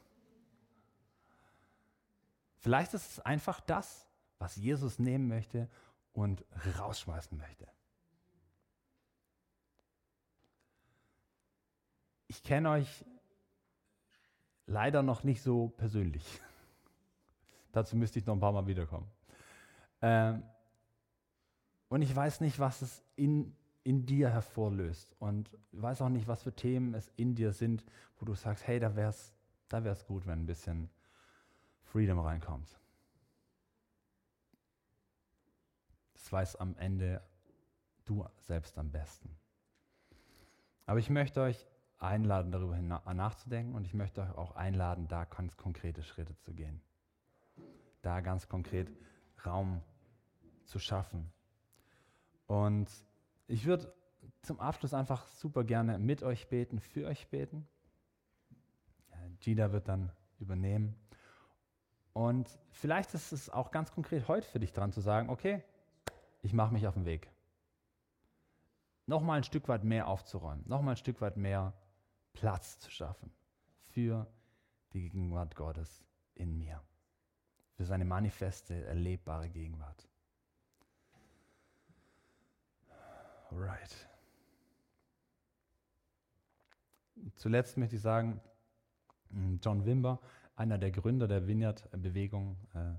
Vielleicht 2.59 2.95
ist 2.95 3.11
es 3.11 3.21
einfach 3.21 3.61
das, 3.61 4.07
was 4.39 4.57
Jesus 4.57 4.99
nehmen 4.99 5.29
möchte 5.29 5.69
und 6.13 6.45
rausschmeißen 6.79 7.37
möchte. 7.37 7.67
Ich 12.29 12.43
kenne 12.43 12.71
euch 12.71 13.05
leider 14.67 15.03
noch 15.03 15.23
nicht 15.23 15.43
so 15.43 15.69
persönlich. 15.69 16.25
Dazu 17.73 17.97
müsste 17.97 18.19
ich 18.19 18.27
noch 18.27 18.35
ein 18.35 18.41
paar 18.41 18.53
Mal 18.53 18.67
wiederkommen. 18.67 19.09
Ähm, 20.03 20.43
und 21.89 22.03
ich 22.03 22.15
weiß 22.15 22.41
nicht, 22.41 22.59
was 22.59 22.83
es 22.83 23.05
in, 23.15 23.55
in 23.85 24.07
dir 24.07 24.31
hervorlöst. 24.31 25.15
Und 25.21 25.51
weiß 25.73 26.03
auch 26.03 26.09
nicht, 26.09 26.27
was 26.27 26.43
für 26.43 26.53
Themen 26.53 26.95
es 26.95 27.13
in 27.17 27.37
dir 27.37 27.53
sind, 27.53 27.85
wo 28.19 28.27
du 28.27 28.35
sagst, 28.35 28.67
hey, 28.67 28.81
da 28.81 28.97
wäre 28.97 29.11
es 29.11 29.33
da 29.69 29.83
wär's 29.85 30.07
gut, 30.07 30.27
wenn 30.27 30.41
ein 30.41 30.47
bisschen 30.47 30.91
Freedom 31.97 32.19
reinkommt. 32.19 32.79
Das 36.13 36.31
weiß 36.31 36.57
am 36.57 36.77
Ende 36.77 37.23
du 38.05 38.23
selbst 38.37 38.77
am 38.77 38.91
besten. 38.91 39.35
Aber 40.85 40.99
ich 40.99 41.09
möchte 41.09 41.41
euch 41.41 41.67
einladen, 41.97 42.53
darüber 42.53 42.79
nachzudenken 42.83 43.75
und 43.75 43.87
ich 43.87 43.95
möchte 43.95 44.21
euch 44.21 44.31
auch 44.33 44.57
einladen, 44.57 45.09
da 45.09 45.25
ganz 45.25 45.57
konkrete 45.57 46.03
Schritte 46.03 46.37
zu 46.37 46.53
gehen. 46.53 46.83
Da 48.03 48.21
ganz 48.21 48.47
konkret 48.47 48.93
Raum 49.47 49.81
zu 50.67 50.79
schaffen. 50.79 51.33
Und 52.47 52.91
ich 53.47 53.65
würde 53.65 53.91
zum 54.43 54.61
Abschluss 54.61 54.93
einfach 54.93 55.29
super 55.29 55.65
gerne 55.65 55.99
mit 55.99 56.23
euch 56.23 56.47
beten, 56.51 56.79
für 56.79 57.07
euch 57.07 57.27
beten. 57.29 57.67
Gida 59.41 59.73
wird 59.73 59.89
dann 59.89 60.13
übernehmen. 60.39 60.95
Und 62.17 62.49
vielleicht 62.71 63.13
ist 63.13 63.31
es 63.33 63.51
auch 63.51 63.71
ganz 63.71 63.93
konkret 63.93 64.27
heute 64.27 64.49
für 64.49 64.59
dich 64.59 64.73
dran 64.73 64.91
zu 64.91 65.03
sagen, 65.03 65.29
okay, 65.29 65.63
ich 66.41 66.55
mache 66.55 66.73
mich 66.73 66.87
auf 66.87 66.95
den 66.95 67.05
Weg. 67.05 67.31
Nochmal 69.05 69.37
ein 69.37 69.45
Stück 69.45 69.69
weit 69.69 69.85
mehr 69.85 70.09
aufzuräumen, 70.09 70.65
nochmal 70.67 70.95
ein 70.95 70.97
Stück 70.97 71.21
weit 71.21 71.37
mehr 71.37 71.75
Platz 72.33 72.79
zu 72.79 72.91
schaffen 72.91 73.31
für 73.89 74.27
die 74.95 75.11
Gegenwart 75.11 75.57
Gottes 75.57 76.07
in 76.35 76.57
mir, 76.57 76.83
für 77.75 77.85
seine 77.85 78.07
manifeste, 78.07 78.87
erlebbare 78.87 79.51
Gegenwart. 79.51 80.09
Alright. 83.51 84.09
Zuletzt 87.35 87.77
möchte 87.77 87.97
ich 87.97 88.03
sagen, 88.03 88.41
John 89.61 89.85
Wimber 89.85 90.19
einer 90.57 90.79
der 90.79 90.91
Gründer 90.91 91.29
der 91.29 91.47
Vineyard-Bewegung, 91.47 92.57
äh, 92.75 92.95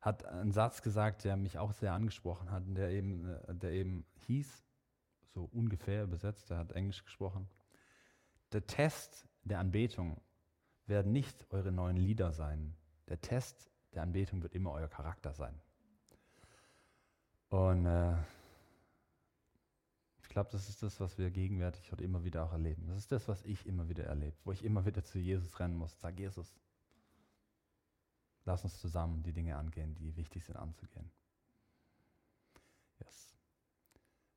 hat 0.00 0.24
einen 0.24 0.52
Satz 0.52 0.82
gesagt, 0.82 1.24
der 1.24 1.36
mich 1.36 1.58
auch 1.58 1.72
sehr 1.72 1.92
angesprochen 1.92 2.50
hat, 2.50 2.64
der 2.66 2.90
eben, 2.90 3.28
äh, 3.28 3.54
der 3.54 3.72
eben 3.72 4.04
hieß, 4.26 4.64
so 5.34 5.48
ungefähr 5.52 6.04
übersetzt, 6.04 6.50
er 6.50 6.58
hat 6.58 6.72
Englisch 6.72 7.04
gesprochen, 7.04 7.48
der 8.52 8.66
Test 8.66 9.26
der 9.44 9.58
Anbetung 9.58 10.20
werden 10.86 11.12
nicht 11.12 11.46
eure 11.50 11.72
neuen 11.72 11.96
Lieder 11.96 12.32
sein. 12.32 12.76
Der 13.08 13.20
Test 13.20 13.70
der 13.94 14.02
Anbetung 14.02 14.42
wird 14.42 14.54
immer 14.54 14.72
euer 14.72 14.88
Charakter 14.88 15.32
sein. 15.32 15.58
Und 17.48 17.86
äh, 17.86 18.14
ich 20.22 20.28
glaube, 20.28 20.50
das 20.50 20.68
ist 20.68 20.82
das, 20.82 21.00
was 21.00 21.18
wir 21.18 21.30
gegenwärtig 21.30 21.92
und 21.92 22.00
immer 22.00 22.24
wieder 22.24 22.44
auch 22.44 22.52
erleben. 22.52 22.86
Das 22.86 22.98
ist 22.98 23.12
das, 23.12 23.28
was 23.28 23.42
ich 23.44 23.66
immer 23.66 23.88
wieder 23.88 24.04
erlebe, 24.04 24.36
wo 24.44 24.52
ich 24.52 24.64
immer 24.64 24.84
wieder 24.84 25.04
zu 25.04 25.18
Jesus 25.18 25.58
rennen 25.60 25.76
muss. 25.76 25.98
Sag 26.00 26.18
Jesus, 26.18 26.54
Lass 28.44 28.64
uns 28.64 28.80
zusammen 28.80 29.22
die 29.22 29.32
Dinge 29.32 29.56
angehen, 29.56 29.94
die 29.94 30.16
wichtig 30.16 30.44
sind 30.44 30.56
anzugehen. 30.56 31.10
Yes. 32.98 33.36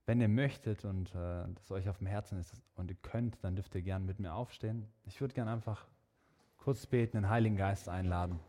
Wenn 0.06 0.22
ihr 0.22 0.28
möchtet 0.28 0.86
und 0.86 1.14
äh, 1.16 1.46
das 1.54 1.72
euch 1.72 1.90
auf 1.90 1.98
dem 1.98 2.08
Herzen 2.08 2.40
ist 2.40 2.62
und 2.76 2.92
ihr 2.92 2.98
könnt, 3.02 3.44
dann 3.44 3.56
dürft 3.56 3.74
ihr 3.74 3.82
gerne 3.82 4.06
mit 4.06 4.20
mir 4.20 4.34
aufstehen. 4.34 4.88
Ich 5.06 5.20
würde 5.22 5.34
gerne 5.34 5.52
einfach 5.52 5.88
kurz 6.58 6.86
beten, 6.86 7.18
den 7.18 7.30
Heiligen 7.30 7.58
Geist 7.58 7.90
einladen. 7.90 8.40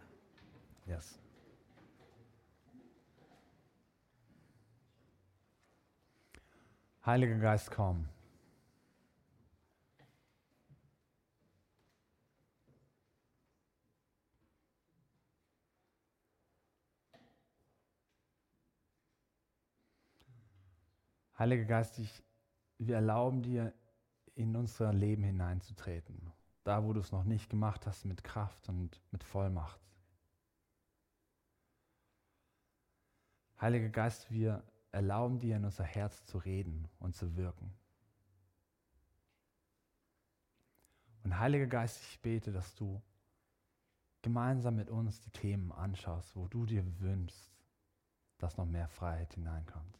Yes. 0.86 1.18
Heiliger 7.04 7.38
Geist, 7.38 7.70
komm. 7.70 8.08
Heiliger 21.38 21.64
Geist, 21.64 21.98
ich, 21.98 22.22
wir 22.78 22.96
erlauben 22.96 23.42
dir, 23.42 23.72
in 24.34 24.54
unser 24.54 24.92
Leben 24.92 25.22
hineinzutreten. 25.22 26.32
Da, 26.64 26.84
wo 26.84 26.92
du 26.92 27.00
es 27.00 27.12
noch 27.12 27.24
nicht 27.24 27.48
gemacht 27.48 27.86
hast, 27.86 28.04
mit 28.04 28.22
Kraft 28.22 28.68
und 28.68 29.00
mit 29.10 29.24
Vollmacht. 29.24 29.80
Heiliger 33.60 33.88
Geist, 33.88 34.30
wir 34.30 34.62
erlauben 34.92 35.38
dir, 35.38 35.56
in 35.56 35.64
unser 35.64 35.84
Herz 35.84 36.24
zu 36.26 36.38
reden 36.38 36.88
und 36.98 37.16
zu 37.16 37.36
wirken. 37.36 37.72
Und 41.24 41.38
Heiliger 41.38 41.66
Geist, 41.66 42.00
ich 42.02 42.20
bete, 42.20 42.52
dass 42.52 42.74
du 42.74 43.02
gemeinsam 44.22 44.76
mit 44.76 44.90
uns 44.90 45.20
die 45.20 45.30
Themen 45.30 45.72
anschaust, 45.72 46.36
wo 46.36 46.46
du 46.48 46.66
dir 46.66 46.84
wünschst, 47.00 47.52
dass 48.38 48.56
noch 48.56 48.66
mehr 48.66 48.88
Freiheit 48.88 49.34
hineinkommt. 49.34 49.98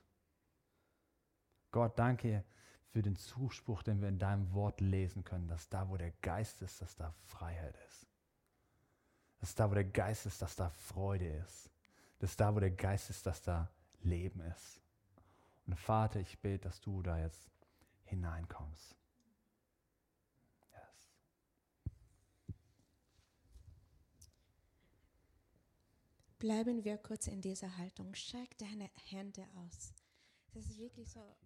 Gott, 1.71 1.99
danke 1.99 2.45
für 2.97 3.03
den 3.03 3.17
Zuspruch, 3.17 3.83
den 3.83 4.01
wir 4.01 4.09
in 4.09 4.19
deinem 4.19 4.53
Wort 4.53 4.81
lesen 4.81 5.23
können, 5.23 5.49
dass 5.49 5.69
da, 5.69 5.89
wo 5.89 5.97
der 5.97 6.13
Geist 6.23 6.63
ist, 6.63 6.81
dass 6.81 6.97
da 6.97 7.13
Freiheit 7.27 7.77
ist. 7.89 8.07
Dass 9.39 9.55
da, 9.55 9.71
wo 9.71 9.75
der 9.75 9.85
Geist 9.85 10.25
ist, 10.27 10.41
dass 10.41 10.57
da 10.57 10.71
Freude 10.71 11.29
ist. 11.29 11.71
Dass 12.19 12.37
da, 12.37 12.55
wo 12.55 12.61
der 12.61 12.71
Geist 12.71 13.11
ist, 13.11 13.27
dass 13.27 13.43
da 13.43 13.71
Leben 14.01 14.41
ist. 14.41 14.81
Und 15.67 15.79
Vater, 15.79 16.21
ich 16.21 16.39
bete, 16.39 16.61
dass 16.61 16.81
du 16.81 17.03
da 17.03 17.19
jetzt 17.19 17.51
hineinkommst. 18.05 18.97
Yes. 20.73 21.11
Bleiben 26.39 26.85
wir 26.85 26.97
kurz 26.99 27.27
in 27.27 27.43
dieser 27.43 27.77
Haltung. 27.77 28.15
Streck 28.15 28.57
deine 28.59 28.89
Hände 29.11 29.47
aus. 29.57 29.93
Das 30.53 30.65
ist 30.65 30.79
wirklich 30.79 31.11
so 31.11 31.37